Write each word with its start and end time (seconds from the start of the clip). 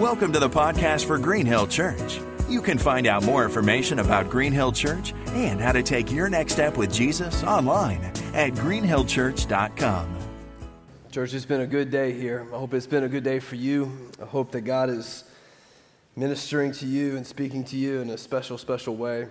Welcome 0.00 0.32
to 0.32 0.38
the 0.38 0.48
podcast 0.48 1.04
for 1.04 1.18
Green 1.18 1.44
Hill 1.44 1.66
Church. 1.66 2.20
You 2.48 2.62
can 2.62 2.78
find 2.78 3.06
out 3.06 3.22
more 3.22 3.44
information 3.44 3.98
about 3.98 4.30
Green 4.30 4.50
Hill 4.50 4.72
Church 4.72 5.12
and 5.26 5.60
how 5.60 5.72
to 5.72 5.82
take 5.82 6.10
your 6.10 6.30
next 6.30 6.54
step 6.54 6.78
with 6.78 6.90
Jesus 6.90 7.44
online 7.44 8.02
at 8.32 8.54
greenhillchurch.com. 8.54 10.18
Church, 11.12 11.34
it's 11.34 11.44
been 11.44 11.60
a 11.60 11.66
good 11.66 11.90
day 11.90 12.18
here. 12.18 12.46
I 12.50 12.56
hope 12.56 12.72
it's 12.72 12.86
been 12.86 13.04
a 13.04 13.10
good 13.10 13.24
day 13.24 13.40
for 13.40 13.56
you. 13.56 14.10
I 14.22 14.24
hope 14.24 14.52
that 14.52 14.62
God 14.62 14.88
is 14.88 15.24
ministering 16.16 16.72
to 16.72 16.86
you 16.86 17.18
and 17.18 17.26
speaking 17.26 17.62
to 17.64 17.76
you 17.76 18.00
in 18.00 18.08
a 18.08 18.16
special, 18.16 18.56
special 18.56 18.96
way. 18.96 19.26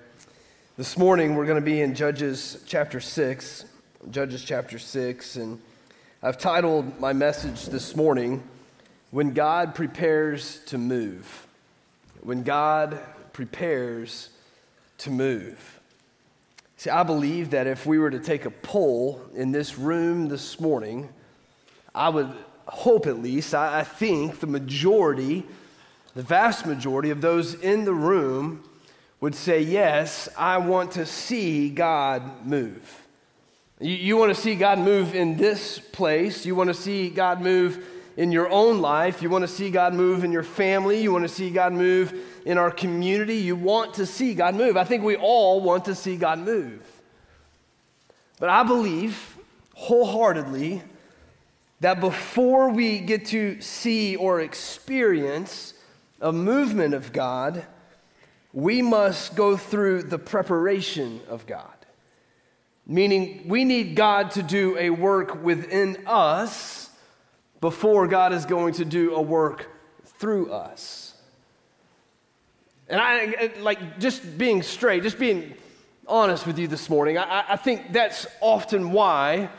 This 0.77 0.99
morning, 0.99 1.33
we're 1.33 1.47
going 1.47 1.59
to 1.59 1.65
be 1.65 1.81
in 1.81 1.95
Judges 1.95 2.63
chapter 2.67 2.99
6. 2.99 3.65
Judges 4.11 4.43
chapter 4.43 4.77
6. 4.77 5.35
And 5.35 5.59
I've 6.21 6.37
titled 6.37 6.99
my 6.99 7.11
message 7.11 7.65
this 7.65 7.95
morning, 7.95 8.43
When 9.11 9.33
God 9.33 9.75
Prepares 9.75 10.59
to 10.67 10.77
Move. 10.77 11.47
When 12.21 12.43
God 12.43 12.99
Prepares 13.33 14.29
to 14.99 15.09
Move. 15.09 15.79
See, 16.77 16.89
I 16.89 17.03
believe 17.03 17.49
that 17.51 17.67
if 17.67 17.85
we 17.85 17.99
were 17.99 18.11
to 18.11 18.19
take 18.19 18.45
a 18.45 18.51
poll 18.51 19.21
in 19.35 19.51
this 19.51 19.77
room 19.77 20.29
this 20.29 20.59
morning, 20.59 21.09
I 21.93 22.09
would 22.09 22.31
hope 22.67 23.07
at 23.07 23.19
least, 23.19 23.53
I, 23.53 23.79
I 23.79 23.83
think 23.83 24.39
the 24.39 24.47
majority, 24.47 25.45
the 26.15 26.21
vast 26.21 26.65
majority 26.65 27.09
of 27.09 27.19
those 27.19 27.55
in 27.55 27.83
the 27.83 27.93
room 27.93 28.63
would 29.21 29.35
say, 29.35 29.61
Yes, 29.61 30.29
I 30.37 30.57
want 30.59 30.91
to 30.93 31.05
see 31.05 31.69
God 31.69 32.45
move. 32.45 33.05
You, 33.79 33.95
you 33.95 34.17
want 34.17 34.33
to 34.33 34.39
see 34.39 34.55
God 34.55 34.79
move 34.79 35.15
in 35.15 35.35
this 35.35 35.79
place. 35.79 36.45
You 36.45 36.55
want 36.55 36.69
to 36.69 36.73
see 36.73 37.09
God 37.09 37.41
move 37.41 37.83
in 38.19 38.33
your 38.33 38.49
own 38.49 38.81
life. 38.81 39.21
You 39.21 39.29
want 39.29 39.43
to 39.43 39.47
see 39.47 39.71
God 39.71 39.93
move 39.93 40.25
in 40.25 40.33
your 40.33 40.43
family. 40.43 41.01
You 41.01 41.13
want 41.13 41.23
to 41.23 41.33
see 41.33 41.49
God 41.49 41.71
move 41.71 42.13
in 42.45 42.57
our 42.57 42.69
community. 42.69 43.37
You 43.37 43.55
want 43.55 43.93
to 43.93 44.05
see 44.05 44.33
God 44.33 44.55
move. 44.55 44.75
I 44.75 44.83
think 44.83 45.05
we 45.05 45.15
all 45.15 45.61
want 45.61 45.85
to 45.85 45.95
see 45.95 46.17
God 46.17 46.37
move. 46.39 46.83
But 48.37 48.49
I 48.49 48.63
believe 48.63 49.37
wholeheartedly 49.73 50.81
that 51.79 52.01
before 52.01 52.69
we 52.69 52.99
get 52.99 53.27
to 53.27 53.61
see 53.61 54.17
or 54.17 54.41
experience 54.41 55.73
a 56.19 56.33
movement 56.33 56.93
of 56.93 57.13
God, 57.13 57.65
we 58.51 58.81
must 58.81 59.37
go 59.37 59.55
through 59.55 60.03
the 60.03 60.19
preparation 60.19 61.21
of 61.29 61.47
God. 61.47 61.71
Meaning, 62.85 63.47
we 63.47 63.63
need 63.63 63.95
God 63.95 64.31
to 64.31 64.43
do 64.43 64.77
a 64.77 64.89
work 64.89 65.41
within 65.41 66.03
us 66.05 66.88
before 67.61 68.07
God 68.07 68.33
is 68.33 68.45
going 68.45 68.73
to 68.75 68.85
do 68.85 69.15
a 69.15 69.21
work 69.21 69.69
through 70.05 70.51
us. 70.51 71.13
And 72.87 72.99
I, 72.99 73.51
like, 73.59 73.99
just 73.99 74.37
being 74.37 74.63
straight, 74.63 75.03
just 75.03 75.19
being 75.19 75.53
honest 76.07 76.47
with 76.47 76.57
you 76.57 76.67
this 76.67 76.89
morning, 76.89 77.17
I, 77.17 77.45
I 77.49 77.55
think 77.55 77.93
that's 77.93 78.25
often 78.41 78.91
why 78.91 79.49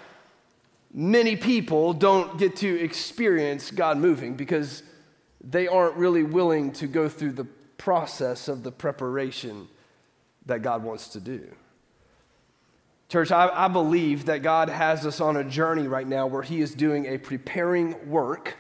many 0.93 1.37
people 1.37 1.93
don't 1.93 2.39
get 2.39 2.57
to 2.57 2.81
experience 2.81 3.71
God 3.71 3.99
moving 3.99 4.35
because 4.35 4.83
they 5.43 5.69
aren't 5.69 5.97
really 5.97 6.25
willing 6.25 6.73
to 6.73 6.87
go 6.87 7.09
through 7.09 7.33
the 7.33 7.47
process 7.79 8.49
of 8.49 8.63
the 8.63 8.73
preparation 8.73 9.69
that 10.47 10.63
God 10.63 10.83
wants 10.83 11.09
to 11.11 11.21
do. 11.21 11.49
Church, 13.11 13.33
I, 13.33 13.49
I, 13.67 13.67
believe 13.67 14.27
that 14.27 14.41
God 14.41 14.69
has 14.69 15.05
us 15.05 15.21
on 15.21 15.37
a 15.37 15.43
journey 15.43 15.89
right 15.89 16.07
now 16.07 16.29
where 16.29 16.43
He 16.43 16.61
is 16.61 16.73
doing 16.73 17.07
a 17.07 17.19
preparing 17.19 18.09
work 18.09 18.57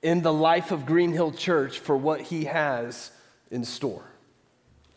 in 0.00 0.22
the 0.22 0.32
life 0.32 0.72
of 0.72 0.86
Green 0.86 1.12
Hill 1.12 1.30
Church 1.30 1.78
for 1.78 1.94
what 1.94 2.22
He 2.22 2.46
has 2.46 3.10
in 3.50 3.64
store. 3.64 4.06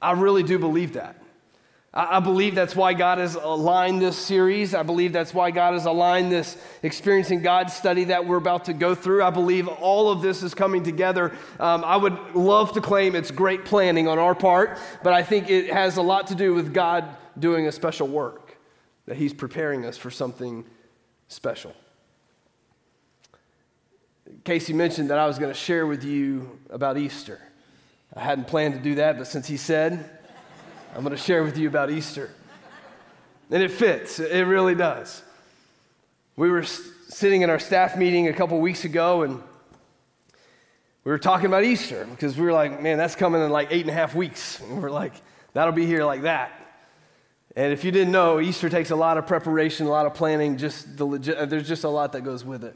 I 0.02 0.14
really 0.14 0.44
do 0.44 0.58
believe 0.58 0.94
that. 0.94 1.22
I 1.94 2.22
believe 2.22 2.56
that's 2.56 2.76
why 2.76 2.94
God 2.94 3.18
has 3.18 3.36
aligned 3.36 4.02
this 4.02 4.16
series. 4.16 4.74
I 4.74 4.84
believe 4.84 5.12
that's 5.12 5.34
why 5.34 5.52
God 5.52 5.74
has 5.74 5.86
aligned 5.86 6.32
this 6.32 6.56
experiencing 6.84 7.42
God 7.42 7.70
study 7.70 8.06
that 8.06 8.26
we're 8.26 8.38
about 8.38 8.66
to 8.66 8.74
go 8.74 8.96
through. 8.96 9.24
I 9.24 9.30
believe 9.30 9.68
all 9.68 10.10
of 10.10 10.22
this 10.22 10.44
is 10.44 10.54
coming 10.54 10.84
together. 10.84 11.34
Um, 11.60 11.84
I 11.84 11.98
would 11.98 12.36
love 12.36 12.72
to 12.74 12.82
claim 12.82 13.16
it's 13.16 13.32
great 13.32 13.66
planning 13.66 14.08
on 14.08 14.20
our 14.20 14.36
part, 14.36 14.78
but 15.04 15.12
I 15.12 15.24
think 15.24 15.50
it 15.50 15.74
has 15.74 15.98
a 15.98 16.02
lot 16.02 16.28
to 16.28 16.36
do 16.36 16.54
with 16.54 16.74
God 16.74 17.04
doing 17.40 17.68
a 17.68 17.72
special 17.72 18.08
work, 18.08 18.58
that 19.06 19.18
He's 19.18 19.34
preparing 19.34 19.86
us 19.86 19.98
for 19.98 20.12
something 20.12 20.66
special. 21.28 21.74
Casey 24.44 24.74
mentioned 24.74 25.10
that 25.10 25.18
I 25.18 25.26
was 25.26 25.40
going 25.40 25.52
to 25.52 25.58
share 25.58 25.88
with 25.88 26.04
you 26.04 26.60
about 26.70 26.98
Easter. 26.98 27.40
I 28.16 28.22
hadn't 28.22 28.48
planned 28.48 28.74
to 28.74 28.80
do 28.80 28.96
that, 28.96 29.18
but 29.18 29.28
since 29.28 29.48
he 29.48 29.58
said, 29.58 30.10
I'm 30.96 31.04
going 31.04 31.16
to 31.16 31.22
share 31.22 31.44
with 31.44 31.58
you 31.58 31.68
about 31.68 31.92
Easter. 31.92 32.32
And 33.50 33.64
it 33.64 33.72
fits, 33.72 34.20
it 34.20 34.44
really 34.44 34.76
does. 34.76 35.22
We 36.36 36.50
were 36.50 36.64
sitting 36.64 37.42
in 37.42 37.50
our 37.50 37.60
staff 37.60 37.98
meeting 37.98 38.28
a 38.28 38.34
couple 38.34 38.60
weeks 38.60 38.84
ago 38.84 39.24
and 39.24 39.42
we 41.04 41.12
were 41.12 41.20
talking 41.20 41.46
about 41.46 41.64
Easter 41.64 42.06
because 42.12 42.38
we 42.38 42.46
were 42.46 42.52
like, 42.52 42.82
man, 42.82 42.98
that's 42.98 43.16
coming 43.16 43.42
in 43.42 43.50
like 43.50 43.70
eight 43.72 43.82
and 43.82 43.90
a 43.90 43.94
half 43.94 44.14
weeks. 44.14 44.60
And 44.60 44.82
we're 44.82 44.92
like, 44.92 45.14
that'll 45.54 45.72
be 45.72 45.86
here 45.86 46.04
like 46.04 46.24
that. 46.24 46.52
And 47.58 47.74
if 47.74 47.84
you 47.84 47.90
didn't 47.90 48.12
know, 48.12 48.40
Easter 48.40 48.70
takes 48.70 48.92
a 48.92 48.96
lot 48.96 49.18
of 49.18 49.26
preparation, 49.26 49.88
a 49.88 49.90
lot 49.90 50.06
of 50.06 50.14
planning, 50.14 50.58
just 50.58 50.96
the 50.96 51.06
legit, 51.06 51.50
there's 51.50 51.68
just 51.68 51.86
a 51.86 51.90
lot 51.90 52.12
that 52.12 52.22
goes 52.22 52.46
with 52.46 52.64
it. 52.64 52.76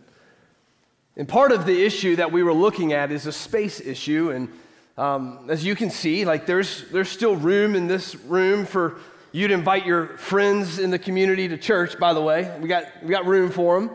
And 1.16 1.30
part 1.30 1.52
of 1.52 1.68
the 1.68 1.86
issue 1.86 2.16
that 2.16 2.32
we 2.32 2.42
were 2.42 2.52
looking 2.52 2.92
at 2.92 3.12
is 3.12 3.28
a 3.28 3.32
space 3.32 3.80
issue. 3.80 4.32
And 4.32 4.50
um, 4.98 5.46
as 5.50 5.64
you 5.64 5.76
can 5.76 5.92
see, 5.92 6.26
like 6.26 6.48
there's, 6.48 6.90
there's 6.90 7.10
still 7.10 7.36
room 7.36 7.76
in 7.76 7.86
this 7.86 8.16
room 8.16 8.66
for 8.66 8.98
you 9.32 9.48
to 9.50 9.54
invite 9.54 9.86
your 9.86 10.18
friends 10.18 10.80
in 10.80 10.90
the 10.90 10.98
community 10.98 11.48
to 11.48 11.60
church, 11.60 12.00
by 12.00 12.16
the 12.16 12.22
way. 12.22 12.52
We 12.60 12.68
got, 12.68 12.86
we 13.04 13.10
got 13.10 13.28
room 13.28 13.52
for 13.52 13.80
them. 13.80 13.92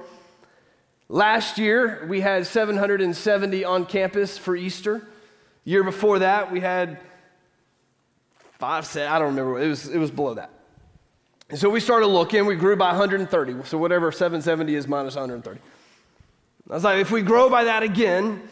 Last 1.08 1.58
year, 1.58 2.06
we 2.08 2.20
had 2.20 2.47
770 2.47 3.64
on 3.64 3.86
campus 3.86 4.38
for 4.38 4.54
Easter. 4.54 5.04
Year 5.64 5.82
before 5.82 6.20
that, 6.20 6.53
we 6.53 6.60
had 6.60 7.00
five, 8.60 8.88
I 8.97 9.18
don't 9.18 9.30
remember, 9.30 9.60
it 9.60 9.66
was, 9.66 9.88
it 9.88 9.98
was 9.98 10.12
below 10.12 10.34
that. 10.34 10.53
And 11.49 11.59
so 11.59 11.71
we 11.71 11.81
started 11.81 12.07
looking, 12.07 12.45
we 12.47 12.57
grew 12.57 12.77
by 12.77 12.89
130. 12.89 13.65
So 13.65 13.79
whatever 13.79 14.11
770 14.11 14.75
is 14.75 14.89
minus 14.89 15.15
130. 15.15 15.61
I 16.69 16.75
was 16.75 16.84
like, 16.84 16.99
if 16.99 17.12
we 17.12 17.23
grow 17.23 17.49
by 17.49 17.65
that 17.65 17.84
again, 17.84 18.43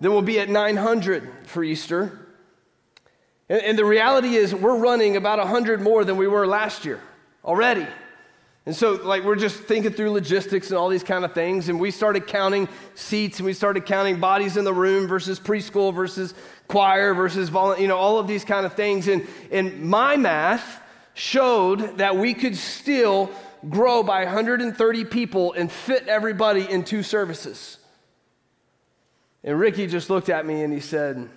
then 0.00 0.12
we'll 0.12 0.22
be 0.22 0.38
at 0.38 0.48
900 0.48 1.28
for 1.46 1.64
Easter. 1.64 2.26
And, 3.48 3.60
and 3.62 3.78
the 3.78 3.84
reality 3.84 4.36
is, 4.36 4.54
we're 4.54 4.78
running 4.78 5.16
about 5.16 5.38
100 5.38 5.80
more 5.80 6.04
than 6.04 6.16
we 6.16 6.28
were 6.28 6.46
last 6.46 6.84
year 6.84 7.00
already. 7.44 7.86
And 8.66 8.74
so, 8.74 8.92
like, 8.92 9.24
we're 9.24 9.36
just 9.36 9.56
thinking 9.56 9.92
through 9.92 10.12
logistics 10.12 10.70
and 10.70 10.78
all 10.78 10.88
these 10.88 11.02
kind 11.02 11.24
of 11.24 11.34
things. 11.34 11.68
And 11.68 11.78
we 11.78 11.90
started 11.90 12.26
counting 12.26 12.68
seats 12.94 13.38
and 13.38 13.44
we 13.44 13.52
started 13.52 13.84
counting 13.84 14.20
bodies 14.20 14.56
in 14.56 14.64
the 14.64 14.72
room 14.72 15.06
versus 15.06 15.38
preschool 15.38 15.92
versus 15.92 16.32
choir 16.68 17.12
versus 17.12 17.50
volunteer, 17.50 17.82
you 17.82 17.88
know, 17.88 17.98
all 17.98 18.18
of 18.18 18.26
these 18.26 18.44
kind 18.44 18.64
of 18.64 18.72
things. 18.74 19.08
And, 19.08 19.26
and 19.50 19.82
my 19.82 20.16
math 20.16 20.80
showed 21.14 21.98
that 21.98 22.16
we 22.16 22.34
could 22.34 22.56
still 22.56 23.30
grow 23.68 24.02
by 24.02 24.24
130 24.24 25.04
people 25.06 25.52
and 25.52 25.70
fit 25.70 26.06
everybody 26.08 26.68
in 26.68 26.84
two 26.84 27.02
services. 27.02 27.78
And 29.42 29.58
Ricky 29.58 29.86
just 29.86 30.10
looked 30.10 30.28
at 30.28 30.44
me 30.44 30.62
and 30.62 30.72
he 30.72 30.80
said, 30.80 31.28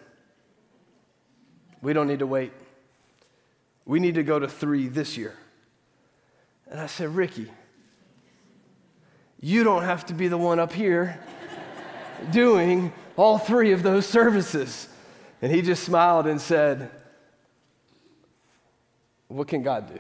We 1.82 1.94
don't 1.94 2.08
need 2.08 2.20
to 2.20 2.28
wait. 2.28 2.52
We 3.86 4.00
need 4.00 4.16
to 4.16 4.24
go 4.24 4.40
to 4.40 4.48
three 4.48 4.88
this 4.88 5.18
year. 5.18 5.36
And 6.70 6.80
I 6.80 6.88
said, 6.88 7.16
Ricky, 7.16 7.50
you 9.40 9.64
don't 9.64 9.84
have 9.84 10.06
to 10.08 10.14
be 10.14 10.28
the 10.28 10.38
one 10.38 10.60
up 10.60 10.74
here 10.74 11.20
doing 12.32 12.92
all 13.16 13.38
three 13.38 13.72
of 13.72 13.84
those 13.84 14.06
services. 14.06 14.90
And 15.42 15.52
he 15.52 15.62
just 15.62 15.84
smiled 15.84 16.28
and 16.28 16.42
said, 16.42 16.90
What 19.28 19.48
can 19.48 19.62
God 19.64 19.92
do? 19.94 20.00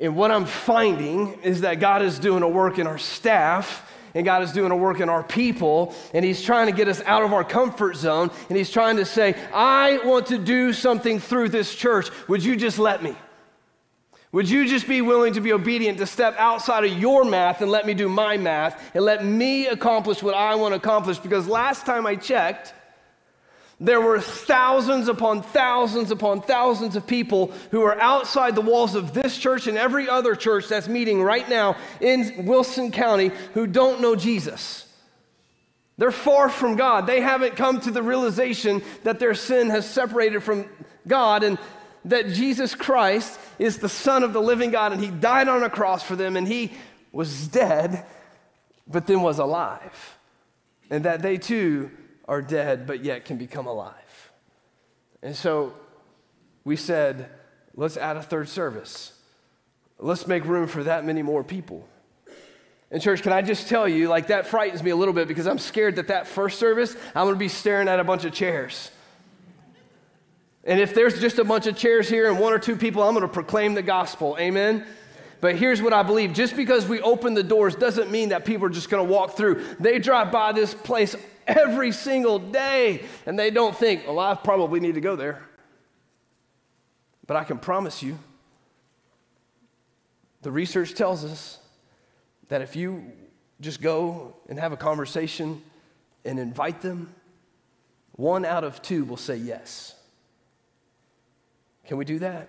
And 0.00 0.16
what 0.16 0.30
I'm 0.30 0.46
finding 0.46 1.34
is 1.42 1.60
that 1.60 1.80
God 1.80 2.02
is 2.02 2.18
doing 2.18 2.42
a 2.42 2.48
work 2.48 2.78
in 2.78 2.86
our 2.86 2.98
staff 2.98 3.90
and 4.14 4.24
God 4.24 4.42
is 4.42 4.52
doing 4.52 4.70
a 4.70 4.76
work 4.76 5.00
in 5.00 5.08
our 5.08 5.24
people, 5.24 5.94
and 6.12 6.24
He's 6.24 6.40
trying 6.40 6.66
to 6.66 6.72
get 6.72 6.86
us 6.86 7.02
out 7.02 7.24
of 7.24 7.32
our 7.32 7.42
comfort 7.42 7.96
zone, 7.96 8.30
and 8.48 8.56
He's 8.56 8.70
trying 8.70 8.96
to 8.98 9.04
say, 9.04 9.34
I 9.52 9.98
want 10.04 10.26
to 10.28 10.38
do 10.38 10.72
something 10.72 11.18
through 11.18 11.48
this 11.48 11.74
church. 11.74 12.08
Would 12.28 12.44
you 12.44 12.54
just 12.54 12.78
let 12.78 13.02
me? 13.02 13.16
Would 14.30 14.48
you 14.48 14.66
just 14.66 14.88
be 14.88 15.00
willing 15.00 15.34
to 15.34 15.40
be 15.40 15.52
obedient 15.52 15.98
to 15.98 16.06
step 16.06 16.34
outside 16.38 16.84
of 16.84 16.92
your 16.98 17.24
math 17.24 17.60
and 17.60 17.70
let 17.70 17.86
me 17.86 17.94
do 17.94 18.08
my 18.08 18.36
math 18.36 18.92
and 18.94 19.04
let 19.04 19.24
me 19.24 19.68
accomplish 19.68 20.22
what 20.24 20.34
I 20.34 20.56
want 20.56 20.72
to 20.72 20.76
accomplish? 20.76 21.18
Because 21.18 21.46
last 21.46 21.86
time 21.86 22.04
I 22.04 22.16
checked, 22.16 22.74
there 23.84 24.00
were 24.00 24.18
thousands 24.18 25.08
upon 25.08 25.42
thousands 25.42 26.10
upon 26.10 26.40
thousands 26.40 26.96
of 26.96 27.06
people 27.06 27.52
who 27.70 27.82
are 27.82 28.00
outside 28.00 28.54
the 28.54 28.62
walls 28.62 28.94
of 28.94 29.12
this 29.12 29.36
church 29.36 29.66
and 29.66 29.76
every 29.76 30.08
other 30.08 30.34
church 30.34 30.68
that's 30.68 30.88
meeting 30.88 31.22
right 31.22 31.48
now 31.48 31.76
in 32.00 32.46
Wilson 32.46 32.90
County 32.90 33.30
who 33.52 33.66
don't 33.66 34.00
know 34.00 34.16
Jesus. 34.16 34.86
They're 35.98 36.10
far 36.10 36.48
from 36.48 36.76
God. 36.76 37.06
They 37.06 37.20
haven't 37.20 37.56
come 37.56 37.80
to 37.82 37.90
the 37.90 38.02
realization 38.02 38.82
that 39.04 39.18
their 39.18 39.34
sin 39.34 39.68
has 39.68 39.88
separated 39.88 40.42
from 40.42 40.68
God 41.06 41.44
and 41.44 41.58
that 42.06 42.28
Jesus 42.28 42.74
Christ 42.74 43.38
is 43.58 43.78
the 43.78 43.88
Son 43.88 44.22
of 44.22 44.32
the 44.32 44.40
living 44.40 44.70
God 44.70 44.92
and 44.92 45.00
He 45.00 45.10
died 45.10 45.48
on 45.48 45.62
a 45.62 45.70
cross 45.70 46.02
for 46.02 46.16
them 46.16 46.36
and 46.36 46.48
He 46.48 46.72
was 47.12 47.48
dead, 47.48 48.06
but 48.88 49.06
then 49.06 49.20
was 49.20 49.38
alive. 49.38 50.16
And 50.90 51.04
that 51.04 51.22
they 51.22 51.36
too 51.38 51.90
are 52.26 52.42
dead, 52.42 52.86
but 52.86 53.04
yet 53.04 53.24
can 53.24 53.36
become 53.36 53.66
alive. 53.66 54.32
And 55.22 55.34
so 55.34 55.74
we 56.64 56.76
said, 56.76 57.28
let's 57.74 57.96
add 57.96 58.16
a 58.16 58.22
third 58.22 58.48
service. 58.48 59.12
Let's 59.98 60.26
make 60.26 60.44
room 60.44 60.66
for 60.66 60.84
that 60.84 61.04
many 61.04 61.22
more 61.22 61.44
people. 61.44 61.88
And, 62.90 63.02
church, 63.02 63.22
can 63.22 63.32
I 63.32 63.42
just 63.42 63.68
tell 63.68 63.88
you, 63.88 64.08
like, 64.08 64.28
that 64.28 64.46
frightens 64.46 64.82
me 64.82 64.90
a 64.90 64.96
little 64.96 65.14
bit 65.14 65.26
because 65.26 65.46
I'm 65.46 65.58
scared 65.58 65.96
that 65.96 66.08
that 66.08 66.26
first 66.26 66.58
service, 66.58 66.94
I'm 67.14 67.24
going 67.24 67.34
to 67.34 67.38
be 67.38 67.48
staring 67.48 67.88
at 67.88 67.98
a 67.98 68.04
bunch 68.04 68.24
of 68.24 68.32
chairs. 68.32 68.90
And 70.64 70.80
if 70.80 70.94
there's 70.94 71.20
just 71.20 71.38
a 71.38 71.44
bunch 71.44 71.66
of 71.66 71.76
chairs 71.76 72.08
here 72.08 72.30
and 72.30 72.38
one 72.38 72.52
or 72.52 72.58
two 72.58 72.76
people, 72.76 73.02
I'm 73.02 73.14
going 73.14 73.26
to 73.26 73.32
proclaim 73.32 73.74
the 73.74 73.82
gospel. 73.82 74.36
Amen? 74.38 74.86
But 75.40 75.56
here's 75.56 75.82
what 75.82 75.92
I 75.92 76.02
believe 76.02 76.32
just 76.32 76.56
because 76.56 76.86
we 76.86 77.00
open 77.00 77.34
the 77.34 77.42
doors 77.42 77.74
doesn't 77.74 78.10
mean 78.10 78.30
that 78.30 78.46
people 78.46 78.66
are 78.66 78.70
just 78.70 78.88
going 78.88 79.06
to 79.06 79.12
walk 79.12 79.36
through. 79.36 79.62
They 79.78 79.98
drive 79.98 80.32
by 80.32 80.52
this 80.52 80.72
place 80.72 81.14
every 81.46 81.92
single 81.92 82.38
day 82.38 83.04
and 83.26 83.38
they 83.38 83.50
don't 83.50 83.76
think, 83.76 84.06
well, 84.06 84.18
I 84.18 84.34
probably 84.34 84.80
need 84.80 84.94
to 84.94 85.00
go 85.00 85.16
there. 85.16 85.42
But 87.26 87.36
I 87.36 87.44
can 87.44 87.58
promise 87.58 88.02
you, 88.02 88.18
the 90.42 90.50
research 90.52 90.94
tells 90.94 91.24
us 91.24 91.58
that 92.48 92.60
if 92.60 92.76
you 92.76 93.12
just 93.60 93.80
go 93.80 94.36
and 94.48 94.58
have 94.58 94.72
a 94.72 94.76
conversation 94.76 95.62
and 96.24 96.38
invite 96.38 96.82
them, 96.82 97.14
one 98.12 98.44
out 98.44 98.62
of 98.62 98.82
two 98.82 99.04
will 99.04 99.16
say 99.16 99.36
yes. 99.36 99.94
Can 101.86 101.96
we 101.96 102.04
do 102.04 102.18
that? 102.20 102.48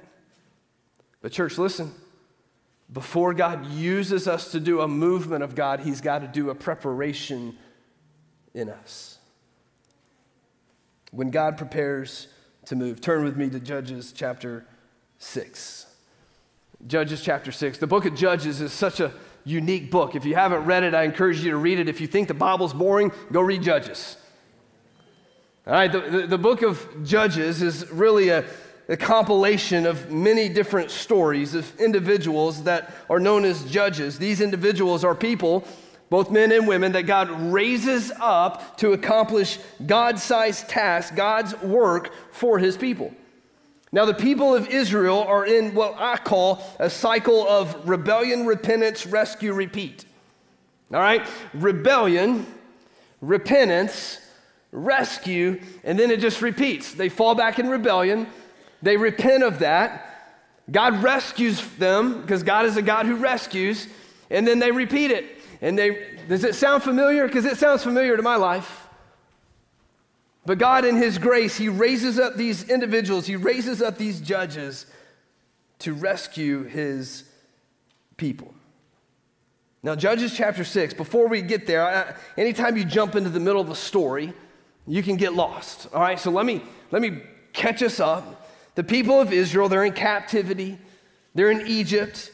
But, 1.22 1.32
church, 1.32 1.58
listen. 1.58 1.92
Before 2.92 3.34
God 3.34 3.66
uses 3.72 4.28
us 4.28 4.52
to 4.52 4.60
do 4.60 4.82
a 4.82 4.88
movement 4.88 5.44
of 5.44 5.56
God, 5.56 5.80
He's 5.80 6.02
got 6.02 6.20
to 6.20 6.28
do 6.28 6.52
a 6.52 6.56
preparation 6.56 7.58
in 8.56 8.70
us. 8.70 9.20
When 11.12 11.30
God 11.30 11.58
prepares 11.58 12.28
to 12.66 12.76
move, 12.76 13.02
turn 13.02 13.24
with 13.24 13.38
me 13.38 13.50
to 13.50 13.60
Judges 13.60 14.12
chapter 14.12 14.66
6. 15.20 15.86
Judges 16.88 17.22
chapter 17.22 17.52
6. 17.52 17.78
The 17.78 17.88
book 17.88 18.06
of 18.06 18.16
Judges 18.16 18.62
is 18.62 18.74
such 18.74 19.00
a 19.00 19.14
unique 19.44 19.92
book. 19.92 20.16
If 20.16 20.26
you 20.26 20.34
haven't 20.34 20.66
read 20.66 20.84
it, 20.84 20.96
I 20.96 21.04
encourage 21.04 21.44
you 21.44 21.52
to 21.52 21.58
read 21.58 21.80
it. 21.80 21.88
If 21.88 22.02
you 22.02 22.08
think 22.08 22.28
the 22.28 22.34
Bible's 22.34 22.74
boring, 22.74 23.12
go 23.32 23.42
read 23.42 23.62
Judges. 23.62 24.18
All 25.68 25.74
right, 25.74 25.92
the, 25.92 26.02
the, 26.02 26.28
the 26.28 26.38
book 26.38 26.62
of 26.62 26.88
Judges 27.04 27.62
is 27.62 27.90
really 27.92 28.30
a, 28.30 28.46
a 28.88 28.98
compilation 28.98 29.86
of 29.86 30.12
many 30.12 30.50
different 30.50 30.92
stories 30.92 31.56
of 31.56 31.80
individuals 31.80 32.64
that 32.64 32.94
are 33.10 33.20
known 33.20 33.46
as 33.46 33.64
judges. 33.66 34.20
These 34.20 34.42
individuals 34.42 35.04
are 35.04 35.16
people, 35.16 35.66
both 36.10 36.30
men 36.30 36.52
and 36.52 36.68
women, 36.68 36.92
that 36.94 37.04
God 37.04 37.30
raises 37.52 38.12
up 38.20 38.78
to 38.78 38.94
accomplish 38.94 39.60
God 39.86 40.20
sized 40.20 40.70
tasks, 40.70 41.16
God's 41.16 41.60
work 41.62 42.12
for 42.32 42.60
his 42.60 42.78
people. 42.78 43.14
Now, 43.92 44.06
the 44.06 44.14
people 44.14 44.54
of 44.54 44.68
Israel 44.68 45.22
are 45.22 45.46
in 45.46 45.74
what 45.74 45.96
I 45.98 46.18
call 46.18 46.62
a 46.80 46.90
cycle 46.90 47.48
of 47.48 47.88
rebellion, 47.88 48.46
repentance, 48.46 49.06
rescue, 49.06 49.54
repeat. 49.54 50.06
All 50.94 51.00
right? 51.00 51.26
Rebellion, 51.54 52.46
repentance, 53.22 54.20
rescue, 54.72 55.62
and 55.84 55.98
then 55.98 56.12
it 56.12 56.20
just 56.20 56.42
repeats. 56.42 56.94
They 56.94 57.10
fall 57.10 57.36
back 57.36 57.58
in 57.58 57.70
rebellion, 57.70 58.28
they 58.82 58.98
repent 58.98 59.44
of 59.44 59.60
that. 59.60 60.12
God 60.70 61.04
rescues 61.04 61.66
them 61.78 62.22
because 62.22 62.44
God 62.44 62.66
is 62.66 62.76
a 62.76 62.82
God 62.82 63.06
who 63.06 63.16
rescues, 63.16 63.88
and 64.30 64.48
then 64.48 64.60
they 64.60 64.72
repeat 64.72 65.12
it. 65.12 65.35
And 65.62 65.78
they, 65.78 66.18
does 66.28 66.44
it 66.44 66.56
sound 66.56 66.84
familiar? 66.84 67.28
Because 67.28 67.46
it 67.46 67.58
sounds 67.58 67.84
familiar 67.84 68.18
to 68.18 68.24
my 68.24 68.36
life. 68.36 68.88
But 70.46 70.58
God, 70.58 70.86
in 70.86 70.96
His 70.96 71.18
grace, 71.18 71.58
He 71.58 71.70
raises 71.70 72.20
up 72.20 72.36
these 72.36 72.70
individuals, 72.70 73.26
He 73.26 73.36
raises 73.36 73.82
up 73.82 73.98
these 73.98 74.20
judges 74.22 74.86
to 75.80 75.94
rescue 75.94 76.64
His 76.64 77.24
people. 78.18 78.54
Now, 79.84 79.96
Judges 79.96 80.34
chapter 80.36 80.64
6, 80.64 80.96
before 80.96 81.28
we 81.28 81.44
get 81.44 81.68
there, 81.68 81.86
I, 81.86 82.16
anytime 82.42 82.76
you 82.76 82.86
jump 82.86 83.16
into 83.16 83.30
the 83.30 83.40
middle 83.40 83.62
of 83.62 83.70
a 83.70 83.76
story, 83.76 84.34
you 84.88 85.04
can 85.04 85.16
get 85.16 85.34
lost. 85.34 85.88
All 85.94 86.02
right, 86.02 86.20
so 86.20 86.32
let 86.32 86.46
me, 86.46 86.64
let 86.90 87.04
me 87.04 87.22
catch 87.54 87.84
us 87.84 88.00
up. 88.00 88.50
The 88.74 88.84
people 88.84 89.22
of 89.22 89.32
Israel, 89.32 89.70
they're 89.70 89.86
in 89.86 89.94
captivity, 89.94 90.80
they're 91.36 91.52
in 91.52 91.68
Egypt, 91.68 92.32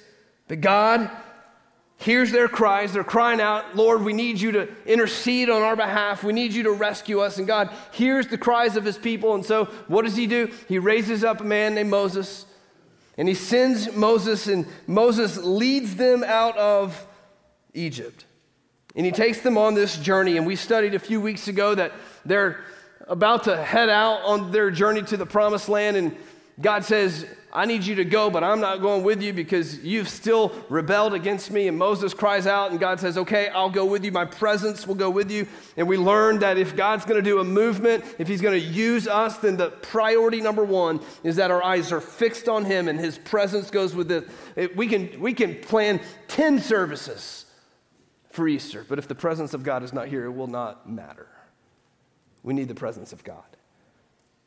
but 0.48 0.62
God 0.62 1.12
hears 2.02 2.32
their 2.32 2.48
cries. 2.48 2.94
They're 2.94 3.04
crying 3.04 3.40
out, 3.40 3.76
Lord, 3.76 4.02
we 4.04 4.12
need 4.12 4.42
you 4.42 4.52
to 4.54 4.68
intercede 4.86 5.50
on 5.50 5.62
our 5.62 5.76
behalf. 5.76 6.24
We 6.24 6.34
need 6.34 6.52
you 6.52 6.64
to 6.64 6.72
rescue 6.72 7.20
us. 7.20 7.38
And 7.38 7.46
God 7.46 7.70
hears 7.92 8.28
the 8.28 8.40
cries 8.40 8.76
of 8.76 8.84
his 8.84 8.98
people. 8.98 9.36
And 9.36 9.46
so, 9.46 9.66
what 9.88 10.04
does 10.04 10.16
he 10.16 10.26
do? 10.26 10.52
He 10.68 10.80
raises 10.80 11.24
up 11.24 11.42
a 11.42 11.44
man 11.44 11.76
named 11.76 11.92
Moses, 11.92 12.48
and 13.18 13.28
he 13.28 13.36
sends 13.36 13.96
Moses, 13.96 14.48
and 14.48 14.66
Moses 14.88 15.38
leads 15.38 15.96
them 15.96 16.24
out 16.24 16.58
of 16.58 17.08
Egypt. 17.76 18.26
And 18.96 19.06
he 19.06 19.12
takes 19.12 19.42
them 19.42 19.58
on 19.58 19.76
this 19.76 19.96
journey. 19.96 20.38
And 20.38 20.48
we 20.48 20.56
studied 20.56 20.96
a 20.96 21.00
few 21.00 21.22
weeks 21.22 21.48
ago 21.48 21.76
that 21.76 21.94
they're 22.26 22.62
about 23.08 23.44
to 23.44 23.62
head 23.62 23.90
out 23.90 24.22
on 24.24 24.52
their 24.52 24.72
journey 24.72 25.04
to 25.04 25.18
the 25.18 25.26
promised 25.26 25.70
land. 25.70 25.98
And 25.98 26.18
God 26.60 26.84
says, 26.84 27.26
I 27.54 27.66
need 27.66 27.84
you 27.84 27.96
to 27.96 28.06
go, 28.06 28.30
but 28.30 28.44
I'm 28.44 28.62
not 28.62 28.82
going 28.82 29.04
with 29.04 29.22
you 29.22 29.34
because 29.34 29.84
you've 29.84 30.08
still 30.08 30.54
rebelled 30.70 31.14
against 31.14 31.52
me. 31.52 31.68
And 31.68 31.78
Moses 31.78 32.14
cries 32.14 32.48
out, 32.48 32.72
and 32.72 32.80
God 32.80 33.00
says, 33.00 33.18
Okay, 33.18 33.50
I'll 33.50 33.70
go 33.70 33.86
with 33.86 34.06
you. 34.06 34.12
My 34.12 34.26
presence 34.26 34.88
will 34.88 34.96
go 34.96 35.10
with 35.10 35.30
you. 35.30 35.48
And 35.76 35.88
we 35.88 35.98
learned 35.98 36.42
that 36.42 36.58
if 36.58 36.76
God's 36.76 37.04
going 37.04 37.22
to 37.22 37.30
do 37.30 37.40
a 37.40 37.44
movement, 37.44 38.06
if 38.20 38.28
He's 38.28 38.42
going 38.42 38.60
to 38.60 38.66
use 38.66 39.08
us, 39.08 39.38
then 39.38 39.58
the 39.58 39.70
priority 39.70 40.40
number 40.40 40.64
one 40.64 41.02
is 41.24 41.36
that 41.36 41.52
our 41.52 41.64
eyes 41.64 41.92
are 41.92 42.02
fixed 42.02 42.48
on 42.48 42.64
Him 42.64 42.88
and 42.88 43.00
His 43.00 43.18
presence 43.18 43.70
goes 43.70 43.94
with 43.94 44.12
it. 44.12 44.76
we, 44.76 44.88
can, 44.88 45.20
we 45.20 45.34
can 45.34 45.56
plan 45.56 46.00
10 46.30 46.60
services 46.60 47.46
for 48.30 48.48
Easter, 48.48 48.86
but 48.88 48.98
if 48.98 49.08
the 49.08 49.16
presence 49.16 49.54
of 49.54 49.64
God 49.64 49.84
is 49.84 49.92
not 49.92 50.08
here, 50.08 50.26
it 50.26 50.32
will 50.32 50.48
not 50.48 50.90
matter. 50.90 51.28
We 52.44 52.54
need 52.54 52.70
the 52.70 52.76
presence 52.76 53.12
of 53.12 53.24
God. 53.24 53.44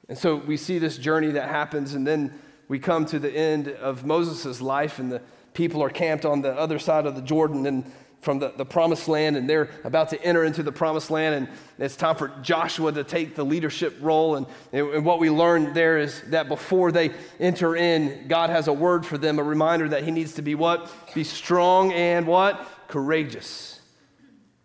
And 0.09 0.19
so 0.19 0.37
we 0.37 0.57
see 0.57 0.79
this 0.79 0.99
journey 0.99 1.31
that 1.33 1.49
happens, 1.49 1.95
and 1.95 2.07
then 2.07 2.33
we 2.69 2.79
come 2.79 3.05
to 3.07 3.19
the 3.19 3.31
end 3.31 3.69
of 3.69 4.05
Moses' 4.05 4.61
life, 4.61 4.99
and 4.99 5.13
the 5.13 5.23
people 5.53 5.83
are 5.83 5.91
camped 5.91 6.25
on 6.25 6.43
the 6.43 6.53
other 6.53 6.79
side 6.79 7.07
of 7.07 7.15
the 7.15 7.23
Jordan 7.23 7.67
and 7.67 7.91
from 8.25 8.39
the, 8.39 8.53
the 8.57 8.65
promised 8.65 9.07
land, 9.07 9.37
and 9.37 9.49
they're 9.49 9.69
about 9.85 10.09
to 10.09 10.23
enter 10.25 10.45
into 10.45 10.63
the 10.63 10.73
promised 10.73 11.11
land, 11.11 11.35
and 11.35 11.49
it's 11.79 11.95
time 11.95 12.17
for 12.17 12.29
Joshua 12.41 12.91
to 12.91 13.05
take 13.05 13.35
the 13.35 13.45
leadership 13.45 13.95
role. 14.01 14.37
And, 14.37 14.47
and 14.73 15.05
what 15.05 15.21
we 15.21 15.29
learn 15.29 15.75
there 15.75 15.99
is 15.99 16.23
that 16.29 16.49
before 16.49 16.91
they 16.91 17.13
enter 17.39 17.77
in, 17.77 18.27
God 18.27 18.49
has 18.49 18.67
a 18.67 18.73
word 18.73 19.05
for 19.05 19.19
them, 19.19 19.39
a 19.39 19.43
reminder 19.43 19.91
that 19.91 20.05
He 20.05 20.11
needs 20.11 20.33
to 20.35 20.43
be 20.43 20.55
what? 20.55 20.91
Be 21.15 21.23
strong 21.23 21.93
and 21.93 22.27
what? 22.27 22.67
Courageous. 22.89 23.74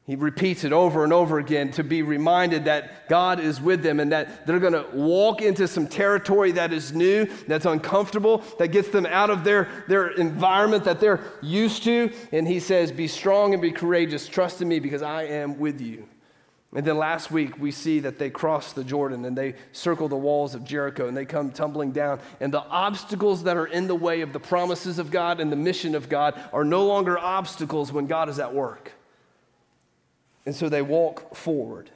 He 0.10 0.16
repeats 0.16 0.63
it 0.63 0.74
over 0.74 1.04
and 1.04 1.13
over 1.13 1.38
again 1.38 1.70
to 1.74 1.84
be 1.84 2.01
reminded 2.01 2.66
that 2.66 3.08
God 3.10 3.39
is 3.39 3.62
with 3.62 3.84
them 3.84 4.00
and 4.00 4.12
that 4.12 4.48
they're 4.48 4.58
going 4.58 4.74
to 4.74 4.88
walk 4.92 5.44
into 5.44 5.68
some 5.68 5.86
territory 5.86 6.51
that 6.54 6.74
is 6.74 6.94
new, 6.94 7.25
that's 7.48 7.68
uncomfortable, 7.68 8.39
that 8.58 8.70
gets 8.70 8.89
them 8.89 9.06
out 9.06 9.30
of 9.30 9.44
their, 9.44 9.70
their 9.88 10.08
environment 10.08 10.84
that 10.86 11.00
they're 11.00 11.22
used 11.44 11.84
to. 11.84 12.12
And 12.32 12.48
he 12.48 12.60
says, 12.60 12.92
Be 12.92 13.08
strong 13.08 13.54
and 13.54 13.62
be 13.62 13.72
courageous. 13.72 14.28
Trust 14.28 14.63
in 14.63 14.68
me 14.68 14.80
because 14.80 15.04
I 15.04 15.25
am 15.25 15.60
with 15.60 15.80
you. 15.80 16.10
And 16.74 16.84
then 16.84 16.98
last 16.98 17.30
week, 17.30 17.60
we 17.60 17.70
see 17.70 18.00
that 18.00 18.18
they 18.18 18.32
cross 18.32 18.74
the 18.74 18.84
Jordan 18.84 19.25
and 19.25 19.38
they 19.38 19.54
circle 19.74 20.08
the 20.08 20.16
walls 20.16 20.56
of 20.56 20.63
Jericho 20.63 21.08
and 21.08 21.16
they 21.16 21.25
come 21.25 21.51
tumbling 21.51 21.92
down. 21.92 22.20
And 22.39 22.51
the 22.51 22.63
obstacles 22.63 23.44
that 23.44 23.58
are 23.58 23.68
in 23.68 23.86
the 23.86 23.94
way 23.94 24.22
of 24.22 24.34
the 24.34 24.39
promises 24.39 24.98
of 24.98 25.12
God 25.12 25.39
and 25.39 25.51
the 25.51 25.56
mission 25.56 25.94
of 25.94 26.10
God 26.10 26.34
are 26.51 26.66
no 26.66 26.84
longer 26.88 27.20
obstacles 27.20 27.92
when 27.94 28.08
God 28.08 28.28
is 28.28 28.39
at 28.39 28.56
work. 28.56 28.94
And 30.50 30.56
so 30.56 30.68
they 30.68 30.82
walk 30.82 31.36
forward. 31.36 31.91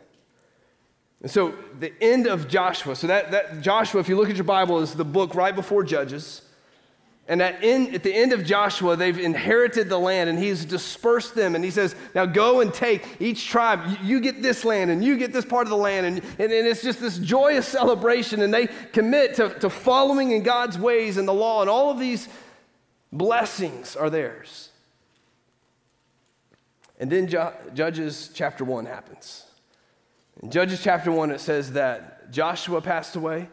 And 1.24 1.32
so 1.32 1.56
the 1.80 1.92
end 2.00 2.28
of 2.28 2.48
Joshua, 2.48 2.96
so 2.96 3.08
that, 3.08 3.32
that 3.32 3.62
Joshua, 3.62 4.00
if 4.00 4.08
you 4.08 4.16
look 4.16 4.30
at 4.30 4.36
your 4.36 4.44
Bible, 4.44 4.80
is 4.82 4.94
the 4.94 5.04
book 5.04 5.34
right 5.34 5.56
before 5.56 5.84
Judges. 5.84 6.44
And 7.28 7.42
at, 7.42 7.64
at 7.64 8.04
the 8.04 8.14
end 8.14 8.32
of 8.32 8.46
Joshua, 8.46 8.96
they've 8.96 9.18
inherited 9.18 9.90
the 9.90 9.98
land 9.98 10.30
and 10.30 10.38
he's 10.38 10.66
dispersed 10.66 11.34
them. 11.34 11.56
And 11.56 11.66
he 11.66 11.72
says, 11.72 11.96
Now 12.14 12.28
go 12.28 12.62
and 12.62 12.72
take 12.72 13.04
each 13.20 13.48
tribe. 13.48 13.88
You, 13.88 14.18
you 14.18 14.20
get 14.20 14.44
this 14.44 14.64
land 14.64 14.92
and 14.92 15.04
you 15.04 15.18
get 15.18 15.34
this 15.34 15.46
part 15.46 15.66
of 15.66 15.72
the 15.72 15.76
land. 15.76 16.06
And, 16.06 16.18
and, 16.18 16.52
and, 16.52 16.68
it's 16.68 16.84
just 16.84 17.02
this 17.02 17.18
joyous 17.18 17.68
celebration. 17.68 18.44
And 18.44 18.54
they 18.54 18.68
commit 18.68 19.34
to, 19.38 19.50
to 19.62 19.70
following 19.72 20.30
in 20.30 20.44
God's 20.44 20.78
ways 20.78 21.18
and 21.18 21.28
the 21.28 21.34
law. 21.34 21.62
And 21.62 21.72
all 21.72 21.90
of 21.90 21.98
these 21.98 22.30
blessings 23.12 23.96
are 23.96 24.12
theirs. 24.12 24.70
And 27.00 27.12
then 27.12 27.28
Judges 27.28 28.30
chapter 28.34 28.64
1 28.64 28.86
happens. 28.86 29.46
In 30.42 30.52
Judges 30.52 30.82
chapter 30.82 31.12
1, 31.12 31.32
it 31.32 31.40
says 31.40 31.74
that 31.74 32.32
Joshua 32.32 32.82
passed 32.82 33.16
away, 33.16 33.50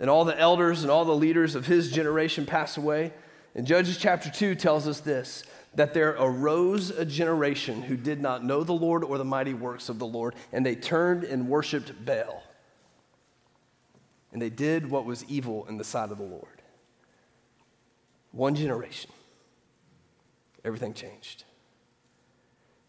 and 0.00 0.10
all 0.10 0.24
the 0.24 0.38
elders 0.38 0.82
and 0.82 0.90
all 0.90 1.04
the 1.04 1.14
leaders 1.14 1.54
of 1.54 1.66
his 1.66 1.90
generation 1.90 2.46
passed 2.46 2.76
away. 2.76 3.12
And 3.54 3.66
Judges 3.66 3.96
chapter 3.96 4.30
2 4.30 4.54
tells 4.54 4.88
us 4.88 5.00
this 5.00 5.44
that 5.74 5.92
there 5.92 6.10
arose 6.20 6.90
a 6.90 7.04
generation 7.04 7.82
who 7.82 7.96
did 7.96 8.20
not 8.20 8.44
know 8.44 8.62
the 8.62 8.72
Lord 8.72 9.02
or 9.02 9.18
the 9.18 9.24
mighty 9.24 9.54
works 9.54 9.88
of 9.88 9.98
the 9.98 10.06
Lord, 10.06 10.36
and 10.52 10.64
they 10.64 10.76
turned 10.76 11.24
and 11.24 11.48
worshiped 11.48 12.04
Baal. 12.04 12.44
And 14.32 14.40
they 14.40 14.50
did 14.50 14.88
what 14.88 15.04
was 15.04 15.24
evil 15.24 15.66
in 15.68 15.76
the 15.76 15.84
sight 15.84 16.12
of 16.12 16.18
the 16.18 16.24
Lord. 16.24 16.62
One 18.30 18.54
generation, 18.54 19.10
everything 20.64 20.94
changed. 20.94 21.44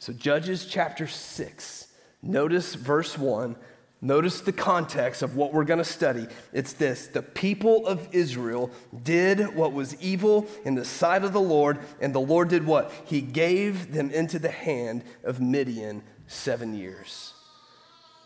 So, 0.05 0.13
Judges 0.13 0.67
chapter 0.67 1.07
6, 1.07 1.87
notice 2.21 2.75
verse 2.75 3.17
1 3.17 3.55
Notice 4.03 4.41
the 4.41 4.51
context 4.51 5.23
of 5.23 5.35
what 5.35 5.51
we're 5.51 5.63
going 5.63 5.79
to 5.79 5.83
study. 5.83 6.27
It's 6.53 6.73
this 6.73 7.07
the 7.07 7.23
people 7.23 7.87
of 7.87 8.07
Israel 8.11 8.69
did 9.01 9.55
what 9.55 9.73
was 9.73 9.99
evil 9.99 10.45
in 10.63 10.75
the 10.75 10.85
sight 10.85 11.23
of 11.23 11.33
the 11.33 11.41
Lord, 11.41 11.79
and 11.99 12.13
the 12.13 12.19
Lord 12.19 12.49
did 12.49 12.67
what? 12.67 12.91
He 13.05 13.19
gave 13.19 13.93
them 13.93 14.11
into 14.11 14.37
the 14.37 14.51
hand 14.51 15.03
of 15.23 15.41
Midian 15.41 16.03
seven 16.27 16.75
years. 16.75 17.33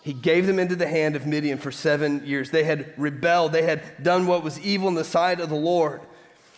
He 0.01 0.11
gave 0.11 0.47
them 0.47 0.59
into 0.59 0.75
the 0.75 0.85
hand 0.85 1.15
of 1.15 1.25
Midian 1.25 1.59
for 1.59 1.71
seven 1.71 2.25
years. 2.25 2.51
They 2.51 2.65
had 2.65 2.93
rebelled, 2.97 3.53
they 3.53 3.63
had 3.63 4.03
done 4.03 4.27
what 4.27 4.43
was 4.43 4.59
evil 4.59 4.89
in 4.89 4.95
the 4.95 5.05
sight 5.05 5.39
of 5.39 5.47
the 5.47 5.55
Lord. 5.55 6.01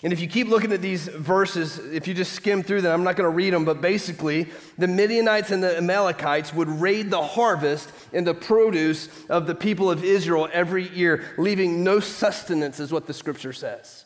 And 0.03 0.12
if 0.12 0.20
you 0.20 0.27
keep 0.27 0.48
looking 0.48 0.72
at 0.74 0.81
these 0.81 1.08
verses, 1.08 1.77
if 1.77 2.08
you 2.08 2.15
just 2.15 2.34
skim 2.34 2.63
through 2.63 2.81
them, 2.81 2.91
I'm 2.91 3.03
not 3.03 3.15
going 3.15 3.29
to 3.29 3.36
read 3.36 3.53
them, 3.53 3.65
but 3.65 3.81
basically, 3.81 4.48
the 4.79 4.88
Midianites 4.88 5.51
and 5.51 5.62
the 5.62 5.77
Amalekites 5.77 6.53
would 6.55 6.67
raid 6.67 7.12
the 7.12 7.22
harvest 7.22 7.91
and 8.12 8.25
the 8.25 8.34
produce 8.34 9.10
of 9.29 9.46
the 9.46 9.53
people 9.53 9.91
of 9.91 10.03
Israel 10.03 10.50
every 10.51 10.89
year, 10.89 11.25
leaving 11.38 11.84
no 11.84 12.00
sustenance, 12.00 12.79
is 12.79 12.91
what 12.91 13.05
the 13.05 13.13
scripture 13.13 13.53
says. 13.53 14.05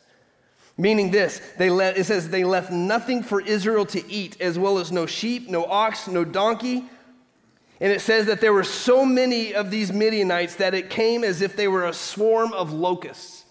Meaning 0.78 1.12
this, 1.12 1.40
they 1.58 1.70
let, 1.70 1.98
it 1.98 2.04
says 2.04 2.30
they 2.30 2.44
left 2.44 2.74
nothing 2.74 3.24
for 3.24 3.40
Israel 3.40 3.86
to 3.86 4.12
eat, 4.12 4.42
as 4.42 4.60
well 4.60 4.80
as 4.80 4.92
no 4.92 5.06
sheep, 5.06 5.50
no 5.50 5.64
ox, 5.64 6.10
no 6.10 6.25
donkey. 6.25 6.84
And 7.80 7.94
it 7.94 8.02
says 8.02 8.25
that 8.25 8.42
there 8.42 8.52
were 8.52 8.66
so 8.66 9.06
many 9.06 9.54
of 9.54 9.72
these 9.72 9.94
Midianites 9.94 10.56
that 10.56 10.74
it 10.74 10.90
came 10.90 11.24
as 11.24 11.42
if 11.42 11.56
they 11.56 11.70
were 11.70 11.86
a 11.86 11.94
swarm 11.94 12.52
of 12.52 12.74
locusts. 12.74 13.45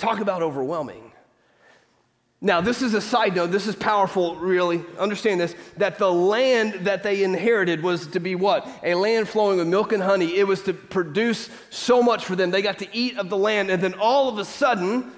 Talk 0.00 0.20
about 0.20 0.42
overwhelming. 0.42 1.12
Now, 2.40 2.62
this 2.62 2.80
is 2.80 2.94
a 2.94 3.02
side 3.02 3.36
note. 3.36 3.50
This 3.50 3.66
is 3.66 3.76
powerful, 3.76 4.34
really. 4.36 4.82
Understand 4.98 5.38
this 5.38 5.54
that 5.76 5.98
the 5.98 6.10
land 6.10 6.86
that 6.86 7.02
they 7.02 7.22
inherited 7.22 7.82
was 7.82 8.06
to 8.08 8.18
be 8.18 8.34
what? 8.34 8.66
A 8.82 8.94
land 8.94 9.28
flowing 9.28 9.58
with 9.58 9.68
milk 9.68 9.92
and 9.92 10.02
honey. 10.02 10.38
It 10.38 10.46
was 10.46 10.62
to 10.62 10.72
produce 10.72 11.50
so 11.68 12.02
much 12.02 12.24
for 12.24 12.34
them. 12.34 12.50
They 12.50 12.62
got 12.62 12.78
to 12.78 12.88
eat 12.96 13.18
of 13.18 13.28
the 13.28 13.36
land. 13.36 13.68
And 13.68 13.82
then 13.82 13.92
all 13.92 14.30
of 14.30 14.38
a 14.38 14.44
sudden, 14.46 15.12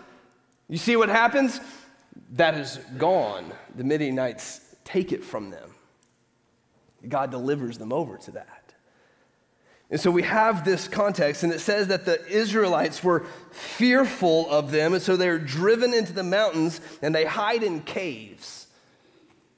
you 0.68 0.78
see 0.78 0.96
what 0.96 1.08
happens? 1.08 1.60
That 2.32 2.56
is 2.56 2.80
gone. 2.98 3.52
The 3.76 3.84
Midianites 3.84 4.74
take 4.82 5.12
it 5.12 5.22
from 5.22 5.50
them. 5.50 5.70
God 7.08 7.30
delivers 7.30 7.78
them 7.78 7.92
over 7.92 8.16
to 8.16 8.32
that. 8.32 8.61
And 9.92 10.00
so 10.00 10.10
we 10.10 10.22
have 10.22 10.64
this 10.64 10.88
context, 10.88 11.42
and 11.42 11.52
it 11.52 11.60
says 11.60 11.88
that 11.88 12.06
the 12.06 12.26
Israelites 12.26 13.04
were 13.04 13.26
fearful 13.50 14.50
of 14.50 14.70
them, 14.70 14.94
and 14.94 15.02
so 15.02 15.16
they're 15.16 15.38
driven 15.38 15.92
into 15.92 16.14
the 16.14 16.22
mountains 16.22 16.80
and 17.02 17.14
they 17.14 17.26
hide 17.26 17.62
in 17.62 17.82
caves. 17.82 18.68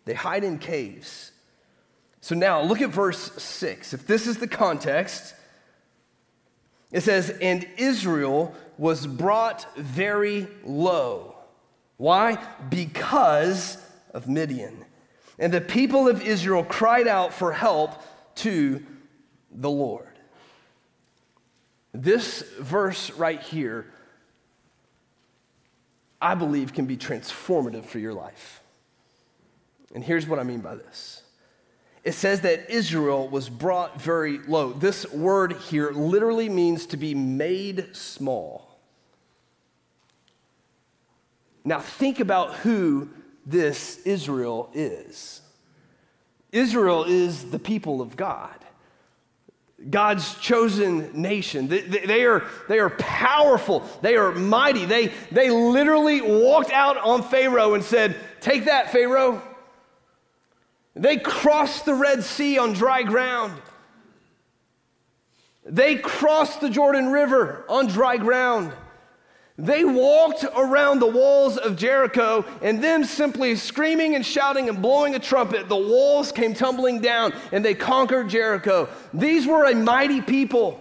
They 0.07 0.15
hide 0.15 0.43
in 0.43 0.59
caves. 0.59 1.31
So 2.21 2.35
now 2.35 2.63
look 2.63 2.81
at 2.81 2.91
verse 2.91 3.31
6. 3.41 3.95
If 3.95 4.09
this 4.09 4.27
is 4.27 4.39
the 4.39 4.49
context, 4.49 5.37
it 6.91 7.03
says, 7.03 7.31
And 7.41 7.69
Israel 7.77 8.57
was 8.77 9.07
brought 9.07 9.73
very 9.77 10.49
low. 10.65 11.37
Why? 11.97 12.45
Because 12.71 13.79
of 14.13 14.27
Midian. 14.27 14.85
And 15.39 15.55
the 15.55 15.61
people 15.61 16.09
of 16.09 16.27
Israel 16.27 16.65
cried 16.65 17.07
out 17.07 17.33
for 17.33 17.53
help 17.53 18.03
to 18.37 18.85
the 19.53 19.71
Lord. 19.71 20.09
This 21.95 22.43
verse 22.59 23.13
right 23.13 23.41
here, 23.41 23.87
I 26.21 26.35
believe, 26.35 26.75
can 26.75 26.87
be 26.87 26.97
transformative 26.97 27.85
for 27.85 28.01
your 28.01 28.13
life. 28.13 28.61
And 29.95 30.03
here's 30.03 30.27
what 30.27 30.41
I 30.41 30.43
mean 30.43 30.61
by 30.61 30.75
this 30.75 31.23
it 32.03 32.13
says 32.13 32.43
that 32.43 32.69
Israel 32.69 33.29
was 33.29 33.49
brought 33.49 34.01
very 34.01 34.39
low. 34.39 34.73
This 34.73 35.11
word 35.11 35.53
here 35.53 35.93
literally 35.93 36.49
means 36.49 36.87
to 36.87 36.99
be 36.99 37.15
made 37.15 37.97
small. 37.97 38.77
Now, 41.65 41.81
think 41.81 42.21
about 42.21 42.57
who 42.57 43.09
this 43.47 43.99
Israel 44.05 44.69
is. 44.75 45.41
Israel 46.53 47.05
is 47.05 47.51
the 47.51 47.59
people 47.59 48.03
of 48.03 48.17
God. 48.17 48.64
God's 49.91 50.35
chosen 50.39 51.11
nation. 51.21 51.69
They, 51.69 51.81
they, 51.81 52.25
are, 52.25 52.45
they 52.69 52.79
are 52.79 52.91
powerful. 52.91 53.89
They 54.03 54.17
are 54.17 54.33
mighty. 54.33 54.85
They, 54.85 55.13
they 55.31 55.51
literally 55.51 56.21
walked 56.21 56.71
out 56.71 56.97
on 56.97 57.23
Pharaoh 57.23 57.75
and 57.75 57.85
said, 57.85 58.17
Take 58.41 58.67
that, 58.67 58.91
Pharaoh. 58.93 59.43
They 60.95 61.17
crossed 61.17 61.85
the 61.85 61.95
Red 61.95 62.23
Sea 62.23 62.59
on 62.59 62.73
dry 62.73 63.03
ground. 63.03 63.61
They 65.65 65.97
crossed 65.97 66.61
the 66.61 66.71
Jordan 66.71 67.11
River 67.11 67.65
on 67.69 67.89
dry 67.89 68.17
ground. 68.17 68.73
They 69.57 69.85
walked 69.85 70.45
around 70.57 70.99
the 70.99 71.07
walls 71.07 71.59
of 71.59 71.77
Jericho, 71.77 72.45
and 72.61 72.83
them 72.83 73.05
simply 73.05 73.55
screaming 73.55 74.17
and 74.17 74.27
shouting 74.27 74.69
and 74.69 74.83
blowing 74.83 75.15
a 75.15 75.21
trumpet, 75.21 75.69
the 75.69 75.77
walls 75.77 76.33
came 76.33 76.55
tumbling 76.55 77.01
down 77.01 77.33
and 77.53 77.65
they 77.65 77.75
conquered 77.75 78.29
Jericho. 78.29 78.89
These 79.13 79.47
were 79.47 79.67
a 79.67 79.75
mighty 79.75 80.21
people. 80.21 80.81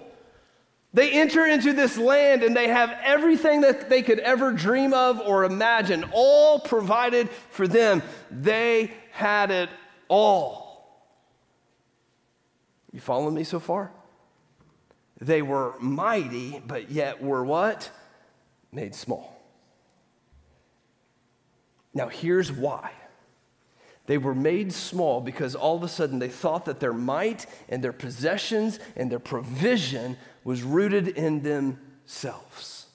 They 0.91 1.11
enter 1.11 1.45
into 1.45 1.73
this 1.73 1.97
land 1.97 2.43
and 2.43 2.55
they 2.55 2.67
have 2.67 2.95
everything 3.03 3.61
that 3.61 3.89
they 3.89 4.01
could 4.01 4.19
ever 4.19 4.51
dream 4.51 4.93
of 4.93 5.19
or 5.19 5.43
imagine, 5.43 6.05
all 6.11 6.59
provided 6.59 7.29
for 7.29 7.67
them. 7.67 8.01
They 8.31 8.91
had 9.11 9.51
it 9.51 9.69
all. 10.07 10.63
You 12.91 12.99
following 12.99 13.35
me 13.35 13.43
so 13.43 13.59
far? 13.59 13.91
They 15.19 15.43
were 15.43 15.75
mighty, 15.79 16.61
but 16.65 16.91
yet 16.91 17.21
were 17.21 17.43
what? 17.43 17.89
Made 18.73 18.95
small. 18.95 19.39
Now, 21.93 22.07
here's 22.07 22.51
why. 22.51 22.91
They 24.05 24.17
were 24.17 24.35
made 24.35 24.73
small 24.73 25.21
because 25.21 25.55
all 25.55 25.77
of 25.77 25.83
a 25.83 25.87
sudden 25.87 26.19
they 26.19 26.27
thought 26.27 26.65
that 26.65 26.79
their 26.79 26.93
might 26.93 27.45
and 27.69 27.83
their 27.83 27.93
possessions 27.93 28.79
and 28.95 29.11
their 29.11 29.19
provision 29.19 30.17
was 30.43 30.61
rooted 30.61 31.07
in 31.09 31.41
themselves. 31.41 32.87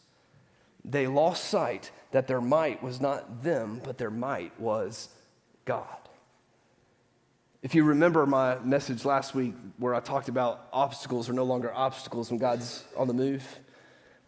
They 0.84 1.06
lost 1.06 1.44
sight 1.44 1.90
that 2.10 2.26
their 2.26 2.40
might 2.40 2.82
was 2.82 3.00
not 3.00 3.42
them, 3.42 3.80
but 3.84 3.98
their 3.98 4.10
might 4.10 4.58
was 4.60 5.08
God. 5.64 5.86
If 7.62 7.74
you 7.74 7.84
remember 7.84 8.24
my 8.24 8.58
message 8.60 9.04
last 9.04 9.34
week 9.34 9.54
where 9.78 9.94
I 9.94 10.00
talked 10.00 10.28
about 10.28 10.68
obstacles 10.72 11.28
are 11.28 11.32
no 11.32 11.44
longer 11.44 11.72
obstacles 11.74 12.30
when 12.30 12.38
God's 12.38 12.84
on 12.96 13.08
the 13.08 13.14
move, 13.14 13.44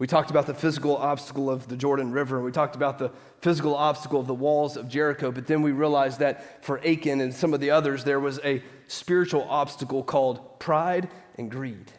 we 0.00 0.06
talked 0.06 0.30
about 0.30 0.46
the 0.46 0.54
physical 0.54 0.96
obstacle 0.96 1.50
of 1.50 1.68
the 1.68 1.76
Jordan 1.76 2.10
River. 2.10 2.36
And 2.36 2.44
we 2.46 2.52
talked 2.52 2.74
about 2.74 2.98
the 2.98 3.10
physical 3.42 3.74
obstacle 3.74 4.18
of 4.18 4.26
the 4.26 4.34
walls 4.34 4.78
of 4.78 4.88
Jericho. 4.88 5.30
But 5.30 5.46
then 5.46 5.60
we 5.60 5.72
realized 5.72 6.20
that 6.20 6.64
for 6.64 6.78
Achan 6.78 7.20
and 7.20 7.34
some 7.34 7.52
of 7.52 7.60
the 7.60 7.70
others, 7.70 8.02
there 8.02 8.18
was 8.18 8.40
a 8.42 8.62
spiritual 8.88 9.46
obstacle 9.46 10.02
called 10.02 10.58
pride 10.58 11.10
and 11.36 11.50
greed. 11.50 11.92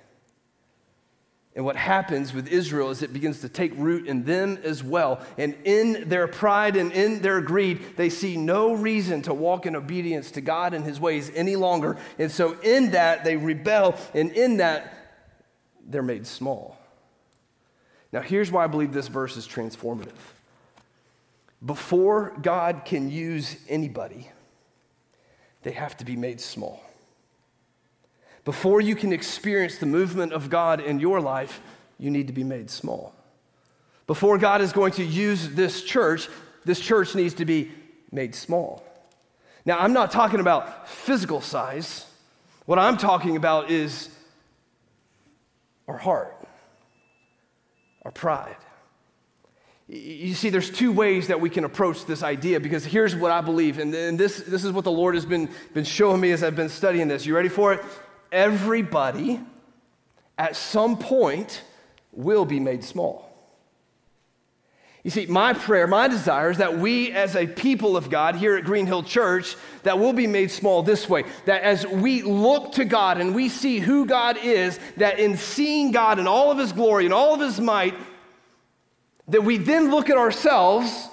And 1.56 1.64
what 1.64 1.76
happens 1.76 2.34
with 2.34 2.48
Israel 2.48 2.90
is 2.90 3.04
it 3.04 3.14
begins 3.14 3.42
to 3.42 3.50
take 3.50 3.72
root 3.76 4.08
in 4.08 4.24
them 4.24 4.58
as 4.64 4.84
well. 4.84 5.24
And 5.38 5.56
in 5.64 6.10
their 6.10 6.28
pride 6.28 6.78
and 6.78 6.92
in 6.94 7.22
their 7.22 7.40
greed, 7.40 7.98
they 7.98 8.10
see 8.10 8.36
no 8.36 8.74
reason 8.74 9.22
to 9.24 9.34
walk 9.36 9.68
in 9.68 9.76
obedience 9.76 10.32
to 10.32 10.42
God 10.42 10.74
and 10.74 10.84
his 10.84 11.00
ways 11.00 11.32
any 11.36 11.56
longer. 11.56 11.98
And 12.18 12.32
so 12.32 12.60
in 12.62 12.92
that, 12.92 13.24
they 13.24 13.38
rebel. 13.38 13.96
And 14.16 14.32
in 14.32 14.58
that, 14.58 14.92
they're 15.86 16.02
made 16.02 16.26
small. 16.26 16.81
Now, 18.12 18.22
here's 18.22 18.52
why 18.52 18.64
I 18.64 18.68
believe 18.68 18.92
this 18.92 19.08
verse 19.08 19.38
is 19.38 19.48
transformative. 19.48 20.12
Before 21.66 22.36
God 22.42 22.84
can 22.86 23.10
use 23.10 23.58
anybody, 23.70 24.30
they 25.64 25.72
have 25.72 25.96
to 25.98 26.06
be 26.06 26.16
made 26.16 26.42
small. 26.42 26.84
Before 28.44 28.82
you 28.82 28.96
can 28.96 29.14
experience 29.14 29.78
the 29.78 29.86
movement 29.86 30.34
of 30.34 30.50
God 30.50 30.82
in 30.82 31.00
your 31.00 31.22
life, 31.22 31.62
you 32.00 32.10
need 32.10 32.28
to 32.28 32.34
be 32.34 32.44
made 32.44 32.70
small. 32.70 33.14
Before 34.08 34.38
God 34.38 34.62
is 34.62 34.74
going 34.74 34.94
to 34.94 35.04
use 35.04 35.50
this 35.50 35.84
church, 35.84 36.28
this 36.66 36.80
church 36.80 37.14
needs 37.14 37.36
to 37.36 37.46
be 37.46 37.72
made 38.12 38.34
small. 38.34 38.84
Now, 39.64 39.78
I'm 39.78 39.94
not 39.94 40.12
talking 40.12 40.40
about 40.40 40.90
physical 40.90 41.40
size. 41.40 42.08
What 42.66 42.80
I'm 42.80 42.98
talking 42.98 43.36
about 43.36 43.70
is 43.70 44.10
our 45.88 45.98
heart, 45.98 46.41
our 48.04 48.12
pride. 48.12 48.58
You 49.88 50.34
see, 50.36 50.50
there's 50.50 50.70
two 50.70 50.92
ways 50.92 51.28
that 51.28 51.42
we 51.42 51.50
can 51.50 51.66
approach 51.66 52.06
this 52.06 52.24
idea 52.24 52.60
because 52.60 52.86
here's 52.86 53.14
what 53.16 53.32
I 53.32 53.42
believe, 53.42 53.78
and 53.78 53.94
this, 54.18 54.42
this 54.42 54.64
is 54.64 54.72
what 54.72 54.86
the 54.86 54.92
Lord 54.92 55.16
has 55.16 55.26
been, 55.26 55.50
been 55.74 55.84
showing 55.84 56.22
me 56.22 56.32
as 56.32 56.44
I've 56.44 56.56
been 56.56 56.70
studying 56.70 57.10
this. 57.10 57.26
You 57.26 57.36
ready 57.36 57.50
for 57.50 57.74
it? 57.74 57.84
Everybody 58.32 59.42
at 60.38 60.56
some 60.56 60.98
point 60.98 61.64
will 62.14 62.46
be 62.46 62.60
made 62.60 62.84
small. 62.84 63.31
You 65.04 65.10
see, 65.10 65.26
my 65.26 65.54
prayer, 65.54 65.88
my 65.88 66.08
desire 66.08 66.52
is 66.52 66.58
that 66.58 66.78
we 66.78 67.12
as 67.12 67.36
a 67.36 67.48
people 67.48 67.98
of 67.98 68.12
God 68.12 68.36
here 68.36 68.56
at 68.56 68.64
Green 68.64 68.86
Hill 68.86 69.02
Church, 69.02 69.56
that 69.82 69.98
we'll 69.98 70.14
be 70.14 70.28
made 70.28 70.52
small 70.52 70.84
this 70.84 71.10
way. 71.10 71.24
That 71.46 71.64
as 71.64 71.88
we 71.88 72.22
look 72.22 72.74
to 72.74 72.86
God 72.86 73.20
and 73.20 73.34
we 73.34 73.50
see 73.50 73.80
who 73.80 74.06
God 74.06 74.38
is, 74.44 74.80
that 74.98 75.18
in 75.18 75.38
seeing 75.38 75.92
God 75.92 76.20
in 76.20 76.28
all 76.28 76.52
of 76.52 76.60
his 76.60 76.72
glory 76.72 77.06
and 77.06 77.14
all 77.14 77.34
of 77.34 77.40
his 77.40 77.60
might, 77.60 77.96
that 79.30 79.44
we 79.44 79.58
then 79.58 79.90
look 79.90 80.12
at 80.12 80.18
ourselves 80.18 81.08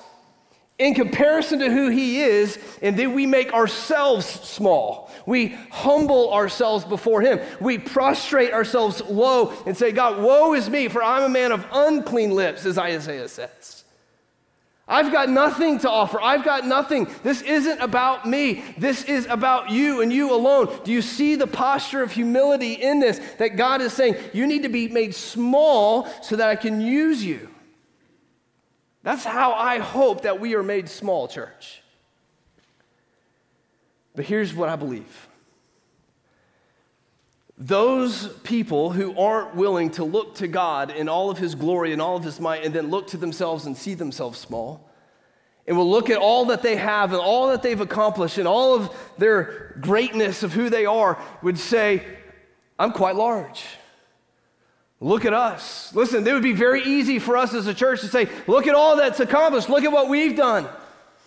in 0.78 0.94
comparison 0.94 1.58
to 1.58 1.70
who 1.70 1.88
he 1.88 2.20
is, 2.20 2.58
and 2.82 2.96
then 2.96 3.14
we 3.14 3.26
make 3.26 3.52
ourselves 3.52 4.26
small. 4.26 5.10
We 5.26 5.48
humble 5.70 6.32
ourselves 6.32 6.84
before 6.84 7.20
him. 7.20 7.40
We 7.60 7.78
prostrate 7.78 8.52
ourselves 8.52 9.00
low 9.02 9.52
and 9.66 9.76
say, 9.76 9.92
God, 9.92 10.22
woe 10.22 10.54
is 10.54 10.70
me, 10.70 10.88
for 10.88 11.02
I'm 11.02 11.24
a 11.24 11.28
man 11.28 11.52
of 11.52 11.66
unclean 11.72 12.30
lips, 12.30 12.64
as 12.64 12.78
Isaiah 12.78 13.28
says. 13.28 13.77
I've 14.88 15.12
got 15.12 15.28
nothing 15.28 15.78
to 15.80 15.90
offer. 15.90 16.18
I've 16.20 16.44
got 16.44 16.66
nothing. 16.66 17.08
This 17.22 17.42
isn't 17.42 17.80
about 17.80 18.26
me. 18.26 18.64
This 18.78 19.04
is 19.04 19.26
about 19.26 19.70
you 19.70 20.00
and 20.00 20.10
you 20.10 20.34
alone. 20.34 20.80
Do 20.82 20.92
you 20.92 21.02
see 21.02 21.34
the 21.34 21.46
posture 21.46 22.02
of 22.02 22.10
humility 22.10 22.72
in 22.72 22.98
this? 22.98 23.20
That 23.36 23.56
God 23.56 23.82
is 23.82 23.92
saying, 23.92 24.16
you 24.32 24.46
need 24.46 24.62
to 24.62 24.70
be 24.70 24.88
made 24.88 25.14
small 25.14 26.08
so 26.22 26.36
that 26.36 26.48
I 26.48 26.56
can 26.56 26.80
use 26.80 27.22
you. 27.22 27.50
That's 29.02 29.24
how 29.24 29.52
I 29.52 29.78
hope 29.78 30.22
that 30.22 30.40
we 30.40 30.54
are 30.54 30.62
made 30.62 30.88
small, 30.88 31.28
church. 31.28 31.82
But 34.16 34.24
here's 34.24 34.54
what 34.54 34.70
I 34.70 34.76
believe 34.76 35.27
those 37.58 38.28
people 38.44 38.90
who 38.90 39.18
aren't 39.18 39.56
willing 39.56 39.90
to 39.90 40.04
look 40.04 40.36
to 40.36 40.46
God 40.46 40.92
in 40.92 41.08
all 41.08 41.28
of 41.28 41.38
his 41.38 41.56
glory 41.56 41.92
and 41.92 42.00
all 42.00 42.16
of 42.16 42.22
his 42.22 42.38
might 42.38 42.64
and 42.64 42.72
then 42.72 42.88
look 42.88 43.08
to 43.08 43.16
themselves 43.16 43.66
and 43.66 43.76
see 43.76 43.94
themselves 43.94 44.38
small, 44.38 44.88
and 45.66 45.76
will 45.76 45.90
look 45.90 46.08
at 46.08 46.18
all 46.18 46.46
that 46.46 46.62
they 46.62 46.76
have 46.76 47.12
and 47.12 47.20
all 47.20 47.48
that 47.48 47.62
they've 47.62 47.80
accomplished 47.80 48.38
and 48.38 48.46
all 48.46 48.76
of 48.76 48.96
their 49.18 49.76
greatness 49.80 50.44
of 50.44 50.52
who 50.52 50.70
they 50.70 50.86
are, 50.86 51.18
would 51.42 51.58
say, 51.58 52.06
I'm 52.78 52.92
quite 52.92 53.16
large. 53.16 53.64
Look 55.00 55.24
at 55.24 55.34
us. 55.34 55.92
Listen, 55.94 56.26
it 56.26 56.32
would 56.32 56.42
be 56.42 56.52
very 56.52 56.82
easy 56.82 57.18
for 57.18 57.36
us 57.36 57.54
as 57.54 57.66
a 57.66 57.74
church 57.74 58.00
to 58.00 58.08
say, 58.08 58.28
Look 58.46 58.66
at 58.66 58.74
all 58.74 58.96
that's 58.96 59.20
accomplished. 59.20 59.68
Look 59.68 59.84
at 59.84 59.92
what 59.92 60.08
we've 60.08 60.36
done. 60.36 60.66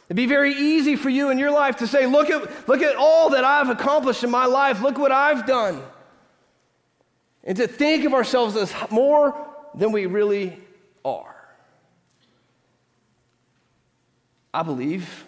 It'd 0.07 0.17
be 0.17 0.25
very 0.25 0.53
easy 0.53 0.97
for 0.97 1.09
you 1.09 1.29
in 1.29 1.37
your 1.37 1.51
life 1.51 1.77
to 1.77 1.87
say, 1.87 2.05
Look 2.05 2.29
at, 2.29 2.67
look 2.67 2.81
at 2.81 2.95
all 2.95 3.29
that 3.29 3.43
I've 3.43 3.69
accomplished 3.69 4.23
in 4.23 4.31
my 4.31 4.45
life. 4.45 4.81
Look 4.81 4.97
what 4.97 5.11
I've 5.11 5.45
done 5.45 5.81
and 7.51 7.57
to 7.57 7.67
think 7.67 8.05
of 8.05 8.13
ourselves 8.13 8.55
as 8.55 8.73
more 8.91 9.35
than 9.75 9.91
we 9.91 10.05
really 10.05 10.57
are. 11.03 11.35
I 14.53 14.63
believe 14.63 15.27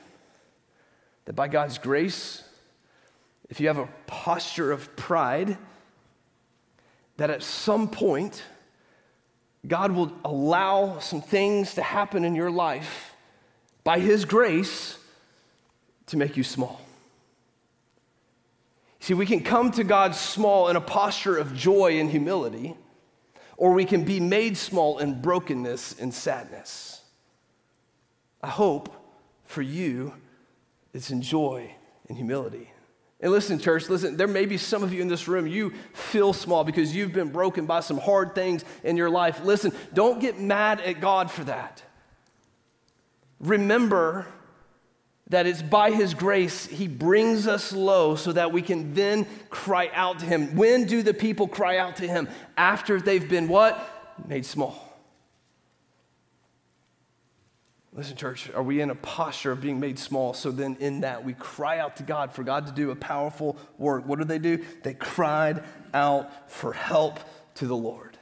that 1.26 1.34
by 1.34 1.50
God's 1.50 1.78
grace, 1.78 2.42
if 3.50 3.60
you 3.60 3.68
have 3.68 3.78
a 3.78 3.90
posture 4.08 4.72
of 4.72 4.96
pride, 4.96 5.58
that 7.18 7.30
at 7.30 7.44
some 7.44 7.90
point, 7.90 8.42
God 9.68 9.92
will 9.92 10.14
allow 10.24 11.00
some 11.00 11.22
things 11.22 11.74
to 11.74 11.82
happen 11.82 12.24
in 12.24 12.36
your 12.36 12.52
life 12.52 13.18
by 13.84 14.00
His 14.00 14.24
grace 14.24 14.98
to 16.06 16.16
make 16.16 16.38
you 16.38 16.44
small. 16.46 16.83
See, 19.04 19.14
we 19.14 19.26
can 19.26 19.44
come 19.44 19.70
to 19.72 19.84
God 19.84 20.16
small 20.16 20.70
in 20.70 20.78
a 20.78 20.82
posture 20.82 21.36
of 21.36 21.54
joy 21.54 22.00
and 22.00 22.10
humility, 22.10 22.74
or 23.58 23.74
we 23.74 23.84
can 23.84 24.06
be 24.06 24.22
made 24.22 24.56
small 24.56 25.00
in 25.00 25.22
brokenness 25.22 26.00
and 26.00 26.14
sadness. 26.14 27.02
I 28.42 28.48
hope 28.48 28.96
for 29.44 29.62
you 29.62 30.14
it's 30.94 31.12
in 31.12 31.22
joy 31.22 31.70
and 32.08 32.16
humility. 32.16 32.72
And 33.20 33.30
listen, 33.30 33.60
church, 33.60 33.90
listen, 33.90 34.16
there 34.16 34.26
may 34.26 34.46
be 34.46 34.56
some 34.56 34.84
of 34.84 34.94
you 34.94 35.02
in 35.02 35.10
this 35.10 35.28
room, 35.28 35.48
you 35.48 35.74
feel 35.92 36.32
small 36.32 36.64
because 36.64 36.96
you've 36.96 37.12
been 37.12 37.30
broken 37.30 37.66
by 37.66 37.82
some 37.82 37.98
hard 37.98 38.34
things 38.34 38.64
in 38.86 38.96
your 38.96 39.10
life. 39.10 39.44
Listen, 39.44 39.74
don't 39.94 40.22
get 40.22 40.40
mad 40.40 40.80
at 40.80 41.02
God 41.02 41.30
for 41.30 41.44
that. 41.44 41.84
Remember 43.42 44.28
that 45.34 45.48
it's 45.48 45.64
by 45.64 45.92
His 45.92 46.14
grace 46.14 46.68
He 46.68 46.88
brings 46.88 47.48
us 47.48 47.74
low 47.74 48.16
so 48.16 48.32
that 48.34 48.52
we 48.52 48.62
can 48.62 48.94
then 48.94 49.26
cry 49.50 49.90
out 49.94 50.20
to 50.20 50.26
Him. 50.26 50.56
When 50.56 50.86
do 50.86 51.02
the 51.02 51.14
people 51.14 51.48
cry 51.48 51.78
out 51.78 51.96
to 51.98 52.08
Him? 52.08 52.30
After 52.56 53.02
they've 53.02 53.28
been 53.28 53.48
what? 53.48 54.16
Made 54.28 54.46
small. 54.46 54.94
Listen, 57.96 58.16
church, 58.16 58.50
are 58.54 58.64
we 58.64 58.82
in 58.82 58.90
a 58.90 58.96
posture 58.96 59.52
of 59.52 59.62
being 59.62 59.80
made 59.80 60.00
small? 60.00 60.34
So 60.34 60.52
then, 60.52 60.78
in 60.80 61.02
that, 61.02 61.24
we 61.24 61.34
cry 61.34 61.80
out 61.80 61.98
to 61.98 62.04
God 62.04 62.32
for 62.32 62.44
God 62.44 62.66
to 62.68 62.72
do 62.72 62.92
a 62.92 62.96
powerful 62.96 63.58
work. 63.78 64.06
What 64.08 64.20
did 64.20 64.28
they 64.28 64.40
do? 64.40 64.64
They 64.84 64.94
cried 64.94 65.64
out 65.94 66.50
for 66.50 66.74
help 66.74 67.20
to 67.56 67.68
the 67.68 67.76
Lord. 67.76 68.18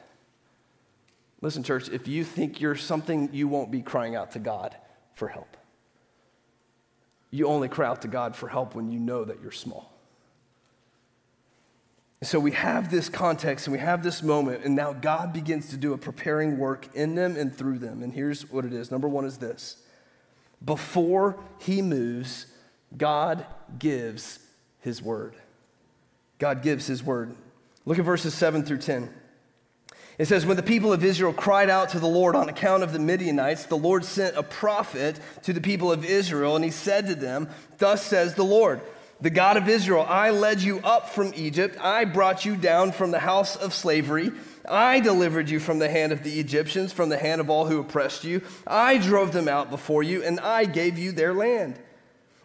Listen, 1.42 1.64
church, 1.64 1.90
if 1.90 2.08
you 2.08 2.24
think 2.24 2.62
you're 2.62 2.76
something, 2.76 3.30
you 3.34 3.48
won't 3.48 3.72
be 3.72 3.82
crying 3.82 4.16
out 4.16 4.32
to 4.32 4.40
God 4.40 4.76
for 5.16 5.28
help. 5.28 5.58
You 7.32 7.48
only 7.48 7.70
cry 7.70 7.88
out 7.88 8.02
to 8.02 8.08
God 8.08 8.36
for 8.36 8.50
help 8.50 8.76
when 8.76 8.92
you 8.92 9.00
know 9.00 9.24
that 9.24 9.42
you're 9.42 9.52
small. 9.52 9.92
So 12.24 12.40
we 12.40 12.52
have 12.52 12.92
this 12.92 13.10
context 13.10 13.66
and 13.66 13.72
we 13.72 13.80
have 13.80 14.04
this 14.04 14.22
moment, 14.22 14.64
and 14.64 14.76
now 14.76 14.94
God 14.94 15.34
begins 15.34 15.70
to 15.70 15.78
do 15.78 15.94
a 15.94 15.98
preparing 15.98 16.60
work 16.60 16.88
in 16.94 17.16
them 17.16 17.36
and 17.36 17.56
through 17.56 17.80
them. 17.80 18.04
And 18.04 18.14
here's 18.14 18.52
what 18.52 18.64
it 18.64 18.74
is 18.74 18.92
number 18.92 19.08
one 19.08 19.26
is 19.26 19.40
this 19.40 19.78
before 20.64 21.40
he 21.58 21.82
moves, 21.82 22.46
God 22.96 23.46
gives 23.80 24.40
his 24.82 25.02
word. 25.02 25.36
God 26.38 26.62
gives 26.62 26.86
his 26.86 27.04
word. 27.04 27.36
Look 27.86 27.98
at 27.98 28.06
verses 28.06 28.34
7 28.36 28.64
through 28.64 28.80
10. 28.80 29.10
It 30.18 30.26
says, 30.26 30.46
When 30.46 30.58
the 30.58 30.64
people 30.64 30.94
of 30.94 31.04
Israel 31.04 31.34
cried 31.34 31.70
out 31.70 31.90
to 31.90 32.00
the 32.00 32.08
Lord 32.08 32.36
on 32.36 32.50
account 32.50 32.84
of 32.84 32.94
the 32.94 33.00
Midianites, 33.00 33.66
the 33.66 33.78
Lord 33.78 34.06
sent 34.06 34.36
a 34.38 34.44
prophet 34.44 35.20
to 35.44 35.54
the 35.54 35.62
people 35.62 35.92
of 35.92 36.06
Israel, 36.06 36.56
and 36.56 36.66
he 36.66 36.72
said 36.72 37.08
to 37.08 37.16
them, 37.16 37.50
Thus 37.78 38.06
says 38.06 38.36
the 38.36 38.44
Lord, 38.44 38.82
the 39.20 39.30
God 39.30 39.58
of 39.58 39.70
Israel, 39.70 40.06
I 40.08 40.32
led 40.32 40.62
you 40.62 40.80
up 40.80 41.10
from 41.10 41.34
Egypt, 41.36 41.78
I 41.80 42.06
brought 42.06 42.46
you 42.46 42.56
down 42.56 42.92
from 42.92 43.12
the 43.12 43.20
house 43.20 43.56
of 43.56 43.74
slavery. 43.74 44.32
I 44.68 45.00
delivered 45.00 45.50
you 45.50 45.60
from 45.60 45.80
the 45.80 45.90
hand 45.90 46.12
of 46.12 46.24
the 46.24 46.40
Egyptians, 46.40 46.94
from 46.94 47.10
the 47.10 47.18
hand 47.18 47.42
of 47.42 47.50
all 47.50 47.66
who 47.66 47.80
oppressed 47.80 48.24
you. 48.24 48.42
I 48.68 48.98
drove 49.00 49.32
them 49.32 49.48
out 49.48 49.72
before 49.72 50.04
you, 50.04 50.24
and 50.24 50.40
I 50.40 50.66
gave 50.66 51.00
you 51.00 51.12
their 51.12 51.34
land. 51.34 51.80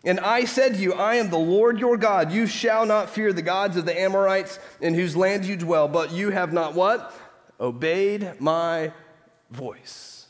And 0.05 0.21
I 0.21 0.45
said 0.45 0.75
to 0.75 0.81
you, 0.81 0.93
I 0.93 1.17
am 1.17 1.31
the 1.31 1.39
Lord 1.39 1.81
your 1.81 1.97
God. 1.97 2.31
You 2.31 2.47
shall 2.47 2.87
not 2.87 3.11
fear 3.11 3.33
the 3.33 3.43
gods 3.43 3.77
of 3.77 3.87
the 3.87 4.01
Amorites 4.01 4.59
in 4.81 4.95
whose 4.95 5.17
land 5.17 5.45
you 5.45 5.57
dwell, 5.57 5.89
but 5.89 6.13
you 6.13 6.31
have 6.31 6.53
not 6.53 6.75
what? 6.75 7.13
Obeyed 7.61 8.41
my 8.41 8.93
voice. 9.51 10.27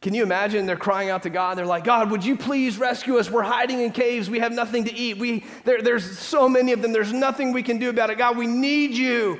Can 0.00 0.14
you 0.14 0.24
imagine 0.24 0.66
they're 0.66 0.76
crying 0.76 1.10
out 1.10 1.22
to 1.22 1.30
God? 1.30 1.56
They're 1.56 1.64
like, 1.64 1.84
God, 1.84 2.10
would 2.10 2.24
you 2.24 2.36
please 2.36 2.76
rescue 2.76 3.18
us? 3.18 3.30
We're 3.30 3.42
hiding 3.42 3.80
in 3.80 3.92
caves. 3.92 4.28
We 4.28 4.40
have 4.40 4.50
nothing 4.52 4.84
to 4.84 4.92
eat. 4.92 5.16
We, 5.16 5.44
there, 5.64 5.80
there's 5.80 6.18
so 6.18 6.48
many 6.48 6.72
of 6.72 6.82
them. 6.82 6.92
There's 6.92 7.12
nothing 7.12 7.52
we 7.52 7.62
can 7.62 7.78
do 7.78 7.88
about 7.88 8.10
it. 8.10 8.18
God, 8.18 8.36
we 8.36 8.48
need 8.48 8.90
you. 8.90 9.38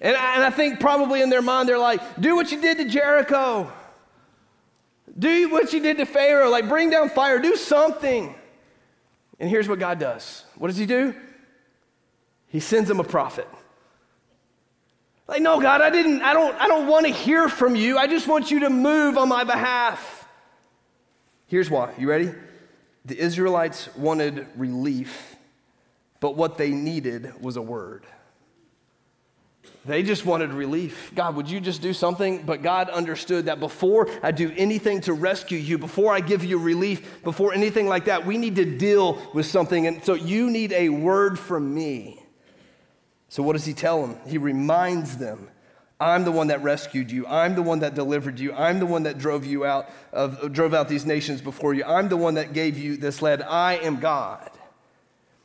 And 0.00 0.16
I, 0.16 0.36
and 0.36 0.44
I 0.44 0.50
think 0.50 0.80
probably 0.80 1.20
in 1.20 1.28
their 1.28 1.42
mind, 1.42 1.68
they're 1.68 1.78
like, 1.78 2.00
do 2.18 2.36
what 2.36 2.50
you 2.50 2.60
did 2.60 2.78
to 2.78 2.86
Jericho. 2.86 3.70
Do 5.18 5.50
what 5.50 5.74
you 5.74 5.80
did 5.80 5.98
to 5.98 6.06
Pharaoh. 6.06 6.48
Like, 6.48 6.66
bring 6.66 6.88
down 6.88 7.10
fire. 7.10 7.38
Do 7.38 7.56
something. 7.56 8.34
And 9.38 9.50
here's 9.50 9.68
what 9.68 9.78
God 9.78 9.98
does. 9.98 10.44
What 10.56 10.68
does 10.68 10.78
he 10.78 10.86
do? 10.86 11.14
He 12.48 12.60
sends 12.60 12.88
them 12.88 13.00
a 13.00 13.04
prophet. 13.04 13.48
Like, 15.28 15.42
no, 15.42 15.60
God, 15.60 15.80
I 15.80 15.90
didn't, 15.90 16.22
I 16.22 16.32
don't, 16.32 16.54
I 16.56 16.68
don't 16.68 16.86
want 16.86 17.06
to 17.06 17.12
hear 17.12 17.48
from 17.48 17.74
you. 17.74 17.98
I 17.98 18.06
just 18.06 18.28
want 18.28 18.50
you 18.50 18.60
to 18.60 18.70
move 18.70 19.18
on 19.18 19.28
my 19.28 19.44
behalf. 19.44 20.28
Here's 21.46 21.68
why. 21.68 21.92
You 21.98 22.08
ready? 22.08 22.32
The 23.04 23.18
Israelites 23.18 23.88
wanted 23.96 24.46
relief, 24.56 25.36
but 26.20 26.36
what 26.36 26.58
they 26.58 26.70
needed 26.70 27.40
was 27.40 27.56
a 27.56 27.62
word. 27.62 28.04
They 29.84 30.02
just 30.02 30.26
wanted 30.26 30.50
relief. 30.52 31.12
God, 31.14 31.36
would 31.36 31.48
you 31.48 31.60
just 31.60 31.80
do 31.80 31.92
something? 31.92 32.42
But 32.42 32.62
God 32.62 32.90
understood 32.90 33.46
that 33.46 33.60
before 33.60 34.08
I 34.22 34.32
do 34.32 34.52
anything 34.56 35.00
to 35.02 35.12
rescue 35.12 35.58
you, 35.58 35.78
before 35.78 36.12
I 36.12 36.18
give 36.18 36.44
you 36.44 36.58
relief, 36.58 37.22
before 37.22 37.54
anything 37.54 37.86
like 37.86 38.06
that, 38.06 38.26
we 38.26 38.36
need 38.36 38.56
to 38.56 38.64
deal 38.64 39.22
with 39.32 39.46
something. 39.46 39.86
And 39.86 40.04
so 40.04 40.14
you 40.14 40.50
need 40.50 40.72
a 40.72 40.88
word 40.88 41.38
from 41.38 41.72
me. 41.72 42.20
So, 43.36 43.42
what 43.42 43.52
does 43.52 43.66
he 43.66 43.74
tell 43.74 44.00
them? 44.00 44.16
He 44.26 44.38
reminds 44.38 45.18
them 45.18 45.50
I'm 46.00 46.24
the 46.24 46.32
one 46.32 46.46
that 46.46 46.62
rescued 46.62 47.10
you. 47.10 47.26
I'm 47.26 47.54
the 47.54 47.60
one 47.60 47.80
that 47.80 47.94
delivered 47.94 48.40
you. 48.40 48.54
I'm 48.54 48.78
the 48.78 48.86
one 48.86 49.02
that 49.02 49.18
drove 49.18 49.44
you 49.44 49.66
out 49.66 49.90
of 50.10 50.54
drove 50.54 50.72
out 50.72 50.88
these 50.88 51.04
nations 51.04 51.42
before 51.42 51.74
you. 51.74 51.84
I'm 51.84 52.08
the 52.08 52.16
one 52.16 52.36
that 52.36 52.54
gave 52.54 52.78
you 52.78 52.96
this 52.96 53.20
land. 53.20 53.42
I 53.42 53.74
am 53.76 54.00
God. 54.00 54.50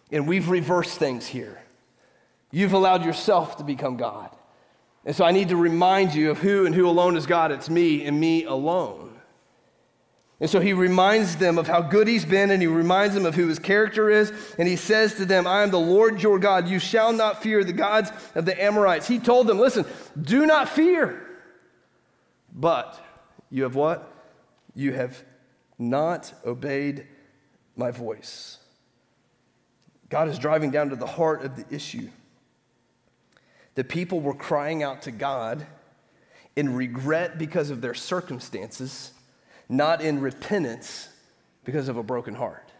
And 0.10 0.26
we've 0.26 0.48
reversed 0.48 1.00
things 1.00 1.28
here. 1.28 1.62
You've 2.50 2.72
allowed 2.72 3.04
yourself 3.04 3.58
to 3.58 3.66
become 3.66 3.98
God. 3.98 4.30
And 5.04 5.14
so 5.14 5.26
I 5.26 5.32
need 5.32 5.50
to 5.50 5.58
remind 5.58 6.16
you 6.16 6.32
of 6.32 6.38
who 6.38 6.66
and 6.66 6.74
who 6.74 6.88
alone 6.88 7.18
is 7.18 7.26
God. 7.26 7.52
It's 7.52 7.70
me 7.70 8.06
and 8.06 8.18
me 8.18 8.46
alone. 8.46 9.11
And 10.42 10.50
so 10.50 10.60
he 10.60 10.74
reminds 10.74 11.36
them 11.36 11.60
of 11.60 11.68
how 11.68 11.82
good 11.82 12.08
he's 12.08 12.26
been, 12.26 12.50
and 12.50 12.60
he 12.64 12.68
reminds 12.68 13.14
them 13.14 13.28
of 13.28 13.36
who 13.36 13.48
his 13.48 13.60
character 13.60 14.10
is. 14.10 14.34
And 14.58 14.68
he 14.68 14.76
says 14.76 15.14
to 15.16 15.26
them, 15.26 15.46
I 15.46 15.62
am 15.62 15.70
the 15.70 15.80
Lord 15.80 16.22
your 16.24 16.40
God. 16.40 16.68
You 16.68 16.80
shall 16.80 17.14
not 17.14 17.44
fear 17.44 17.64
the 17.64 17.74
gods 17.74 18.12
of 18.34 18.46
the 18.46 18.62
Amorites. 18.62 19.08
He 19.08 19.20
told 19.20 19.46
them, 19.46 19.60
Listen, 19.60 19.86
do 20.20 20.48
not 20.48 20.68
fear. 20.68 21.24
But 22.52 23.00
you 23.52 23.64
have 23.64 23.76
what? 23.76 24.12
You 24.74 24.94
have 24.94 25.24
not 25.78 26.34
obeyed 26.44 27.06
my 27.76 27.92
voice. 27.92 28.58
God 30.10 30.28
is 30.28 30.40
driving 30.40 30.72
down 30.72 30.90
to 30.90 30.96
the 30.96 31.06
heart 31.06 31.46
of 31.46 31.56
the 31.56 31.66
issue. 31.74 32.10
The 33.76 33.84
people 33.84 34.20
were 34.20 34.34
crying 34.34 34.82
out 34.82 35.04
to 35.04 35.12
God 35.12 35.66
in 36.56 36.74
regret 36.74 37.38
because 37.38 37.70
of 37.70 37.80
their 37.80 37.94
circumstances, 37.94 39.12
not 39.72 40.02
in 40.02 40.20
repentance 40.20 41.10
because 41.64 41.88
of 41.88 41.98
a 41.98 42.04
broken 42.04 42.36
heart. 42.36 42.72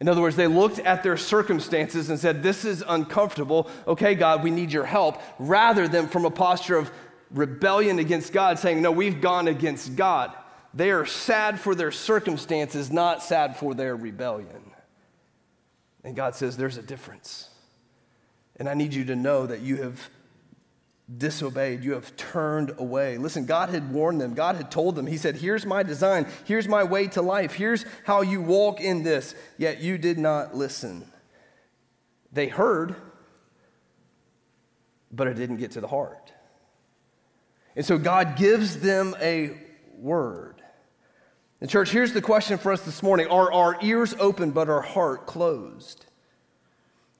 In 0.00 0.08
other 0.08 0.20
words, 0.20 0.36
they 0.36 0.46
looked 0.46 0.80
at 0.80 1.02
their 1.02 1.16
circumstances 1.16 2.10
and 2.10 2.18
said, 2.18 2.42
This 2.42 2.64
is 2.64 2.84
uncomfortable. 2.86 3.70
Okay, 3.86 4.14
God, 4.14 4.42
we 4.42 4.50
need 4.50 4.72
your 4.72 4.84
help, 4.84 5.20
rather 5.38 5.88
than 5.88 6.08
from 6.08 6.24
a 6.24 6.30
posture 6.30 6.76
of 6.76 6.90
rebellion 7.30 7.98
against 7.98 8.32
God, 8.32 8.58
saying, 8.58 8.82
No, 8.82 8.90
we've 8.90 9.20
gone 9.20 9.48
against 9.48 9.96
God. 9.96 10.32
They 10.74 10.90
are 10.90 11.06
sad 11.06 11.60
for 11.60 11.74
their 11.74 11.92
circumstances, 11.92 12.90
not 12.90 13.22
sad 13.22 13.56
for 13.56 13.74
their 13.74 13.96
rebellion. 13.96 14.72
And 16.02 16.16
God 16.16 16.34
says, 16.34 16.56
There's 16.56 16.76
a 16.76 16.82
difference. 16.82 17.48
And 18.56 18.68
I 18.68 18.74
need 18.74 18.92
you 18.92 19.04
to 19.06 19.16
know 19.16 19.46
that 19.46 19.60
you 19.60 19.76
have 19.76 20.10
disobeyed, 21.18 21.84
you 21.84 21.92
have 21.92 22.16
turned 22.16 22.72
away. 22.78 23.18
Listen, 23.18 23.44
God 23.44 23.68
had 23.68 23.92
warned 23.92 24.20
them, 24.20 24.34
God 24.34 24.56
had 24.56 24.70
told 24.70 24.96
them, 24.96 25.06
He 25.06 25.18
said, 25.18 25.36
Here's 25.36 25.66
my 25.66 25.82
design, 25.82 26.26
here's 26.44 26.66
my 26.66 26.82
way 26.82 27.08
to 27.08 27.22
life, 27.22 27.54
here's 27.54 27.84
how 28.04 28.22
you 28.22 28.40
walk 28.40 28.80
in 28.80 29.02
this, 29.02 29.34
yet 29.58 29.80
you 29.80 29.98
did 29.98 30.18
not 30.18 30.54
listen. 30.54 31.10
They 32.32 32.48
heard, 32.48 32.96
but 35.12 35.26
it 35.28 35.34
didn't 35.34 35.58
get 35.58 35.72
to 35.72 35.80
the 35.80 35.88
heart. 35.88 36.32
And 37.76 37.84
so 37.84 37.98
God 37.98 38.36
gives 38.36 38.80
them 38.80 39.14
a 39.20 39.58
word. 39.98 40.62
And, 41.60 41.70
church, 41.70 41.90
here's 41.90 42.12
the 42.12 42.22
question 42.22 42.58
for 42.58 42.72
us 42.72 42.82
this 42.82 43.02
morning 43.02 43.28
Are 43.28 43.52
our 43.52 43.78
ears 43.82 44.14
open, 44.18 44.52
but 44.52 44.68
our 44.68 44.82
heart 44.82 45.26
closed? 45.26 46.06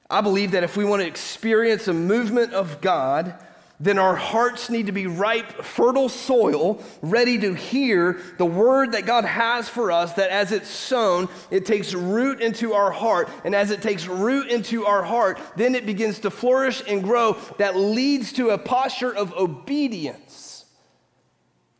I 0.09 0.21
believe 0.21 0.51
that 0.51 0.63
if 0.63 0.77
we 0.77 0.85
want 0.85 1.01
to 1.01 1.07
experience 1.07 1.87
a 1.87 1.93
movement 1.93 2.53
of 2.53 2.79
God, 2.79 3.43
then 3.79 3.99
our 3.99 4.15
hearts 4.15 4.69
need 4.69 4.85
to 4.85 4.93
be 4.93 5.05
ripe, 5.05 5.63
fertile 5.63 6.07
soil, 6.07 6.81
ready 7.01 7.37
to 7.39 7.53
hear 7.53 8.21
the 8.37 8.45
word 8.45 8.93
that 8.93 9.05
God 9.05 9.25
has 9.25 9.67
for 9.67 9.91
us. 9.91 10.13
That 10.13 10.29
as 10.29 10.53
it's 10.53 10.69
sown, 10.69 11.27
it 11.51 11.65
takes 11.65 11.93
root 11.93 12.41
into 12.41 12.73
our 12.73 12.91
heart. 12.91 13.29
And 13.43 13.53
as 13.53 13.71
it 13.71 13.81
takes 13.81 14.07
root 14.07 14.49
into 14.49 14.85
our 14.85 15.03
heart, 15.03 15.39
then 15.57 15.75
it 15.75 15.85
begins 15.85 16.19
to 16.19 16.31
flourish 16.31 16.83
and 16.87 17.03
grow. 17.03 17.35
That 17.57 17.75
leads 17.75 18.31
to 18.33 18.51
a 18.51 18.57
posture 18.57 19.13
of 19.13 19.33
obedience, 19.33 20.65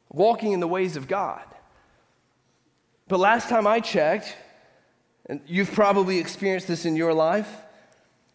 walking 0.09 0.51
in 0.51 0.59
the 0.59 0.67
ways 0.67 0.97
of 0.97 1.07
God. 1.07 1.45
But 3.07 3.19
last 3.19 3.47
time 3.47 3.67
I 3.67 3.79
checked, 3.79 4.35
and 5.27 5.39
you've 5.47 5.71
probably 5.71 6.17
experienced 6.17 6.67
this 6.67 6.85
in 6.85 6.97
your 6.97 7.13
life, 7.13 7.49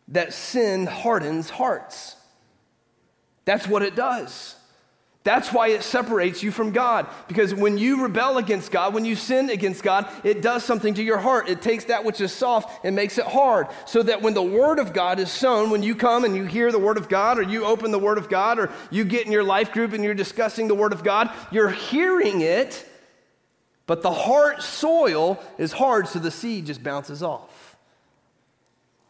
that 0.09 0.33
sin 0.33 0.87
hardens 0.87 1.51
hearts. 1.51 2.17
That's 3.51 3.67
what 3.67 3.83
it 3.83 3.97
does. 3.97 4.55
That's 5.25 5.53
why 5.53 5.71
it 5.71 5.83
separates 5.83 6.41
you 6.41 6.53
from 6.53 6.71
God. 6.71 7.09
Because 7.27 7.53
when 7.53 7.79
you 7.79 8.01
rebel 8.05 8.39
against 8.39 8.71
God, 8.71 8.95
when 8.95 9.05
you 9.05 9.17
sin 9.17 9.51
against 9.51 9.83
God, 9.83 10.09
it 10.23 10.41
does 10.41 10.63
something 10.63 10.95
to 10.95 11.03
your 11.03 11.19
heart. 11.19 11.49
It 11.49 11.61
takes 11.61 11.87
that 11.87 12.05
which 12.05 12.21
is 12.21 12.33
soft 12.33 12.85
and 12.85 12.95
makes 12.95 13.19
it 13.19 13.27
hard. 13.27 13.67
So 13.87 14.05
that 14.05 14.23
when 14.23 14.35
the 14.35 14.41
Word 14.43 14.79
of 14.79 14.93
God 14.93 15.19
is 15.19 15.33
sown, 15.33 15.71
when 15.71 15.83
you 15.83 15.97
come 15.97 16.25
and 16.25 16.37
you 16.37 16.45
hear 16.45 16.71
the 16.71 16.79
Word 16.79 16.97
of 16.97 17.09
God, 17.09 17.41
or 17.41 17.43
you 17.43 17.65
open 17.65 17.91
the 17.91 17.99
Word 17.99 18.19
of 18.19 18.29
God, 18.29 18.61
or 18.61 18.71
you 18.93 19.03
get 19.03 19.27
in 19.27 19.33
your 19.33 19.43
life 19.43 19.73
group 19.73 19.95
and 19.95 20.05
you're 20.05 20.15
discussing 20.15 20.69
the 20.69 20.77
Word 20.77 20.93
of 20.93 21.03
God, 21.03 21.29
you're 21.51 21.71
hearing 21.71 22.43
it, 22.43 22.89
but 23.87 24.03
the 24.03 24.13
heart 24.13 24.63
soil 24.63 25.43
is 25.59 25.73
hard, 25.73 26.07
so 26.07 26.21
the 26.21 26.31
seed 26.31 26.67
just 26.67 26.85
bounces 26.85 27.21
off. 27.21 27.50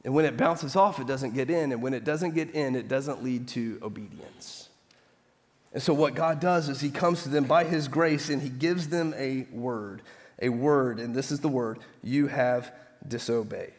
And 0.04 0.14
when 0.14 0.24
it 0.24 0.36
bounces 0.36 0.76
off, 0.76 0.98
it 0.98 1.06
doesn't 1.06 1.34
get 1.34 1.50
in. 1.50 1.72
And 1.72 1.82
when 1.82 1.92
it 1.92 2.04
doesn't 2.04 2.34
get 2.34 2.50
in, 2.52 2.74
it 2.74 2.88
doesn't 2.88 3.22
lead 3.22 3.48
to 3.48 3.78
obedience. 3.82 4.68
And 5.72 5.82
so, 5.82 5.94
what 5.94 6.14
God 6.14 6.40
does 6.40 6.68
is 6.68 6.80
He 6.80 6.90
comes 6.90 7.22
to 7.24 7.28
them 7.28 7.44
by 7.44 7.64
His 7.64 7.86
grace 7.86 8.28
and 8.28 8.42
He 8.42 8.48
gives 8.48 8.88
them 8.88 9.14
a 9.16 9.46
word. 9.52 10.02
A 10.42 10.48
word, 10.48 11.00
and 11.00 11.14
this 11.14 11.30
is 11.30 11.40
the 11.40 11.48
word 11.48 11.78
you 12.02 12.26
have 12.26 12.72
disobeyed. 13.06 13.72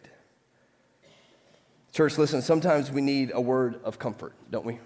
Church, 1.92 2.18
listen, 2.18 2.42
sometimes 2.42 2.92
we 2.92 3.02
need 3.02 3.32
a 3.34 3.42
word 3.42 3.80
of 3.84 4.00
comfort, 4.00 4.34
don't 4.50 4.66
we? 4.66 4.80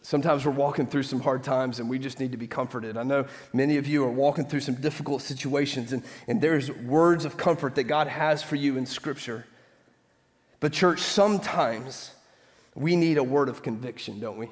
Sometimes 0.00 0.46
we're 0.46 0.52
walking 0.52 0.86
through 0.86 1.02
some 1.02 1.20
hard 1.20 1.42
times 1.42 1.80
and 1.80 1.90
we 1.90 1.98
just 1.98 2.20
need 2.20 2.30
to 2.30 2.38
be 2.38 2.46
comforted. 2.46 2.96
I 2.96 3.02
know 3.02 3.26
many 3.52 3.76
of 3.76 3.88
you 3.88 4.04
are 4.04 4.10
walking 4.10 4.46
through 4.46 4.60
some 4.60 4.76
difficult 4.76 5.20
situations, 5.20 5.92
and, 5.92 6.04
and 6.28 6.40
there's 6.40 6.70
words 6.70 7.24
of 7.24 7.36
comfort 7.36 7.74
that 7.74 7.84
God 7.84 8.06
has 8.06 8.40
for 8.40 8.54
you 8.54 8.78
in 8.78 8.86
Scripture. 8.86 9.44
But, 10.66 10.72
church, 10.72 10.98
sometimes 10.98 12.10
we 12.74 12.96
need 12.96 13.18
a 13.18 13.22
word 13.22 13.48
of 13.48 13.62
conviction, 13.62 14.18
don't 14.18 14.36
we? 14.36 14.50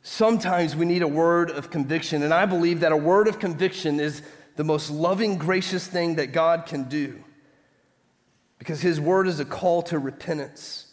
Sometimes 0.00 0.74
we 0.74 0.86
need 0.86 1.02
a 1.02 1.06
word 1.06 1.50
of 1.50 1.68
conviction, 1.68 2.22
and 2.22 2.32
I 2.32 2.46
believe 2.46 2.80
that 2.80 2.90
a 2.90 2.96
word 2.96 3.28
of 3.28 3.38
conviction 3.38 4.00
is 4.00 4.22
the 4.56 4.64
most 4.64 4.90
loving, 4.90 5.36
gracious 5.36 5.86
thing 5.86 6.14
that 6.14 6.28
God 6.28 6.64
can 6.64 6.84
do. 6.84 7.22
Because 8.58 8.80
His 8.80 8.98
word 8.98 9.28
is 9.28 9.38
a 9.38 9.44
call 9.44 9.82
to 9.82 9.98
repentance, 9.98 10.86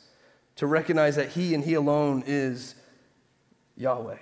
to 0.58 0.68
recognize 0.68 1.16
that 1.16 1.30
He 1.30 1.56
and 1.56 1.64
He 1.64 1.76
alone 1.76 2.26
is 2.28 2.76
Yahweh. 3.78 4.18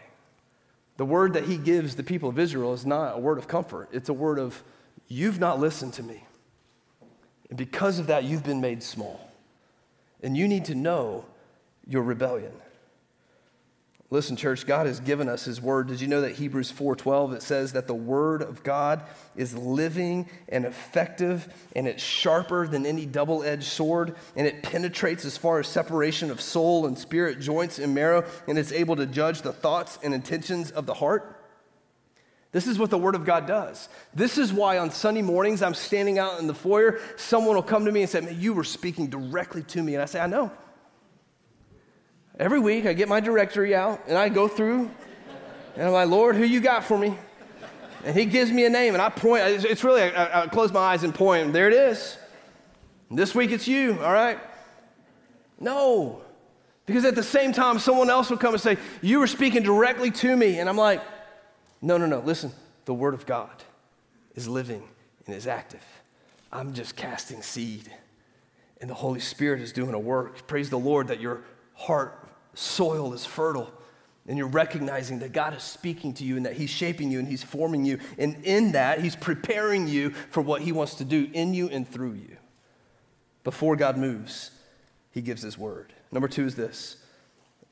The 0.98 1.06
word 1.06 1.34
that 1.34 1.46
He 1.46 1.58
gives 1.58 1.96
the 1.96 2.04
people 2.04 2.30
of 2.30 2.38
Israel 2.38 2.74
is 2.74 2.86
not 2.86 3.16
a 3.16 3.20
word 3.20 3.40
of 3.40 3.48
comfort, 3.48 3.90
it's 3.94 4.10
a 4.10 4.14
word 4.14 4.38
of, 4.38 4.62
You've 5.08 5.40
not 5.40 5.60
listened 5.60 5.94
to 5.94 6.04
me. 6.04 6.24
And 7.50 7.58
because 7.58 7.98
of 7.98 8.06
that, 8.06 8.26
you've 8.26 8.44
been 8.44 8.62
made 8.62 8.84
small 8.84 9.26
and 10.22 10.36
you 10.36 10.48
need 10.48 10.66
to 10.66 10.76
know 10.76 11.26
your 11.88 12.04
rebellion. 12.04 12.52
Listen, 14.12 14.36
church, 14.36 14.66
God 14.66 14.88
has 14.88 15.00
given 15.00 15.30
us 15.30 15.46
his 15.46 15.62
word. 15.62 15.88
Did 15.88 16.02
you 16.02 16.08
know 16.08 16.22
that 16.22 16.32
Hebrews 16.32 16.72
4:12 16.72 17.34
it 17.34 17.44
says 17.44 17.74
that 17.74 17.86
the 17.86 17.94
word 17.94 18.42
of 18.42 18.64
God 18.64 19.04
is 19.36 19.56
living 19.56 20.28
and 20.48 20.66
effective 20.66 21.48
and 21.76 21.88
it's 21.88 22.02
sharper 22.02 22.68
than 22.68 22.88
any 22.88 23.06
double-edged 23.06 23.64
sword 23.64 24.16
and 24.36 24.48
it 24.48 24.64
penetrates 24.64 25.26
as 25.26 25.38
far 25.38 25.60
as 25.60 25.68
separation 25.68 26.32
of 26.32 26.42
soul 26.42 26.88
and 26.88 26.98
spirit, 26.98 27.40
joints 27.40 27.78
and 27.78 27.94
marrow 27.94 28.26
and 28.48 28.58
it's 28.58 28.72
able 28.72 28.96
to 28.96 29.06
judge 29.06 29.44
the 29.44 29.54
thoughts 29.54 30.00
and 30.02 30.12
intentions 30.12 30.72
of 30.72 30.88
the 30.88 30.96
heart? 30.96 31.39
This 32.52 32.66
is 32.66 32.80
what 32.80 32.90
the 32.90 32.98
Word 32.98 33.14
of 33.14 33.26
God 33.26 33.46
does. 33.46 33.90
This 34.14 34.38
is 34.38 34.52
why 34.52 34.80
on 34.80 34.90
Sunday 34.90 35.22
mornings 35.22 35.62
I'm 35.62 35.76
standing 35.76 36.18
out 36.18 36.40
in 36.40 36.48
the 36.48 36.54
foyer. 36.54 37.00
Someone 37.16 37.56
will 37.56 37.64
come 37.64 37.86
to 37.86 37.92
me 37.92 38.02
and 38.02 38.10
say, 38.10 38.22
Man, 38.22 38.40
you 38.40 38.54
were 38.54 38.64
speaking 38.64 39.08
directly 39.08 39.62
to 39.64 39.84
me. 39.84 39.94
And 39.94 40.02
I 40.02 40.06
say, 40.06 40.20
I 40.20 40.28
know. 40.28 40.52
Every 42.40 42.60
week 42.60 42.86
I 42.86 42.94
get 42.94 43.08
my 43.08 43.20
directory 43.20 43.76
out 43.76 44.02
and 44.08 44.18
I 44.18 44.30
go 44.30 44.48
through 44.48 44.90
and 45.76 45.88
I'm 45.88 45.94
like, 45.94 46.10
Lord, 46.10 46.36
who 46.36 46.44
you 46.44 46.62
got 46.62 46.84
for 46.84 46.98
me? 46.98 47.18
And 48.04 48.18
He 48.18 48.26
gives 48.26 48.52
me 48.52 48.66
a 48.66 48.70
name 48.70 48.96
and 48.96 49.02
I 49.02 49.10
point. 49.10 49.44
It's 49.46 49.84
really, 49.84 50.02
I, 50.02 50.44
I 50.44 50.48
close 50.48 50.72
my 50.72 50.80
eyes 50.80 51.04
and 51.04 51.14
point, 51.14 51.54
there 51.54 51.68
it 51.68 51.74
is. 51.74 52.18
This 53.12 53.36
week 53.36 53.52
it's 53.52 53.68
you, 53.68 54.02
all 54.02 54.14
right? 54.14 54.40
No. 55.60 56.22
Because 56.86 57.06
at 57.06 57.16
the 57.16 57.24
same 57.24 57.52
time, 57.52 57.78
someone 57.78 58.10
else 58.10 58.30
will 58.30 58.38
come 58.38 58.54
and 58.54 58.62
say, 58.62 58.78
You 59.02 59.20
were 59.20 59.28
speaking 59.28 59.62
directly 59.62 60.10
to 60.12 60.36
me. 60.36 60.60
And 60.60 60.68
I'm 60.68 60.78
like, 60.78 61.02
no, 61.82 61.98
no, 61.98 62.06
no. 62.06 62.20
Listen, 62.20 62.52
the 62.86 62.94
Word 62.94 63.14
of 63.14 63.26
God 63.26 63.64
is 64.36 64.48
living 64.48 64.84
and 65.26 65.36
is 65.36 65.48
active. 65.48 65.84
I'm 66.52 66.74
just 66.74 66.96
casting 66.96 67.42
seed, 67.42 67.92
and 68.82 68.90
the 68.90 68.96
Holy 68.96 69.20
Spirit 69.20 69.62
is 69.62 69.72
doing 69.72 69.94
a 69.94 70.00
work. 70.00 70.48
Praise 70.48 70.70
the 70.70 70.80
Lord 70.80 71.08
that 71.10 71.20
your 71.20 71.44
heart 71.74 72.28
soil 72.54 73.14
is 73.14 73.26
fertile 73.26 73.72
and 74.28 74.38
you're 74.38 74.48
recognizing 74.48 75.20
that 75.20 75.32
God 75.32 75.56
is 75.56 75.64
speaking 75.64 76.14
to 76.16 76.24
you 76.24 76.38
and 76.38 76.46
that 76.46 76.54
He's 76.54 76.70
shaping 76.70 77.10
you 77.10 77.20
and 77.20 77.28
He's 77.28 77.42
forming 77.42 77.86
you. 77.86 78.00
And 78.18 78.44
in 78.44 78.74
that, 78.74 79.00
He's 79.00 79.16
preparing 79.16 79.88
you 79.88 80.12
for 80.30 80.42
what 80.42 80.62
He 80.62 80.72
wants 80.72 80.96
to 80.96 81.06
do 81.06 81.30
in 81.34 81.54
you 81.54 81.70
and 81.70 81.88
through 81.88 82.14
you 82.14 82.38
before 83.44 83.76
God 83.76 83.98
moves 83.98 84.52
he 85.12 85.22
gives 85.22 85.42
his 85.42 85.58
word. 85.58 85.94
Number 86.12 86.28
two 86.28 86.46
is 86.46 86.56
this 86.56 86.98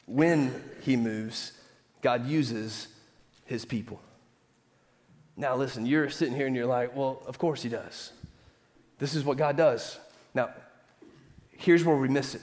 when 0.05 0.63
he 0.81 0.95
moves, 0.95 1.53
God 2.01 2.25
uses 2.27 2.87
his 3.47 3.65
people. 3.65 3.99
Now, 5.35 5.55
listen, 5.55 5.85
you're 5.85 6.09
sitting 6.09 6.35
here 6.35 6.47
and 6.47 6.55
you're 6.55 6.65
like, 6.65 6.95
well, 6.95 7.21
of 7.25 7.37
course 7.37 7.61
he 7.61 7.69
does. 7.69 8.11
This 8.99 9.15
is 9.15 9.23
what 9.23 9.37
God 9.37 9.55
does. 9.57 9.99
Now, 10.33 10.49
here's 11.51 11.83
where 11.83 11.95
we 11.95 12.07
miss 12.07 12.35
it. 12.35 12.41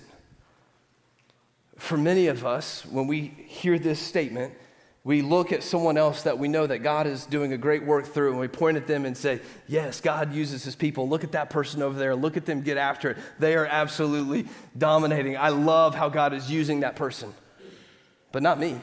For 1.76 1.96
many 1.96 2.28
of 2.28 2.46
us, 2.46 2.86
when 2.86 3.06
we 3.06 3.20
hear 3.46 3.78
this 3.78 4.00
statement, 4.00 4.54
we 5.02 5.20
look 5.20 5.52
at 5.52 5.62
someone 5.62 5.98
else 5.98 6.22
that 6.22 6.38
we 6.38 6.48
know 6.48 6.66
that 6.66 6.78
God 6.78 7.06
is 7.06 7.26
doing 7.26 7.52
a 7.52 7.58
great 7.58 7.84
work 7.84 8.06
through, 8.06 8.30
and 8.30 8.40
we 8.40 8.48
point 8.48 8.78
at 8.78 8.86
them 8.86 9.04
and 9.04 9.14
say, 9.14 9.40
Yes, 9.66 10.00
God 10.00 10.32
uses 10.32 10.64
his 10.64 10.74
people. 10.74 11.08
Look 11.08 11.24
at 11.24 11.32
that 11.32 11.50
person 11.50 11.82
over 11.82 11.98
there. 11.98 12.14
Look 12.14 12.38
at 12.38 12.46
them 12.46 12.62
get 12.62 12.78
after 12.78 13.10
it. 13.10 13.18
They 13.38 13.54
are 13.54 13.66
absolutely 13.66 14.46
dominating. 14.78 15.36
I 15.36 15.50
love 15.50 15.94
how 15.94 16.08
God 16.08 16.32
is 16.32 16.50
using 16.50 16.80
that 16.80 16.96
person, 16.96 17.34
but 18.32 18.42
not 18.42 18.58
me. 18.58 18.80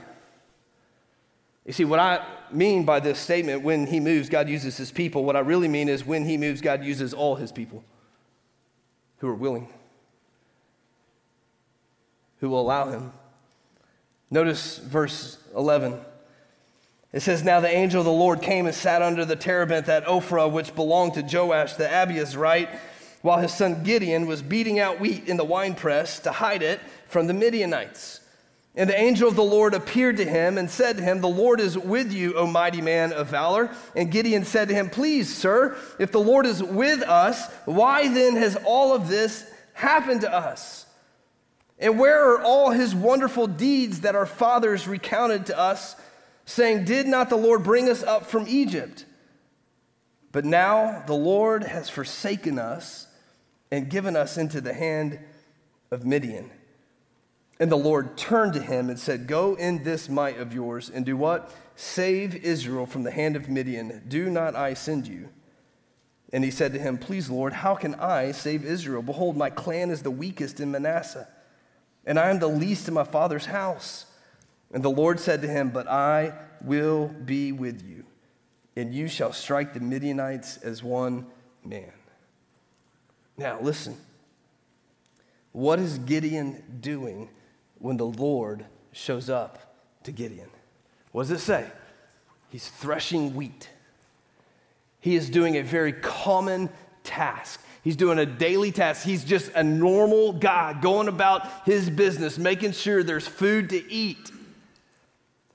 You 1.66 1.74
see, 1.74 1.86
what 1.86 2.00
I 2.00 2.26
mean 2.52 2.86
by 2.86 3.00
this 3.00 3.20
statement, 3.20 3.62
when 3.62 3.86
he 3.86 4.00
moves, 4.00 4.30
God 4.30 4.50
uses 4.50 4.78
his 4.78 4.92
people, 4.92 5.24
what 5.24 5.36
I 5.36 5.40
really 5.42 5.68
mean 5.68 5.90
is 5.90 6.06
when 6.06 6.26
he 6.26 6.38
moves, 6.38 6.62
God 6.62 6.84
uses 6.84 7.14
all 7.14 7.36
his 7.36 7.52
people 7.52 7.84
who 9.18 9.28
are 9.28 9.36
willing, 9.36 9.68
who 12.40 12.50
will 12.50 12.62
allow 12.62 12.90
him. 12.90 13.14
Notice 14.32 14.78
verse 14.80 15.38
11. 15.56 16.00
It 17.14 17.20
says, 17.20 17.44
Now 17.44 17.60
the 17.60 17.70
angel 17.70 18.00
of 18.00 18.06
the 18.06 18.12
Lord 18.12 18.42
came 18.42 18.66
and 18.66 18.76
sat 18.76 19.02
under 19.02 19.26
the 19.26 19.36
terebinth 19.36 19.90
at 19.90 20.06
Ophrah, 20.06 20.52
which 20.52 20.74
belonged 20.74 21.14
to 21.16 21.22
Joash 21.22 21.74
the 21.74 21.86
Abiezrite, 21.86 22.70
while 23.22 23.38
his 23.38 23.54
son 23.54 23.84
Gideon 23.84 24.26
was 24.26 24.42
beating 24.42 24.80
out 24.80 25.00
wheat 25.00 25.28
in 25.28 25.38
the 25.38 25.44
winepress 25.44 26.20
to 26.22 26.32
hide 26.32 26.64
it 26.64 26.80
from 27.08 27.28
the 27.28 27.34
Midianites. 27.34 28.22
And 28.76 28.90
the 28.90 28.98
angel 28.98 29.28
of 29.28 29.36
the 29.36 29.44
Lord 29.44 29.74
appeared 29.74 30.18
to 30.18 30.26
him 30.26 30.58
and 30.58 30.70
said 30.70 30.98
to 30.98 31.04
him, 31.04 31.20
The 31.20 31.28
Lord 31.28 31.60
is 31.60 31.78
with 31.78 32.14
you, 32.14 32.36
O 32.36 32.48
mighty 32.48 32.82
man 32.82 33.12
of 33.12 33.28
valor. 33.28 33.70
And 33.96 34.10
Gideon 34.10 34.46
said 34.46 34.70
to 34.70 34.74
him, 34.74 34.90
Please, 34.90 35.36
sir, 35.36 35.78
if 36.00 36.12
the 36.12 36.22
Lord 36.22 36.46
is 36.46 36.64
with 36.64 37.02
us, 37.02 37.52
why 37.66 38.08
then 38.08 38.38
has 38.38 38.56
all 38.64 38.96
of 38.96 39.10
this 39.10 39.46
happened 39.74 40.22
to 40.22 40.34
us? 40.34 40.86
And 41.80 42.00
where 42.00 42.32
are 42.32 42.42
all 42.42 42.70
his 42.70 42.96
wonderful 42.96 43.48
deeds 43.48 44.02
that 44.02 44.16
our 44.16 44.26
fathers 44.26 44.88
recounted 44.88 45.48
to 45.48 45.60
us, 45.60 45.96
saying, 46.46 46.86
Did 46.86 47.08
not 47.08 47.30
the 47.30 47.36
Lord 47.36 47.64
bring 47.64 47.90
us 47.90 48.04
up 48.04 48.28
from 48.28 48.46
Egypt? 48.48 49.06
But 50.32 50.46
now 50.46 51.04
the 51.08 51.14
Lord 51.14 51.64
has 51.64 51.90
forsaken 51.90 52.58
us 52.58 53.08
and 53.70 53.90
given 53.90 54.16
us 54.16 54.38
into 54.38 54.62
the 54.62 54.74
hand 54.74 55.20
of 55.92 56.06
Midian. 56.06 56.52
And 57.62 57.72
the 57.72 57.78
Lord 57.78 58.18
turned 58.18 58.54
to 58.54 58.60
him 58.60 58.90
and 58.90 58.98
said, 58.98 59.28
Go 59.28 59.54
in 59.54 59.84
this 59.84 60.10
might 60.10 60.40
of 60.40 60.52
yours 60.52 60.90
and 60.90 61.06
do 61.06 61.16
what? 61.16 61.54
Save 61.76 62.44
Israel 62.44 62.88
from 62.88 63.04
the 63.04 63.12
hand 63.12 63.36
of 63.36 63.50
Midian. 63.50 64.02
Do 64.08 64.32
not 64.32 64.56
I 64.56 64.74
send 64.74 65.08
you? 65.08 65.30
And 66.34 66.44
he 66.44 66.50
said 66.50 66.74
to 66.74 66.80
him, 66.80 66.98
Please, 66.98 67.30
Lord, 67.30 67.54
how 67.54 67.76
can 67.76 67.94
I 67.94 68.32
save 68.32 68.66
Israel? 68.66 69.04
Behold, 69.04 69.38
my 69.38 69.52
clan 69.52 69.92
is 69.92 70.02
the 70.02 70.10
weakest 70.10 70.60
in 70.60 70.72
Manasseh, 70.72 71.28
and 72.04 72.18
I 72.18 72.32
am 72.32 72.40
the 72.40 72.48
least 72.48 72.88
in 72.88 72.96
my 72.96 73.04
father's 73.04 73.46
house. 73.46 74.08
And 74.74 74.82
the 74.82 74.90
Lord 74.90 75.20
said 75.20 75.44
to 75.44 75.48
him, 75.48 75.70
But 75.70 75.88
I 75.88 76.34
will 76.64 77.10
be 77.10 77.52
with 77.52 77.88
you, 77.88 78.06
and 78.76 78.92
you 78.92 79.08
shall 79.08 79.34
strike 79.34 79.76
the 79.76 79.82
Midianites 79.82 80.58
as 80.58 80.82
one 80.82 81.28
man. 81.64 81.94
Now, 83.38 83.60
listen. 83.62 83.98
What 85.52 85.78
is 85.78 86.00
Gideon 86.00 86.80
doing? 86.80 87.30
When 87.82 87.98
the 87.98 88.06
Lord 88.06 88.66
shows 88.92 89.30
up 89.30 89.76
to 90.04 90.12
Gideon. 90.12 90.50
What 91.12 91.24
does 91.24 91.32
it 91.32 91.40
say? 91.40 91.66
He's 92.50 92.68
threshing 92.70 93.36
wheat. 93.36 93.70
He 95.00 95.16
is 95.16 95.30
doing 95.30 95.58
a 95.58 95.62
very 95.62 95.94
common 95.94 96.70
task. 97.04 97.62
He's 97.84 97.96
doing 97.96 98.20
a 98.20 98.26
daily 98.26 98.72
task. 98.72 99.04
He's 99.04 99.24
just 99.24 99.52
a 99.54 99.64
normal 99.64 100.34
guy 100.34 100.80
going 100.80 101.08
about 101.08 101.48
his 101.66 101.90
business, 101.90 102.38
making 102.38 102.74
sure 102.74 103.04
there's 103.04 103.28
food 103.28 103.70
to 103.70 103.92
eat. 103.92 104.32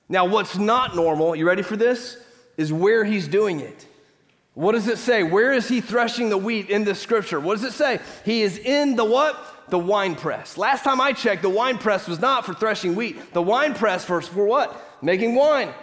Now, 0.09 0.25
what's 0.25 0.57
not 0.57 0.95
normal, 0.95 1.35
you 1.35 1.47
ready 1.47 1.61
for 1.61 1.77
this? 1.77 2.17
Is 2.57 2.73
where 2.73 3.05
he's 3.05 3.27
doing 3.27 3.59
it. 3.59 3.87
What 4.55 4.71
does 4.71 4.87
it 4.87 4.97
say? 4.97 5.21
Where 5.21 5.53
is 5.53 5.67
he 5.69 5.79
threshing 5.81 6.29
the 6.29 6.37
wheat 6.37 6.69
in 6.69 6.83
the 6.83 6.95
scripture? 6.95 7.39
What 7.39 7.59
does 7.59 7.63
it 7.63 7.73
say? 7.73 7.99
He 8.25 8.41
is 8.41 8.57
in 8.57 8.95
the 8.95 9.05
what? 9.05 9.56
The 9.69 9.79
wine 9.79 10.15
press. 10.15 10.57
Last 10.57 10.83
time 10.83 11.01
I 11.01 11.13
checked, 11.13 11.41
the 11.41 11.49
wine 11.49 11.77
press 11.77 12.07
was 12.07 12.19
not 12.19 12.45
for 12.45 12.53
threshing 12.53 12.95
wheat. 12.95 13.33
The 13.33 13.41
wine 13.41 13.73
press 13.73 14.07
was 14.09 14.27
for 14.27 14.45
what? 14.45 15.01
Making 15.01 15.35
wine. 15.35 15.73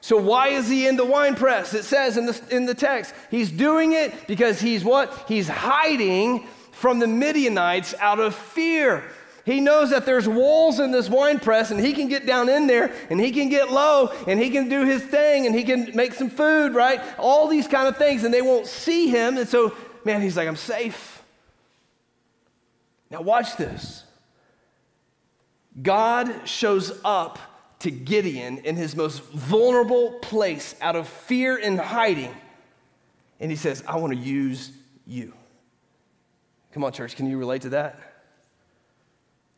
So 0.00 0.16
why 0.16 0.48
is 0.48 0.68
he 0.68 0.88
in 0.88 0.96
the 0.96 1.04
wine 1.04 1.36
press? 1.36 1.74
It 1.74 1.84
says 1.84 2.16
in 2.16 2.26
the, 2.26 2.40
in 2.50 2.66
the 2.66 2.74
text, 2.74 3.14
he's 3.30 3.50
doing 3.50 3.92
it 3.92 4.26
because 4.26 4.60
he's 4.60 4.84
what? 4.84 5.24
He's 5.28 5.48
hiding 5.48 6.46
from 6.72 6.98
the 6.98 7.06
Midianites 7.06 7.94
out 8.00 8.18
of 8.18 8.34
fear. 8.34 9.04
He 9.44 9.60
knows 9.60 9.90
that 9.90 10.06
there's 10.06 10.28
walls 10.28 10.80
in 10.80 10.90
this 10.90 11.08
wine 11.08 11.38
press 11.40 11.70
and 11.70 11.78
he 11.78 11.92
can 11.92 12.08
get 12.08 12.26
down 12.26 12.48
in 12.48 12.66
there 12.66 12.92
and 13.10 13.20
he 13.20 13.30
can 13.32 13.48
get 13.48 13.72
low 13.72 14.08
and 14.26 14.40
he 14.40 14.50
can 14.50 14.68
do 14.68 14.84
his 14.84 15.02
thing 15.02 15.46
and 15.46 15.54
he 15.54 15.64
can 15.64 15.94
make 15.94 16.14
some 16.14 16.30
food, 16.30 16.74
right? 16.74 17.00
All 17.18 17.48
these 17.48 17.66
kind 17.66 17.88
of 17.88 17.96
things 17.96 18.24
and 18.24 18.32
they 18.32 18.42
won't 18.42 18.66
see 18.66 19.08
him. 19.08 19.38
And 19.38 19.48
so, 19.48 19.76
man, 20.04 20.20
he's 20.20 20.36
like, 20.36 20.48
I'm 20.48 20.56
safe. 20.56 21.11
Now, 23.12 23.20
watch 23.20 23.56
this. 23.56 24.04
God 25.80 26.48
shows 26.48 26.98
up 27.04 27.38
to 27.80 27.90
Gideon 27.90 28.58
in 28.58 28.74
his 28.74 28.96
most 28.96 29.22
vulnerable 29.22 30.12
place 30.20 30.74
out 30.80 30.96
of 30.96 31.06
fear 31.06 31.58
and 31.58 31.78
hiding. 31.78 32.34
And 33.38 33.50
he 33.50 33.56
says, 33.56 33.84
I 33.86 33.98
want 33.98 34.14
to 34.14 34.18
use 34.18 34.72
you. 35.06 35.34
Come 36.72 36.84
on, 36.84 36.92
church, 36.92 37.14
can 37.14 37.26
you 37.26 37.36
relate 37.36 37.62
to 37.62 37.68
that? 37.70 37.98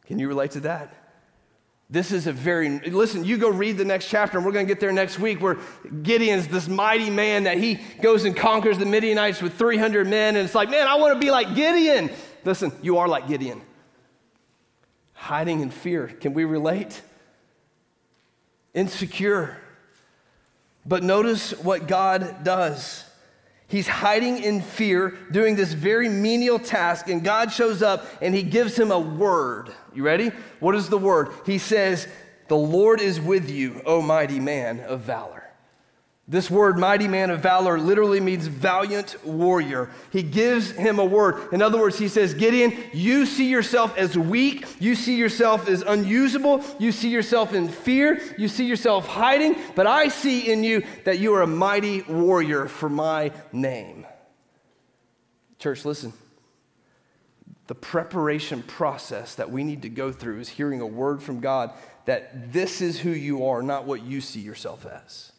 Can 0.06 0.18
you 0.18 0.26
relate 0.26 0.50
to 0.52 0.60
that? 0.60 0.92
This 1.88 2.10
is 2.10 2.26
a 2.26 2.32
very, 2.32 2.80
listen, 2.80 3.24
you 3.24 3.36
go 3.36 3.50
read 3.50 3.78
the 3.78 3.84
next 3.84 4.08
chapter, 4.08 4.36
and 4.36 4.44
we're 4.44 4.52
going 4.52 4.66
to 4.66 4.72
get 4.72 4.80
there 4.80 4.90
next 4.90 5.20
week 5.20 5.40
where 5.40 5.58
Gideon's 6.02 6.48
this 6.48 6.66
mighty 6.66 7.10
man 7.10 7.44
that 7.44 7.58
he 7.58 7.78
goes 8.02 8.24
and 8.24 8.34
conquers 8.34 8.78
the 8.78 8.86
Midianites 8.86 9.40
with 9.40 9.54
300 9.54 10.08
men. 10.08 10.34
And 10.34 10.44
it's 10.44 10.56
like, 10.56 10.70
man, 10.70 10.88
I 10.88 10.96
want 10.96 11.14
to 11.14 11.20
be 11.20 11.30
like 11.30 11.54
Gideon. 11.54 12.10
Listen, 12.44 12.72
you 12.82 12.98
are 12.98 13.08
like 13.08 13.28
Gideon, 13.28 13.62
hiding 15.12 15.60
in 15.60 15.70
fear. 15.70 16.08
Can 16.08 16.34
we 16.34 16.44
relate? 16.44 17.00
Insecure. 18.74 19.56
But 20.86 21.02
notice 21.02 21.52
what 21.62 21.88
God 21.88 22.44
does. 22.44 23.04
He's 23.66 23.88
hiding 23.88 24.42
in 24.42 24.60
fear, 24.60 25.16
doing 25.30 25.56
this 25.56 25.72
very 25.72 26.08
menial 26.08 26.58
task, 26.58 27.08
and 27.08 27.24
God 27.24 27.50
shows 27.50 27.82
up 27.82 28.06
and 28.20 28.34
he 28.34 28.42
gives 28.42 28.78
him 28.78 28.90
a 28.90 28.98
word. 28.98 29.72
You 29.94 30.04
ready? 30.04 30.30
What 30.60 30.74
is 30.74 30.88
the 30.88 30.98
word? 30.98 31.30
He 31.46 31.58
says, 31.58 32.06
The 32.48 32.56
Lord 32.56 33.00
is 33.00 33.20
with 33.20 33.50
you, 33.50 33.80
O 33.86 34.02
mighty 34.02 34.38
man 34.38 34.80
of 34.80 35.00
valor. 35.00 35.43
This 36.26 36.50
word, 36.50 36.78
mighty 36.78 37.06
man 37.06 37.28
of 37.28 37.40
valor, 37.40 37.78
literally 37.78 38.18
means 38.18 38.46
valiant 38.46 39.22
warrior. 39.26 39.90
He 40.10 40.22
gives 40.22 40.70
him 40.70 40.98
a 40.98 41.04
word. 41.04 41.52
In 41.52 41.60
other 41.60 41.78
words, 41.78 41.98
he 41.98 42.08
says, 42.08 42.32
Gideon, 42.32 42.72
you 42.94 43.26
see 43.26 43.50
yourself 43.50 43.94
as 43.98 44.16
weak. 44.16 44.64
You 44.80 44.94
see 44.94 45.16
yourself 45.16 45.68
as 45.68 45.82
unusable. 45.82 46.64
You 46.78 46.92
see 46.92 47.10
yourself 47.10 47.52
in 47.52 47.68
fear. 47.68 48.22
You 48.38 48.48
see 48.48 48.64
yourself 48.64 49.06
hiding. 49.06 49.56
But 49.74 49.86
I 49.86 50.08
see 50.08 50.50
in 50.50 50.64
you 50.64 50.84
that 51.04 51.18
you 51.18 51.34
are 51.34 51.42
a 51.42 51.46
mighty 51.46 52.00
warrior 52.02 52.68
for 52.68 52.88
my 52.88 53.30
name. 53.52 54.06
Church, 55.58 55.84
listen. 55.84 56.14
The 57.66 57.74
preparation 57.74 58.62
process 58.62 59.34
that 59.34 59.50
we 59.50 59.62
need 59.62 59.82
to 59.82 59.90
go 59.90 60.10
through 60.10 60.40
is 60.40 60.48
hearing 60.48 60.80
a 60.80 60.86
word 60.86 61.22
from 61.22 61.40
God 61.40 61.70
that 62.06 62.50
this 62.52 62.80
is 62.80 62.98
who 62.98 63.10
you 63.10 63.46
are, 63.46 63.62
not 63.62 63.84
what 63.84 64.02
you 64.02 64.22
see 64.22 64.40
yourself 64.40 64.86
as. 64.86 65.32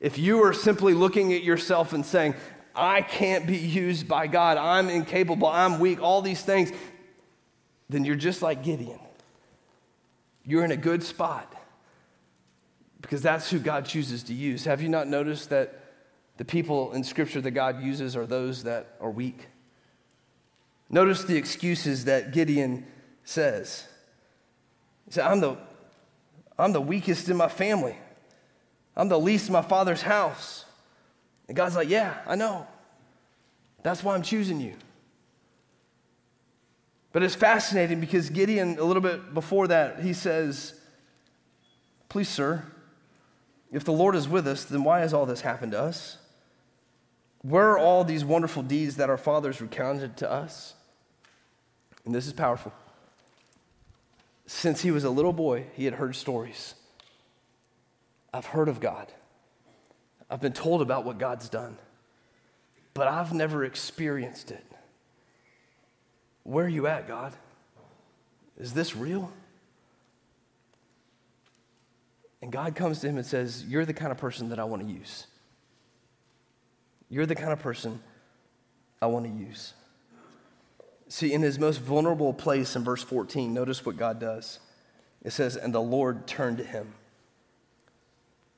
If 0.00 0.18
you 0.18 0.42
are 0.44 0.52
simply 0.52 0.94
looking 0.94 1.32
at 1.32 1.42
yourself 1.42 1.92
and 1.92 2.06
saying, 2.06 2.34
I 2.74 3.02
can't 3.02 3.46
be 3.46 3.56
used 3.56 4.06
by 4.06 4.28
God, 4.28 4.56
I'm 4.56 4.88
incapable, 4.88 5.48
I'm 5.48 5.80
weak, 5.80 6.00
all 6.00 6.22
these 6.22 6.42
things, 6.42 6.70
then 7.88 8.04
you're 8.04 8.16
just 8.16 8.40
like 8.42 8.62
Gideon. 8.62 9.00
You're 10.44 10.64
in 10.64 10.70
a 10.70 10.76
good 10.76 11.02
spot 11.02 11.52
because 13.00 13.22
that's 13.22 13.50
who 13.50 13.58
God 13.58 13.84
chooses 13.84 14.22
to 14.24 14.34
use. 14.34 14.64
Have 14.64 14.80
you 14.80 14.88
not 14.88 15.08
noticed 15.08 15.50
that 15.50 15.80
the 16.36 16.44
people 16.44 16.92
in 16.92 17.02
Scripture 17.02 17.40
that 17.40 17.50
God 17.50 17.82
uses 17.82 18.16
are 18.16 18.26
those 18.26 18.62
that 18.64 18.96
are 19.00 19.10
weak? 19.10 19.48
Notice 20.88 21.24
the 21.24 21.36
excuses 21.36 22.04
that 22.04 22.32
Gideon 22.32 22.86
says. 23.24 23.84
He 25.04 25.12
said, 25.12 25.26
I'm 25.26 25.40
the, 25.40 25.56
I'm 26.58 26.72
the 26.72 26.80
weakest 26.80 27.28
in 27.28 27.36
my 27.36 27.48
family. 27.48 27.96
I'm 28.98 29.08
the 29.08 29.18
least 29.18 29.46
in 29.46 29.52
my 29.52 29.62
father's 29.62 30.02
house. 30.02 30.64
And 31.46 31.56
God's 31.56 31.76
like, 31.76 31.88
Yeah, 31.88 32.18
I 32.26 32.34
know. 32.34 32.66
That's 33.82 34.02
why 34.02 34.14
I'm 34.14 34.22
choosing 34.22 34.60
you. 34.60 34.74
But 37.12 37.22
it's 37.22 37.36
fascinating 37.36 38.00
because 38.00 38.28
Gideon, 38.28 38.78
a 38.78 38.84
little 38.84 39.00
bit 39.00 39.32
before 39.32 39.68
that, 39.68 40.00
he 40.00 40.12
says, 40.12 40.78
Please, 42.08 42.28
sir, 42.28 42.64
if 43.70 43.84
the 43.84 43.92
Lord 43.92 44.16
is 44.16 44.28
with 44.28 44.46
us, 44.48 44.64
then 44.64 44.82
why 44.82 45.00
has 45.00 45.14
all 45.14 45.26
this 45.26 45.42
happened 45.42 45.72
to 45.72 45.80
us? 45.80 46.18
Where 47.42 47.70
are 47.70 47.78
all 47.78 48.02
these 48.02 48.24
wonderful 48.24 48.62
deeds 48.62 48.96
that 48.96 49.08
our 49.08 49.16
fathers 49.16 49.60
recounted 49.60 50.16
to 50.18 50.30
us? 50.30 50.74
And 52.04 52.14
this 52.14 52.26
is 52.26 52.32
powerful. 52.32 52.72
Since 54.46 54.80
he 54.80 54.90
was 54.90 55.04
a 55.04 55.10
little 55.10 55.32
boy, 55.32 55.66
he 55.74 55.84
had 55.84 55.94
heard 55.94 56.16
stories. 56.16 56.74
I've 58.32 58.46
heard 58.46 58.68
of 58.68 58.80
God. 58.80 59.12
I've 60.30 60.40
been 60.40 60.52
told 60.52 60.82
about 60.82 61.04
what 61.04 61.18
God's 61.18 61.48
done, 61.48 61.78
but 62.94 63.08
I've 63.08 63.32
never 63.32 63.64
experienced 63.64 64.50
it. 64.50 64.64
Where 66.44 66.66
are 66.66 66.68
you 66.68 66.86
at, 66.86 67.08
God? 67.08 67.32
Is 68.58 68.72
this 68.72 68.96
real? 68.96 69.32
And 72.40 72.52
God 72.52 72.74
comes 72.74 73.00
to 73.00 73.08
him 73.08 73.16
and 73.16 73.26
says, 73.26 73.64
You're 73.66 73.84
the 73.84 73.94
kind 73.94 74.12
of 74.12 74.18
person 74.18 74.50
that 74.50 74.58
I 74.58 74.64
want 74.64 74.86
to 74.86 74.88
use. 74.88 75.26
You're 77.10 77.26
the 77.26 77.34
kind 77.34 77.52
of 77.52 77.58
person 77.58 78.00
I 79.00 79.06
want 79.06 79.24
to 79.26 79.30
use. 79.30 79.72
See, 81.08 81.32
in 81.32 81.40
his 81.40 81.58
most 81.58 81.80
vulnerable 81.80 82.34
place 82.34 82.76
in 82.76 82.84
verse 82.84 83.02
14, 83.02 83.52
notice 83.52 83.84
what 83.84 83.96
God 83.96 84.20
does. 84.20 84.60
It 85.22 85.32
says, 85.32 85.56
And 85.56 85.74
the 85.74 85.80
Lord 85.80 86.26
turned 86.26 86.58
to 86.58 86.64
him. 86.64 86.92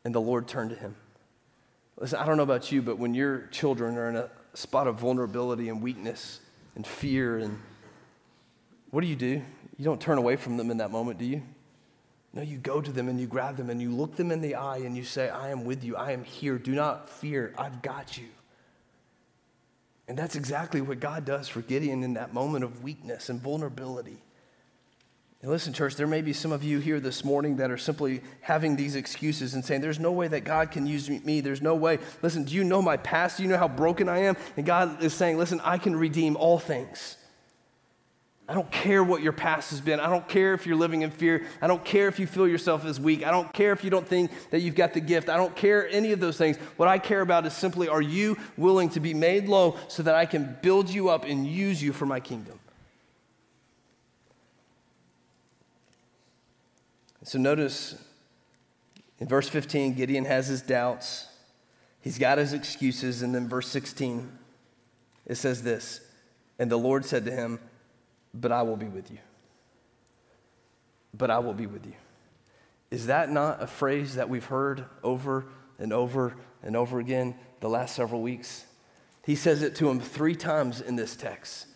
And 0.04 0.14
the 0.14 0.20
Lord 0.20 0.48
turned 0.48 0.70
to 0.70 0.76
him. 0.76 0.96
Listen, 1.98 2.18
I 2.18 2.26
don't 2.26 2.36
know 2.36 2.42
about 2.42 2.72
you, 2.72 2.80
but 2.80 2.98
when 2.98 3.14
your 3.14 3.46
children 3.48 3.96
are 3.96 4.08
in 4.08 4.16
a 4.16 4.30
spot 4.54 4.86
of 4.86 4.98
vulnerability 4.98 5.68
and 5.68 5.82
weakness 5.82 6.40
and 6.74 6.86
fear, 6.86 7.38
and 7.38 7.60
what 8.90 9.02
do 9.02 9.06
you 9.06 9.16
do? 9.16 9.42
You 9.76 9.84
don't 9.84 10.00
turn 10.00 10.18
away 10.18 10.36
from 10.36 10.56
them 10.56 10.70
in 10.70 10.78
that 10.78 10.90
moment, 10.90 11.18
do 11.18 11.26
you? 11.26 11.42
No, 12.32 12.42
you 12.42 12.58
go 12.58 12.80
to 12.80 12.92
them 12.92 13.08
and 13.08 13.20
you 13.20 13.26
grab 13.26 13.56
them 13.56 13.70
and 13.70 13.82
you 13.82 13.90
look 13.90 14.16
them 14.16 14.30
in 14.30 14.40
the 14.40 14.54
eye 14.54 14.78
and 14.78 14.96
you 14.96 15.02
say, 15.02 15.28
I 15.28 15.50
am 15.50 15.64
with 15.64 15.82
you. 15.82 15.96
I 15.96 16.12
am 16.12 16.22
here. 16.22 16.58
Do 16.58 16.72
not 16.72 17.08
fear. 17.10 17.52
I've 17.58 17.82
got 17.82 18.16
you. 18.16 18.26
And 20.06 20.18
that's 20.18 20.36
exactly 20.36 20.80
what 20.80 21.00
God 21.00 21.24
does 21.24 21.48
for 21.48 21.60
Gideon 21.60 22.02
in 22.02 22.14
that 22.14 22.32
moment 22.32 22.64
of 22.64 22.82
weakness 22.82 23.28
and 23.28 23.40
vulnerability. 23.40 24.18
And 25.42 25.50
listen, 25.50 25.72
church, 25.72 25.96
there 25.96 26.06
may 26.06 26.20
be 26.20 26.34
some 26.34 26.52
of 26.52 26.62
you 26.62 26.80
here 26.80 27.00
this 27.00 27.24
morning 27.24 27.56
that 27.56 27.70
are 27.70 27.78
simply 27.78 28.20
having 28.42 28.76
these 28.76 28.94
excuses 28.94 29.54
and 29.54 29.64
saying, 29.64 29.80
There's 29.80 29.98
no 29.98 30.12
way 30.12 30.28
that 30.28 30.44
God 30.44 30.70
can 30.70 30.86
use 30.86 31.08
me. 31.08 31.40
There's 31.40 31.62
no 31.62 31.74
way. 31.74 31.98
Listen, 32.20 32.44
do 32.44 32.54
you 32.54 32.62
know 32.62 32.82
my 32.82 32.98
past? 32.98 33.38
Do 33.38 33.42
you 33.44 33.48
know 33.48 33.56
how 33.56 33.68
broken 33.68 34.08
I 34.08 34.18
am? 34.24 34.36
And 34.58 34.66
God 34.66 35.02
is 35.02 35.14
saying, 35.14 35.38
Listen, 35.38 35.58
I 35.64 35.78
can 35.78 35.96
redeem 35.96 36.36
all 36.36 36.58
things. 36.58 37.16
I 38.50 38.52
don't 38.52 38.70
care 38.70 39.02
what 39.02 39.22
your 39.22 39.32
past 39.32 39.70
has 39.70 39.80
been. 39.80 40.00
I 40.00 40.10
don't 40.10 40.28
care 40.28 40.54
if 40.54 40.66
you're 40.66 40.76
living 40.76 41.02
in 41.02 41.10
fear. 41.10 41.46
I 41.62 41.68
don't 41.68 41.84
care 41.84 42.08
if 42.08 42.18
you 42.18 42.26
feel 42.26 42.48
yourself 42.48 42.84
as 42.84 42.98
weak. 42.98 43.24
I 43.24 43.30
don't 43.30 43.50
care 43.54 43.72
if 43.72 43.84
you 43.84 43.90
don't 43.90 44.06
think 44.06 44.32
that 44.50 44.58
you've 44.60 44.74
got 44.74 44.92
the 44.92 45.00
gift. 45.00 45.30
I 45.30 45.36
don't 45.36 45.54
care 45.54 45.88
any 45.88 46.10
of 46.12 46.20
those 46.20 46.36
things. 46.36 46.56
What 46.76 46.88
I 46.88 46.98
care 46.98 47.20
about 47.20 47.46
is 47.46 47.54
simply 47.54 47.88
are 47.88 48.02
you 48.02 48.36
willing 48.58 48.90
to 48.90 49.00
be 49.00 49.14
made 49.14 49.48
low 49.48 49.76
so 49.88 50.02
that 50.02 50.16
I 50.16 50.26
can 50.26 50.58
build 50.60 50.90
you 50.90 51.08
up 51.08 51.24
and 51.24 51.46
use 51.46 51.80
you 51.80 51.94
for 51.94 52.06
my 52.06 52.20
kingdom? 52.20 52.59
So 57.22 57.38
notice 57.38 57.96
in 59.18 59.28
verse 59.28 59.48
15, 59.48 59.94
Gideon 59.94 60.24
has 60.24 60.46
his 60.46 60.62
doubts, 60.62 61.26
he's 62.00 62.18
got 62.18 62.38
his 62.38 62.52
excuses. 62.52 63.22
And 63.22 63.34
then 63.34 63.48
verse 63.48 63.68
16, 63.68 64.30
it 65.26 65.34
says 65.36 65.62
this 65.62 66.00
And 66.58 66.70
the 66.70 66.78
Lord 66.78 67.04
said 67.04 67.24
to 67.26 67.30
him, 67.30 67.60
but 68.32 68.52
I 68.52 68.62
will 68.62 68.76
be 68.76 68.86
with 68.86 69.10
you. 69.10 69.18
But 71.12 71.30
I 71.30 71.40
will 71.40 71.54
be 71.54 71.66
with 71.66 71.84
you. 71.86 71.94
Is 72.90 73.06
that 73.06 73.30
not 73.30 73.62
a 73.62 73.66
phrase 73.66 74.14
that 74.14 74.28
we've 74.28 74.44
heard 74.44 74.84
over 75.02 75.46
and 75.78 75.92
over 75.92 76.36
and 76.62 76.76
over 76.76 77.00
again 77.00 77.34
the 77.60 77.68
last 77.68 77.94
several 77.94 78.22
weeks? 78.22 78.64
He 79.24 79.34
says 79.34 79.62
it 79.62 79.74
to 79.76 79.88
him 79.88 80.00
three 80.00 80.34
times 80.34 80.80
in 80.80 80.96
this 80.96 81.16
text. 81.16 81.66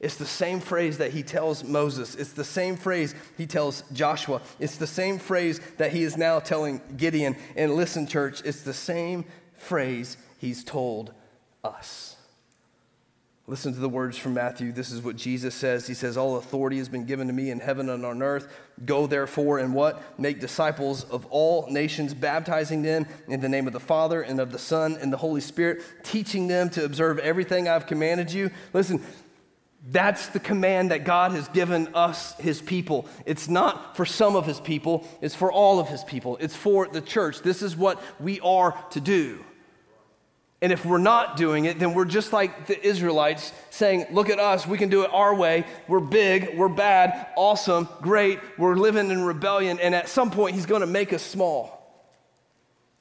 It's 0.00 0.16
the 0.16 0.26
same 0.26 0.60
phrase 0.60 0.98
that 0.98 1.12
he 1.12 1.22
tells 1.22 1.62
Moses. 1.62 2.14
It's 2.14 2.32
the 2.32 2.44
same 2.44 2.76
phrase 2.76 3.14
he 3.36 3.46
tells 3.46 3.84
Joshua. 3.92 4.40
It's 4.58 4.78
the 4.78 4.86
same 4.86 5.18
phrase 5.18 5.60
that 5.76 5.92
he 5.92 6.02
is 6.02 6.16
now 6.16 6.40
telling 6.40 6.80
Gideon. 6.96 7.36
And 7.54 7.74
listen, 7.74 8.06
church, 8.06 8.40
it's 8.44 8.62
the 8.62 8.72
same 8.72 9.26
phrase 9.56 10.16
he's 10.38 10.64
told 10.64 11.12
us. 11.62 12.16
Listen 13.46 13.74
to 13.74 13.80
the 13.80 13.88
words 13.88 14.16
from 14.16 14.34
Matthew. 14.34 14.70
This 14.70 14.92
is 14.92 15.02
what 15.02 15.16
Jesus 15.16 15.56
says. 15.56 15.84
He 15.86 15.92
says, 15.92 16.16
All 16.16 16.36
authority 16.36 16.78
has 16.78 16.88
been 16.88 17.04
given 17.04 17.26
to 17.26 17.32
me 17.32 17.50
in 17.50 17.58
heaven 17.58 17.90
and 17.90 18.06
on 18.06 18.22
earth. 18.22 18.46
Go 18.86 19.08
therefore 19.08 19.58
and 19.58 19.74
what? 19.74 20.00
Make 20.20 20.38
disciples 20.38 21.02
of 21.04 21.26
all 21.26 21.66
nations, 21.68 22.14
baptizing 22.14 22.82
them 22.82 23.06
in 23.26 23.40
the 23.40 23.48
name 23.48 23.66
of 23.66 23.72
the 23.72 23.80
Father 23.80 24.22
and 24.22 24.38
of 24.38 24.52
the 24.52 24.58
Son 24.58 24.96
and 25.00 25.12
the 25.12 25.16
Holy 25.16 25.40
Spirit, 25.40 25.82
teaching 26.04 26.46
them 26.46 26.70
to 26.70 26.84
observe 26.84 27.18
everything 27.18 27.68
I've 27.68 27.88
commanded 27.88 28.32
you. 28.32 28.52
Listen, 28.72 29.02
that's 29.88 30.28
the 30.28 30.40
command 30.40 30.90
that 30.90 31.04
God 31.04 31.32
has 31.32 31.48
given 31.48 31.94
us, 31.94 32.36
his 32.38 32.60
people. 32.60 33.08
It's 33.24 33.48
not 33.48 33.96
for 33.96 34.04
some 34.04 34.36
of 34.36 34.46
his 34.46 34.60
people, 34.60 35.06
it's 35.22 35.34
for 35.34 35.50
all 35.50 35.78
of 35.78 35.88
his 35.88 36.04
people. 36.04 36.36
It's 36.40 36.54
for 36.54 36.86
the 36.86 37.00
church. 37.00 37.40
This 37.40 37.62
is 37.62 37.76
what 37.76 38.00
we 38.20 38.40
are 38.40 38.72
to 38.90 39.00
do. 39.00 39.42
And 40.62 40.72
if 40.72 40.84
we're 40.84 40.98
not 40.98 41.38
doing 41.38 41.64
it, 41.64 41.78
then 41.78 41.94
we're 41.94 42.04
just 42.04 42.34
like 42.34 42.66
the 42.66 42.86
Israelites 42.86 43.52
saying, 43.70 44.06
Look 44.10 44.28
at 44.28 44.38
us, 44.38 44.66
we 44.66 44.76
can 44.76 44.90
do 44.90 45.02
it 45.02 45.10
our 45.12 45.34
way. 45.34 45.64
We're 45.88 46.00
big, 46.00 46.58
we're 46.58 46.68
bad, 46.68 47.28
awesome, 47.34 47.88
great. 48.02 48.38
We're 48.58 48.76
living 48.76 49.10
in 49.10 49.22
rebellion. 49.22 49.80
And 49.80 49.94
at 49.94 50.10
some 50.10 50.30
point, 50.30 50.54
He's 50.54 50.66
going 50.66 50.82
to 50.82 50.86
make 50.86 51.14
us 51.14 51.22
small. 51.22 51.78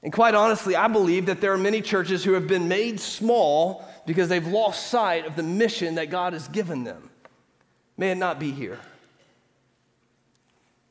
And 0.01 0.13
quite 0.13 0.33
honestly, 0.33 0.77
I 0.77 0.87
believe 0.87 1.25
that 1.25 1.41
there 1.41 1.51
are 1.51 1.57
many 1.57 1.81
churches 1.81 2.23
who 2.23 2.31
have 2.33 2.47
been 2.47 2.69
made 2.69 3.01
small 3.01 3.85
because 4.09 4.27
they've 4.27 4.47
lost 4.47 4.87
sight 4.87 5.27
of 5.27 5.35
the 5.35 5.43
mission 5.43 5.93
that 5.93 6.09
God 6.09 6.33
has 6.33 6.47
given 6.47 6.83
them. 6.83 7.11
May 7.95 8.09
it 8.09 8.15
not 8.15 8.39
be 8.39 8.49
here. 8.49 8.79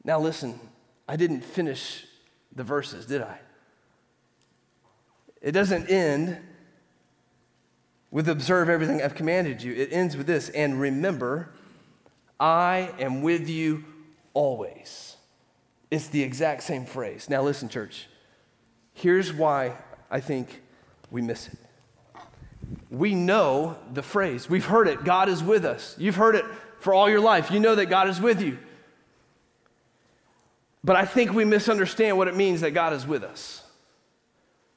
Now, 0.04 0.20
listen, 0.20 0.60
I 1.08 1.16
didn't 1.16 1.40
finish 1.40 2.06
the 2.54 2.62
verses, 2.62 3.06
did 3.06 3.22
I? 3.22 3.40
It 5.42 5.50
doesn't 5.50 5.90
end 5.90 6.38
with 8.12 8.28
observe 8.28 8.68
everything 8.68 9.02
I've 9.02 9.16
commanded 9.16 9.64
you. 9.64 9.74
It 9.74 9.88
ends 9.90 10.16
with 10.16 10.28
this 10.28 10.48
and 10.50 10.80
remember, 10.80 11.50
I 12.38 12.92
am 13.00 13.22
with 13.22 13.48
you 13.48 13.84
always. 14.32 15.16
It's 15.90 16.06
the 16.06 16.22
exact 16.22 16.62
same 16.62 16.86
phrase. 16.86 17.28
Now, 17.28 17.42
listen, 17.42 17.68
church. 17.68 18.06
Here's 18.92 19.32
why 19.32 19.72
I 20.08 20.20
think 20.20 20.62
we 21.10 21.20
miss 21.20 21.48
it. 21.48 21.58
We 22.90 23.14
know 23.14 23.76
the 23.92 24.02
phrase, 24.02 24.48
we've 24.48 24.64
heard 24.64 24.88
it 24.88 25.04
God 25.04 25.28
is 25.28 25.42
with 25.42 25.64
us. 25.64 25.94
You've 25.98 26.16
heard 26.16 26.34
it 26.34 26.44
for 26.80 26.94
all 26.94 27.10
your 27.10 27.20
life. 27.20 27.50
You 27.50 27.60
know 27.60 27.74
that 27.74 27.86
God 27.86 28.08
is 28.08 28.20
with 28.20 28.40
you. 28.40 28.58
But 30.82 30.96
I 30.96 31.04
think 31.04 31.32
we 31.32 31.44
misunderstand 31.44 32.16
what 32.16 32.28
it 32.28 32.36
means 32.36 32.62
that 32.62 32.70
God 32.70 32.92
is 32.92 33.06
with 33.06 33.24
us. 33.24 33.62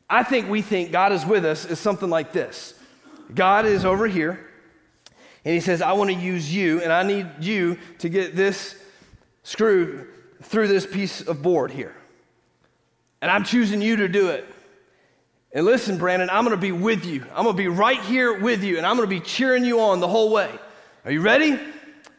I 0.10 0.24
think 0.24 0.50
we 0.50 0.62
think 0.62 0.91
God 0.91 1.13
is 1.13 1.26
with 1.26 1.45
us 1.45 1.63
is 1.63 1.80
something 1.80 2.10
like 2.10 2.34
this 2.34 2.74
God 3.34 3.65
is 3.65 3.86
over 3.86 4.08
here, 4.08 4.45
and 5.45 5.54
He 5.54 5.62
says, 5.62 5.82
I 5.82 5.93
want 5.93 6.10
to 6.10 6.15
use 6.15 6.54
you, 6.54 6.82
and 6.82 6.91
I 6.91 7.04
need 7.04 7.28
you 7.39 7.78
to 8.00 8.10
get 8.10 8.36
this 8.36 8.76
screw 9.43 10.08
through 10.41 10.67
this 10.67 10.86
piece 10.86 11.21
of 11.21 11.41
board 11.41 11.71
here. 11.71 11.95
And 13.21 13.32
I'm 13.32 13.43
choosing 13.43 13.82
you 13.82 13.95
to 13.97 14.08
do 14.08 14.30
it. 14.30 14.45
And 15.54 15.66
listen, 15.66 15.97
Brandon, 15.97 16.30
I'm 16.30 16.45
going 16.45 16.56
to 16.56 16.62
be 16.62 16.72
with 16.72 17.06
you. 17.06 17.26
I'm 17.36 17.43
going 17.43 17.56
to 17.56 17.62
be 17.62 17.68
right 17.68 17.99
here 17.99 18.39
with 18.39 18.64
you, 18.64 18.78
and 18.78 18.86
I'm 18.86 18.95
going 18.95 19.10
to 19.10 19.16
be 19.16 19.20
cheering 19.20 19.66
you 19.66 19.82
on 19.82 19.99
the 19.99 20.08
whole 20.08 20.32
way. 20.32 20.49
Are 21.04 21.12
you 21.12 21.22
ready? 21.22 21.60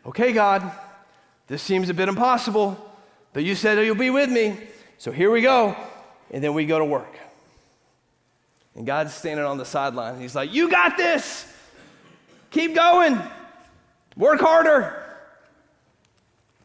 Okay, 0.05 0.33
God, 0.33 0.71
this 1.47 1.63
seems 1.63 1.89
a 1.89 1.95
bit 1.95 2.09
impossible, 2.09 2.77
but 3.33 3.45
you 3.45 3.55
said 3.55 3.79
you'll 3.85 3.95
be 3.95 4.11
with 4.11 4.31
me. 4.31 4.59
So 4.99 5.13
here 5.13 5.31
we 5.31 5.41
go. 5.41 5.77
And 6.31 6.45
then 6.45 6.53
we 6.55 6.67
go 6.67 6.79
to 6.79 6.85
work. 6.85 7.19
And 8.75 8.87
God's 8.87 9.15
standing 9.15 9.45
on 9.45 9.59
the 9.59 9.65
sideline. 9.65 10.21
He's 10.21 10.35
like, 10.35 10.53
You 10.53 10.71
got 10.71 10.97
this. 10.97 11.47
Keep 12.51 12.75
going. 12.75 13.19
Work 14.17 14.41
harder. 14.41 15.03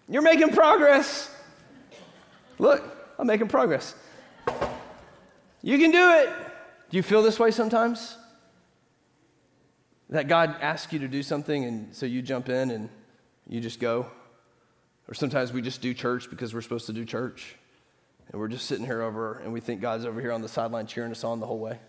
You're 0.09 0.21
making 0.21 0.49
progress. 0.49 1.33
Look, 2.59 2.83
I'm 3.19 3.27
making 3.27 3.47
progress. 3.47 3.93
You 5.61 5.77
can 5.77 5.91
do 5.91 6.11
it. 6.11 6.46
Do 6.89 6.97
you 6.97 7.03
feel 7.03 7.21
this 7.21 7.39
way 7.39 7.51
sometimes? 7.51 8.17
That 10.09 10.27
God 10.27 10.55
asks 10.61 10.93
you 10.93 10.99
to 10.99 11.07
do 11.07 11.21
something 11.21 11.65
and 11.65 11.95
so 11.95 12.05
you 12.05 12.21
jump 12.21 12.49
in 12.49 12.71
and 12.71 12.89
you 13.47 13.59
just 13.59 13.79
go? 13.79 14.07
Or 15.07 15.13
sometimes 15.13 15.51
we 15.51 15.61
just 15.61 15.81
do 15.81 15.93
church 15.93 16.29
because 16.29 16.53
we're 16.53 16.61
supposed 16.61 16.85
to 16.87 16.93
do 16.93 17.03
church. 17.05 17.55
And 18.31 18.39
we're 18.39 18.47
just 18.47 18.65
sitting 18.65 18.85
here 18.85 19.01
over 19.01 19.39
and 19.39 19.51
we 19.51 19.59
think 19.59 19.81
God's 19.81 20.05
over 20.05 20.21
here 20.21 20.31
on 20.31 20.41
the 20.41 20.49
sideline 20.49 20.87
cheering 20.87 21.11
us 21.11 21.23
on 21.23 21.39
the 21.39 21.45
whole 21.45 21.59
way 21.59 21.79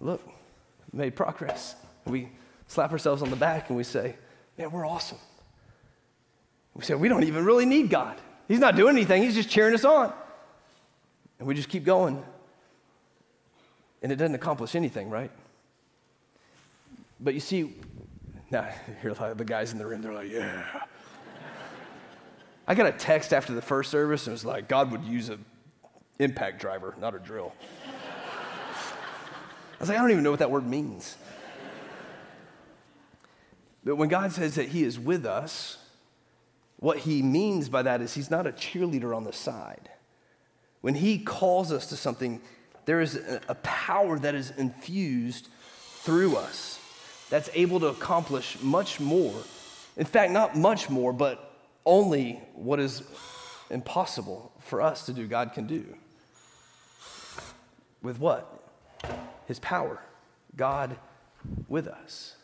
look, 0.00 0.22
made 0.92 1.16
progress. 1.16 1.74
We 2.06 2.28
slap 2.68 2.92
ourselves 2.92 3.22
on 3.22 3.30
the 3.30 3.36
back 3.36 3.68
and 3.68 3.76
we 3.76 3.84
say, 3.84 4.16
man, 4.56 4.70
we're 4.70 4.86
awesome. 4.86 5.18
We 6.74 6.84
say, 6.84 6.94
we 6.94 7.08
don't 7.08 7.24
even 7.24 7.44
really 7.44 7.66
need 7.66 7.90
God. 7.90 8.18
He's 8.48 8.58
not 8.58 8.76
doing 8.76 8.96
anything, 8.96 9.22
He's 9.22 9.34
just 9.34 9.48
cheering 9.48 9.74
us 9.74 9.84
on. 9.84 10.12
And 11.38 11.48
we 11.48 11.54
just 11.54 11.68
keep 11.68 11.84
going. 11.84 12.22
And 14.06 14.12
it 14.12 14.16
doesn't 14.18 14.36
accomplish 14.36 14.76
anything, 14.76 15.10
right? 15.10 15.32
But 17.18 17.34
you 17.34 17.40
see, 17.40 17.74
now 18.52 18.68
here 19.02 19.12
the 19.12 19.44
guys 19.44 19.72
in 19.72 19.78
the 19.78 19.84
room, 19.84 20.00
they're 20.00 20.12
like, 20.12 20.30
yeah. 20.30 20.62
I 22.68 22.76
got 22.76 22.86
a 22.86 22.92
text 22.92 23.32
after 23.32 23.52
the 23.52 23.60
first 23.60 23.90
service 23.90 24.28
and 24.28 24.30
it 24.30 24.34
was 24.34 24.44
like, 24.44 24.68
God 24.68 24.92
would 24.92 25.02
use 25.02 25.28
an 25.28 25.44
impact 26.20 26.60
driver, 26.60 26.94
not 27.00 27.16
a 27.16 27.18
drill. 27.18 27.52
I 27.84 29.80
was 29.80 29.88
like, 29.88 29.98
I 29.98 30.02
don't 30.02 30.12
even 30.12 30.22
know 30.22 30.30
what 30.30 30.38
that 30.38 30.52
word 30.52 30.68
means. 30.68 31.16
But 33.82 33.96
when 33.96 34.08
God 34.08 34.30
says 34.30 34.54
that 34.54 34.68
He 34.68 34.84
is 34.84 35.00
with 35.00 35.26
us, 35.26 35.78
what 36.76 36.98
He 36.98 37.22
means 37.22 37.68
by 37.68 37.82
that 37.82 38.00
is 38.00 38.14
He's 38.14 38.30
not 38.30 38.46
a 38.46 38.52
cheerleader 38.52 39.16
on 39.16 39.24
the 39.24 39.32
side. 39.32 39.90
When 40.80 40.94
He 40.94 41.18
calls 41.18 41.72
us 41.72 41.88
to 41.88 41.96
something, 41.96 42.40
there 42.86 43.00
is 43.00 43.20
a 43.48 43.54
power 43.56 44.18
that 44.18 44.34
is 44.34 44.52
infused 44.56 45.48
through 46.00 46.36
us 46.36 46.80
that's 47.28 47.50
able 47.54 47.80
to 47.80 47.88
accomplish 47.88 48.58
much 48.62 49.00
more. 49.00 49.34
In 49.96 50.06
fact, 50.06 50.32
not 50.32 50.56
much 50.56 50.88
more, 50.88 51.12
but 51.12 51.52
only 51.84 52.40
what 52.54 52.80
is 52.80 53.02
impossible 53.70 54.52
for 54.60 54.80
us 54.80 55.06
to 55.06 55.12
do, 55.12 55.26
God 55.26 55.52
can 55.52 55.66
do. 55.66 55.84
With 58.02 58.18
what? 58.18 58.56
his 59.46 59.58
power, 59.60 60.00
God 60.56 60.96
with 61.68 61.86
us. 61.86 62.34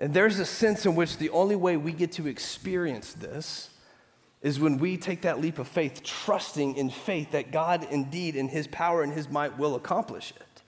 And 0.00 0.12
there's 0.12 0.38
a 0.38 0.44
sense 0.44 0.84
in 0.84 0.94
which 0.94 1.16
the 1.16 1.30
only 1.30 1.56
way 1.56 1.76
we 1.76 1.92
get 1.92 2.12
to 2.12 2.26
experience 2.26 3.14
this 3.14 3.70
is 4.46 4.60
when 4.60 4.78
we 4.78 4.96
take 4.96 5.22
that 5.22 5.40
leap 5.40 5.58
of 5.58 5.66
faith, 5.66 6.04
trusting 6.04 6.76
in 6.76 6.88
faith 6.88 7.32
that 7.32 7.50
God 7.50 7.84
indeed, 7.90 8.36
in 8.36 8.46
his 8.46 8.68
power 8.68 9.02
and 9.02 9.12
his 9.12 9.28
might, 9.28 9.58
will 9.58 9.74
accomplish 9.74 10.32
it. 10.36 10.62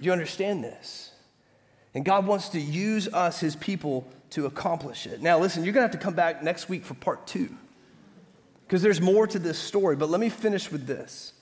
Do 0.00 0.06
you 0.06 0.10
understand 0.10 0.64
this? 0.64 1.12
And 1.94 2.04
God 2.04 2.26
wants 2.26 2.48
to 2.48 2.60
use 2.60 3.06
us, 3.06 3.38
his 3.38 3.54
people, 3.54 4.04
to 4.30 4.46
accomplish 4.46 5.06
it. 5.06 5.22
Now, 5.22 5.38
listen, 5.38 5.62
you're 5.62 5.72
going 5.72 5.88
to 5.88 5.92
have 5.92 6.00
to 6.00 6.04
come 6.04 6.14
back 6.14 6.42
next 6.42 6.68
week 6.68 6.84
for 6.84 6.94
part 6.94 7.24
two 7.24 7.54
because 8.66 8.82
there's 8.82 9.00
more 9.00 9.28
to 9.28 9.38
this 9.38 9.56
story, 9.56 9.94
but 9.94 10.10
let 10.10 10.20
me 10.20 10.28
finish 10.28 10.72
with 10.72 10.88
this. 10.88 11.34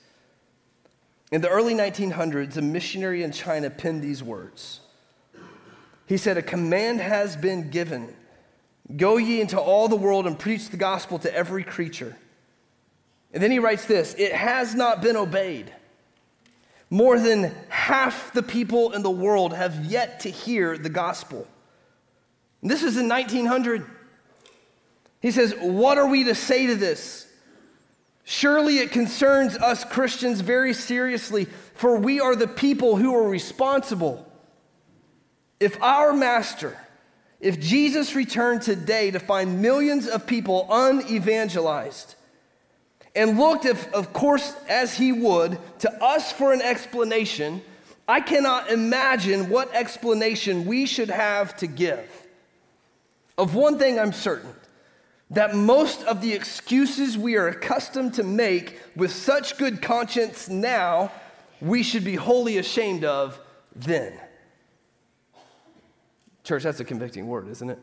In 1.31 1.41
the 1.41 1.49
early 1.49 1.73
1900s, 1.73 2.55
a 2.55 2.61
missionary 2.61 3.23
in 3.23 3.31
China 3.31 3.71
penned 3.71 4.03
these 4.03 4.21
words. 4.21 4.81
He 6.05 6.17
said, 6.17 6.37
A 6.37 6.43
command 6.43 7.01
has 7.01 7.35
been 7.35 7.71
given 7.71 8.13
Go 8.95 9.17
ye 9.17 9.39
into 9.41 9.59
all 9.59 9.87
the 9.87 9.95
world 9.95 10.25
and 10.25 10.37
preach 10.37 10.69
the 10.69 10.77
gospel 10.77 11.19
to 11.19 11.33
every 11.33 11.63
creature. 11.63 12.15
And 13.33 13.43
then 13.43 13.51
he 13.51 13.59
writes 13.59 13.85
this 13.85 14.15
It 14.17 14.33
has 14.33 14.73
not 14.75 15.01
been 15.01 15.15
obeyed. 15.15 15.73
More 16.89 17.19
than 17.19 17.55
half 17.69 18.33
the 18.33 18.41
people 18.41 18.93
in 18.93 19.03
the 19.03 19.11
world 19.11 19.53
have 19.53 19.85
yet 19.85 20.21
to 20.21 20.29
hear 20.29 20.75
the 20.77 20.89
gospel. 20.89 21.47
And 22.61 22.71
this 22.71 22.83
is 22.83 22.97
in 22.97 23.07
1900. 23.07 23.85
He 25.21 25.31
says, 25.31 25.53
What 25.59 25.97
are 25.97 26.07
we 26.07 26.23
to 26.25 26.35
say 26.35 26.67
to 26.67 26.75
this? 26.75 27.27
Surely 28.23 28.77
it 28.79 28.91
concerns 28.91 29.57
us 29.57 29.83
Christians 29.83 30.41
very 30.41 30.73
seriously, 30.73 31.45
for 31.73 31.97
we 31.97 32.19
are 32.19 32.35
the 32.35 32.47
people 32.47 32.95
who 32.95 33.15
are 33.15 33.27
responsible. 33.27 34.25
If 35.59 35.81
our 35.81 36.13
master, 36.13 36.77
if 37.39 37.59
Jesus 37.59 38.15
returned 38.15 38.61
today 38.61 39.11
to 39.11 39.19
find 39.19 39.61
millions 39.61 40.07
of 40.07 40.27
people 40.27 40.67
unevangelized, 40.69 42.15
and 43.15 43.37
looked, 43.37 43.65
if, 43.65 43.91
of 43.93 44.13
course, 44.13 44.53
as 44.67 44.95
he 44.95 45.11
would, 45.11 45.57
to 45.79 46.03
us 46.03 46.31
for 46.31 46.53
an 46.53 46.61
explanation, 46.61 47.61
I 48.07 48.21
cannot 48.21 48.71
imagine 48.71 49.49
what 49.49 49.73
explanation 49.73 50.65
we 50.65 50.85
should 50.85 51.09
have 51.09 51.55
to 51.57 51.67
give. 51.67 52.07
Of 53.37 53.55
one 53.55 53.79
thing 53.79 53.99
I'm 53.99 54.13
certain 54.13 54.53
that 55.31 55.55
most 55.55 56.03
of 56.03 56.21
the 56.21 56.33
excuses 56.33 57.17
we 57.17 57.35
are 57.35 57.47
accustomed 57.47 58.15
to 58.15 58.23
make 58.23 58.79
with 58.95 59.11
such 59.11 59.57
good 59.57 59.81
conscience 59.81 60.49
now, 60.49 61.11
we 61.61 61.83
should 61.83 62.03
be 62.03 62.15
wholly 62.15 62.57
ashamed 62.57 63.03
of 63.03 63.39
then. 63.75 64.19
Church, 66.49 66.63
that's 66.63 66.79
a 66.79 66.83
convicting 66.83 67.27
word, 67.27 67.47
isn't 67.47 67.69
it? 67.69 67.77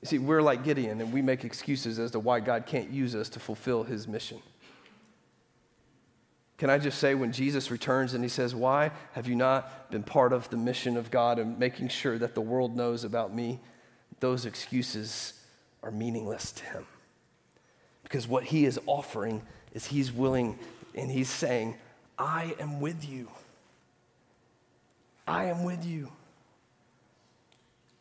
You 0.00 0.06
see, 0.06 0.18
we're 0.18 0.40
like 0.40 0.62
Gideon 0.62 1.00
and 1.00 1.12
we 1.12 1.20
make 1.20 1.44
excuses 1.44 1.98
as 1.98 2.12
to 2.12 2.20
why 2.20 2.38
God 2.38 2.64
can't 2.64 2.90
use 2.90 3.16
us 3.16 3.28
to 3.30 3.40
fulfill 3.40 3.82
his 3.82 4.06
mission. 4.06 4.40
Can 6.58 6.70
I 6.70 6.78
just 6.78 7.00
say, 7.00 7.16
when 7.16 7.32
Jesus 7.32 7.72
returns 7.72 8.14
and 8.14 8.22
he 8.22 8.30
says, 8.30 8.54
Why 8.54 8.92
have 9.14 9.26
you 9.26 9.34
not 9.34 9.90
been 9.90 10.04
part 10.04 10.32
of 10.32 10.48
the 10.50 10.56
mission 10.56 10.96
of 10.96 11.10
God 11.10 11.40
and 11.40 11.58
making 11.58 11.88
sure 11.88 12.18
that 12.18 12.36
the 12.36 12.40
world 12.40 12.76
knows 12.76 13.02
about 13.02 13.34
me? 13.34 13.58
those 14.20 14.46
excuses 14.46 15.32
are 15.82 15.90
meaningless 15.90 16.52
to 16.52 16.64
him. 16.66 16.86
Because 18.04 18.28
what 18.28 18.44
he 18.44 18.64
is 18.64 18.78
offering 18.86 19.42
is 19.72 19.86
he's 19.86 20.12
willing 20.12 20.58
and 20.94 21.10
he's 21.10 21.30
saying, 21.30 21.74
I 22.16 22.54
am 22.60 22.80
with 22.80 23.08
you. 23.08 23.28
I 25.30 25.44
am 25.44 25.62
with 25.62 25.84
you. 25.86 26.10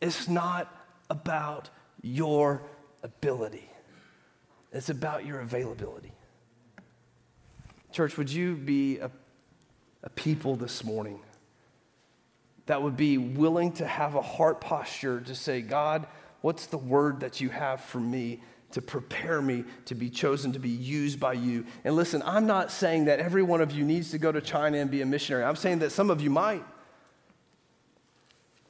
It's 0.01 0.27
not 0.27 0.73
about 1.11 1.69
your 2.01 2.63
ability, 3.03 3.69
it's 4.73 4.89
about 4.89 5.25
your 5.25 5.39
availability. 5.41 6.11
Church, 7.91 8.17
would 8.17 8.31
you 8.31 8.55
be 8.55 8.97
a, 8.97 9.11
a 10.03 10.09
people 10.09 10.55
this 10.55 10.83
morning 10.83 11.19
that 12.65 12.81
would 12.81 12.97
be 12.97 13.17
willing 13.17 13.73
to 13.73 13.85
have 13.85 14.15
a 14.15 14.21
heart 14.21 14.61
posture 14.61 15.19
to 15.21 15.35
say, 15.35 15.61
God, 15.61 16.07
what's 16.41 16.67
the 16.67 16.77
word 16.77 17.19
that 17.21 17.41
you 17.41 17.49
have 17.49 17.81
for 17.81 17.99
me 17.99 18.41
to 18.71 18.81
prepare 18.81 19.41
me 19.41 19.65
to 19.85 19.95
be 19.95 20.09
chosen 20.09 20.51
to 20.53 20.59
be 20.59 20.69
used 20.69 21.19
by 21.19 21.33
you? 21.33 21.65
And 21.83 21.95
listen, 21.95 22.21
I'm 22.25 22.45
not 22.45 22.71
saying 22.71 23.05
that 23.05 23.19
every 23.19 23.43
one 23.43 23.61
of 23.61 23.71
you 23.71 23.83
needs 23.83 24.11
to 24.11 24.19
go 24.19 24.31
to 24.31 24.41
China 24.41 24.77
and 24.77 24.89
be 24.89 25.01
a 25.01 25.05
missionary. 25.05 25.43
I'm 25.43 25.55
saying 25.55 25.79
that 25.79 25.91
some 25.91 26.09
of 26.09 26.21
you 26.21 26.29
might. 26.29 26.63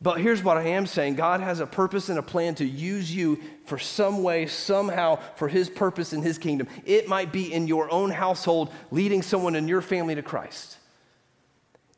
But 0.02 0.22
here's 0.22 0.44
what 0.44 0.58
I 0.58 0.64
am 0.64 0.86
saying 0.86 1.16
God 1.16 1.42
has 1.42 1.60
a 1.60 1.68
purpose 1.68 2.10
and 2.10 2.18
a 2.18 2.24
plan 2.24 2.56
to 2.56 2.66
use 2.66 3.14
you 3.14 3.40
for 3.66 3.78
some 3.78 4.24
way, 4.24 4.46
somehow, 4.48 5.20
for 5.36 5.48
His 5.48 5.70
purpose 5.70 6.14
in 6.14 6.22
His 6.22 6.38
kingdom. 6.38 6.68
It 6.86 7.08
might 7.08 7.32
be 7.32 7.54
in 7.54 7.68
your 7.68 7.92
own 7.92 8.10
household, 8.10 8.72
leading 8.92 9.22
someone 9.22 9.56
in 9.56 9.68
your 9.68 9.82
family 9.82 10.16
to 10.16 10.24
Christ. 10.24 10.79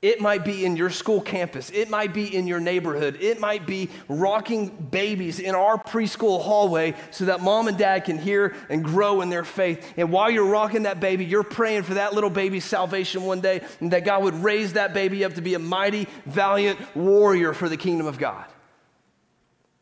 It 0.01 0.19
might 0.19 0.43
be 0.43 0.65
in 0.65 0.75
your 0.75 0.89
school 0.89 1.21
campus. 1.21 1.69
It 1.69 1.87
might 1.87 2.11
be 2.11 2.35
in 2.35 2.47
your 2.47 2.59
neighborhood. 2.59 3.19
It 3.21 3.39
might 3.39 3.67
be 3.67 3.89
rocking 4.07 4.69
babies 4.69 5.39
in 5.39 5.53
our 5.53 5.77
preschool 5.77 6.41
hallway 6.41 6.95
so 7.11 7.25
that 7.25 7.41
mom 7.41 7.67
and 7.67 7.77
dad 7.77 8.05
can 8.05 8.17
hear 8.17 8.55
and 8.69 8.83
grow 8.83 9.21
in 9.21 9.29
their 9.29 9.43
faith. 9.43 9.93
And 9.97 10.11
while 10.11 10.31
you're 10.31 10.49
rocking 10.49 10.83
that 10.83 10.99
baby, 10.99 11.25
you're 11.25 11.43
praying 11.43 11.83
for 11.83 11.93
that 11.93 12.13
little 12.13 12.31
baby's 12.31 12.65
salvation 12.65 13.21
one 13.23 13.41
day 13.41 13.61
and 13.79 13.91
that 13.91 14.03
God 14.03 14.23
would 14.23 14.43
raise 14.43 14.73
that 14.73 14.95
baby 14.95 15.23
up 15.23 15.35
to 15.35 15.41
be 15.41 15.53
a 15.53 15.59
mighty, 15.59 16.07
valiant 16.25 16.79
warrior 16.95 17.53
for 17.53 17.69
the 17.69 17.77
kingdom 17.77 18.07
of 18.07 18.17
God. 18.17 18.45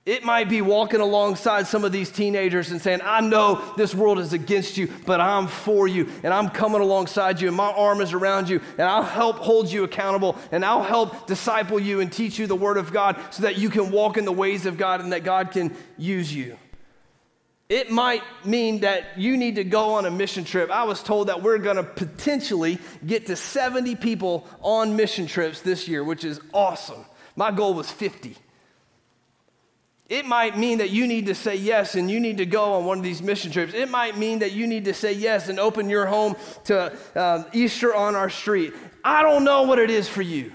It 0.09 0.23
might 0.23 0.49
be 0.49 0.63
walking 0.63 1.01
alongside 1.01 1.67
some 1.67 1.85
of 1.85 1.91
these 1.91 2.09
teenagers 2.09 2.71
and 2.71 2.81
saying, 2.81 3.01
I 3.03 3.21
know 3.21 3.61
this 3.77 3.93
world 3.93 4.17
is 4.17 4.33
against 4.33 4.75
you, 4.75 4.91
but 5.05 5.21
I'm 5.21 5.45
for 5.45 5.87
you, 5.87 6.09
and 6.23 6.33
I'm 6.33 6.49
coming 6.49 6.81
alongside 6.81 7.39
you, 7.39 7.47
and 7.47 7.55
my 7.55 7.69
arm 7.69 8.01
is 8.01 8.11
around 8.11 8.49
you, 8.49 8.59
and 8.79 8.87
I'll 8.87 9.03
help 9.03 9.37
hold 9.37 9.71
you 9.71 9.83
accountable, 9.83 10.35
and 10.51 10.65
I'll 10.65 10.81
help 10.81 11.27
disciple 11.27 11.79
you 11.79 11.99
and 11.99 12.11
teach 12.11 12.39
you 12.39 12.47
the 12.47 12.55
Word 12.55 12.77
of 12.77 12.91
God 12.91 13.21
so 13.29 13.43
that 13.43 13.59
you 13.59 13.69
can 13.69 13.91
walk 13.91 14.17
in 14.17 14.25
the 14.25 14.31
ways 14.31 14.65
of 14.65 14.79
God 14.79 14.99
and 14.99 15.13
that 15.13 15.23
God 15.23 15.51
can 15.51 15.77
use 15.95 16.33
you. 16.33 16.57
It 17.69 17.91
might 17.91 18.23
mean 18.43 18.79
that 18.79 19.15
you 19.15 19.37
need 19.37 19.57
to 19.57 19.63
go 19.63 19.93
on 19.93 20.07
a 20.07 20.09
mission 20.11 20.43
trip. 20.43 20.71
I 20.71 20.85
was 20.85 21.03
told 21.03 21.27
that 21.27 21.43
we're 21.43 21.59
going 21.59 21.75
to 21.75 21.83
potentially 21.83 22.79
get 23.05 23.27
to 23.27 23.35
70 23.35 23.95
people 23.97 24.47
on 24.61 24.95
mission 24.95 25.27
trips 25.27 25.61
this 25.61 25.87
year, 25.87 26.03
which 26.03 26.23
is 26.23 26.41
awesome. 26.51 27.05
My 27.35 27.51
goal 27.51 27.75
was 27.75 27.91
50. 27.91 28.35
It 30.09 30.25
might 30.25 30.57
mean 30.57 30.79
that 30.79 30.89
you 30.89 31.05
need 31.05 31.27
to 31.27 31.35
say 31.35 31.55
yes 31.55 31.93
and 31.93 32.09
you 32.09 32.19
need 32.19 32.37
to 32.37 32.45
go 32.47 32.73
on 32.73 32.85
one 32.85 32.97
of 32.97 33.03
these 33.03 33.21
mission 33.21 33.51
trips. 33.51 33.75
It 33.75 33.91
might 33.91 34.17
mean 34.17 34.39
that 34.39 34.51
you 34.51 34.65
need 34.65 34.85
to 34.85 34.93
say 34.93 35.13
yes 35.13 35.49
and 35.49 35.59
open 35.59 35.87
your 35.87 36.07
home 36.07 36.35
to 36.65 36.97
uh, 37.15 37.43
Easter 37.53 37.93
on 37.93 38.15
our 38.15 38.29
street. 38.29 38.73
I 39.03 39.21
don't 39.21 39.43
know 39.43 39.63
what 39.63 39.77
it 39.77 39.91
is 39.91 40.09
for 40.09 40.23
you. 40.23 40.51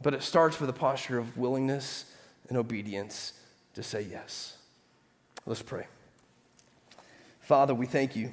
But 0.00 0.14
it 0.14 0.22
starts 0.22 0.60
with 0.60 0.70
a 0.70 0.72
posture 0.72 1.18
of 1.18 1.36
willingness 1.36 2.04
and 2.48 2.56
obedience 2.56 3.32
to 3.74 3.82
say 3.82 4.02
yes. 4.02 4.56
Let's 5.44 5.62
pray. 5.62 5.88
Father, 7.40 7.74
we 7.74 7.86
thank 7.86 8.14
you. 8.14 8.32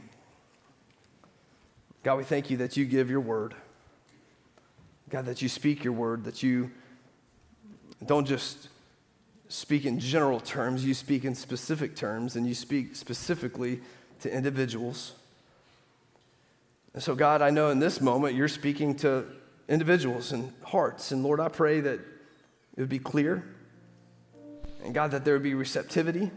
God, 2.04 2.18
we 2.18 2.24
thank 2.24 2.52
you 2.52 2.58
that 2.58 2.78
you 2.78 2.86
give 2.86 3.10
your 3.10 3.22
word. 3.22 3.56
God, 5.10 5.26
that 5.26 5.42
you 5.42 5.50
speak 5.50 5.84
your 5.84 5.94
word, 5.94 6.26
that 6.26 6.44
you 6.44 6.70
don't 8.06 8.28
just 8.28 8.68
speak 9.54 9.86
in 9.86 10.00
general 10.00 10.40
terms, 10.40 10.84
you 10.84 10.96
speak 10.96 11.26
in 11.26 11.36
specific 11.36 11.96
terms, 11.96 12.36
and 12.36 12.48
you 12.48 12.56
speak 12.56 12.96
specifically 12.96 13.80
to 14.20 14.36
individuals. 14.36 15.14
And 16.96 17.04
so, 17.04 17.14
God, 17.14 17.44
I 17.44 17.52
know 17.52 17.70
in 17.70 17.78
this 17.78 18.02
moment 18.02 18.34
you're 18.34 18.48
speaking 18.48 18.96
to 18.98 19.26
individuals 19.70 20.32
and 20.32 20.52
hearts. 20.64 21.12
And 21.12 21.22
Lord, 21.22 21.40
I 21.40 21.50
pray 21.50 21.82
that 21.82 22.00
it 22.00 22.80
would 22.80 22.90
be 22.90 22.98
clear. 22.98 23.44
And 24.84 24.92
God, 24.92 25.12
that 25.12 25.24
there 25.24 25.36
would 25.36 25.44
be 25.44 25.54
receptivity. 25.54 26.32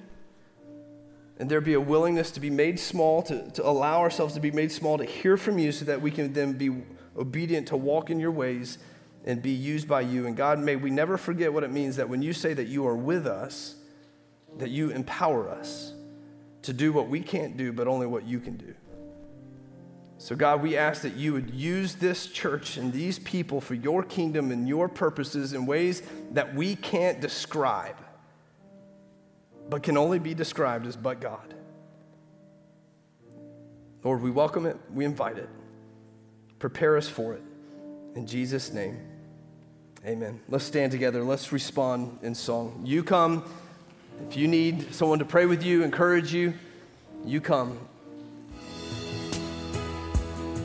And 1.38 1.50
there 1.50 1.58
would 1.58 1.64
be 1.64 1.72
a 1.72 1.80
willingness 1.80 2.30
to 2.32 2.40
be 2.40 2.50
made 2.50 2.78
small, 2.78 3.22
to, 3.22 3.50
to 3.52 3.66
allow 3.66 4.00
ourselves 4.00 4.34
to 4.34 4.40
be 4.40 4.50
made 4.50 4.70
small, 4.70 4.98
to 4.98 5.06
hear 5.06 5.38
from 5.38 5.58
you 5.58 5.72
so 5.72 5.86
that 5.86 6.02
we 6.02 6.10
can 6.10 6.34
then 6.34 6.52
be 6.52 6.70
obedient 7.16 7.68
to 7.68 7.78
walk 7.78 8.10
in 8.10 8.20
your 8.20 8.30
ways 8.30 8.76
and 9.26 9.42
be 9.42 9.50
used 9.50 9.88
by 9.88 10.00
you. 10.00 10.26
And 10.26 10.36
God, 10.36 10.58
may 10.60 10.76
we 10.76 10.90
never 10.90 11.18
forget 11.18 11.52
what 11.52 11.64
it 11.64 11.70
means 11.70 11.96
that 11.96 12.08
when 12.08 12.22
you 12.22 12.32
say 12.32 12.54
that 12.54 12.68
you 12.68 12.86
are 12.86 12.96
with 12.96 13.26
us, 13.26 13.74
that 14.58 14.70
you 14.70 14.90
empower 14.90 15.50
us 15.50 15.92
to 16.62 16.72
do 16.72 16.92
what 16.92 17.08
we 17.08 17.20
can't 17.20 17.56
do, 17.56 17.72
but 17.72 17.88
only 17.88 18.06
what 18.06 18.24
you 18.24 18.38
can 18.40 18.56
do. 18.56 18.74
So, 20.18 20.34
God, 20.34 20.62
we 20.62 20.76
ask 20.76 21.02
that 21.02 21.14
you 21.14 21.34
would 21.34 21.50
use 21.50 21.94
this 21.94 22.28
church 22.28 22.78
and 22.78 22.92
these 22.92 23.18
people 23.18 23.60
for 23.60 23.74
your 23.74 24.02
kingdom 24.02 24.50
and 24.50 24.66
your 24.66 24.88
purposes 24.88 25.52
in 25.52 25.66
ways 25.66 26.02
that 26.32 26.54
we 26.54 26.74
can't 26.74 27.20
describe, 27.20 27.96
but 29.68 29.82
can 29.82 29.98
only 29.98 30.18
be 30.18 30.32
described 30.32 30.86
as 30.86 30.96
but 30.96 31.20
God. 31.20 31.54
Lord, 34.02 34.22
we 34.22 34.30
welcome 34.30 34.66
it, 34.66 34.78
we 34.94 35.04
invite 35.04 35.36
it. 35.36 35.48
Prepare 36.58 36.96
us 36.96 37.08
for 37.08 37.34
it. 37.34 37.42
In 38.14 38.26
Jesus' 38.26 38.72
name, 38.72 38.98
amen. 40.06 40.40
Let's 40.48 40.64
stand 40.64 40.92
together. 40.92 41.22
Let's 41.22 41.52
respond 41.52 42.18
in 42.22 42.34
song. 42.34 42.82
You 42.84 43.02
come. 43.02 43.44
If 44.28 44.36
you 44.36 44.48
need 44.48 44.94
someone 44.94 45.18
to 45.18 45.24
pray 45.24 45.46
with 45.46 45.62
you, 45.62 45.82
encourage 45.82 46.32
you, 46.32 46.54
you 47.24 47.40
come. 47.40 47.78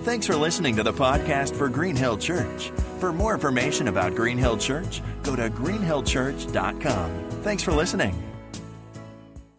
Thanks 0.03 0.25
for 0.25 0.35
listening 0.35 0.75
to 0.77 0.83
the 0.83 0.93
podcast 0.93 1.55
for 1.55 1.69
Green 1.69 1.95
Hill 1.95 2.17
Church. 2.17 2.71
For 2.99 3.13
more 3.13 3.33
information 3.33 3.87
about 3.87 4.15
Green 4.15 4.37
Hill 4.37 4.57
Church, 4.57 5.01
go 5.21 5.35
to 5.35 5.49
greenhillchurch.com. 5.49 7.29
Thanks 7.43 7.61
for 7.61 7.71
listening. 7.71 8.30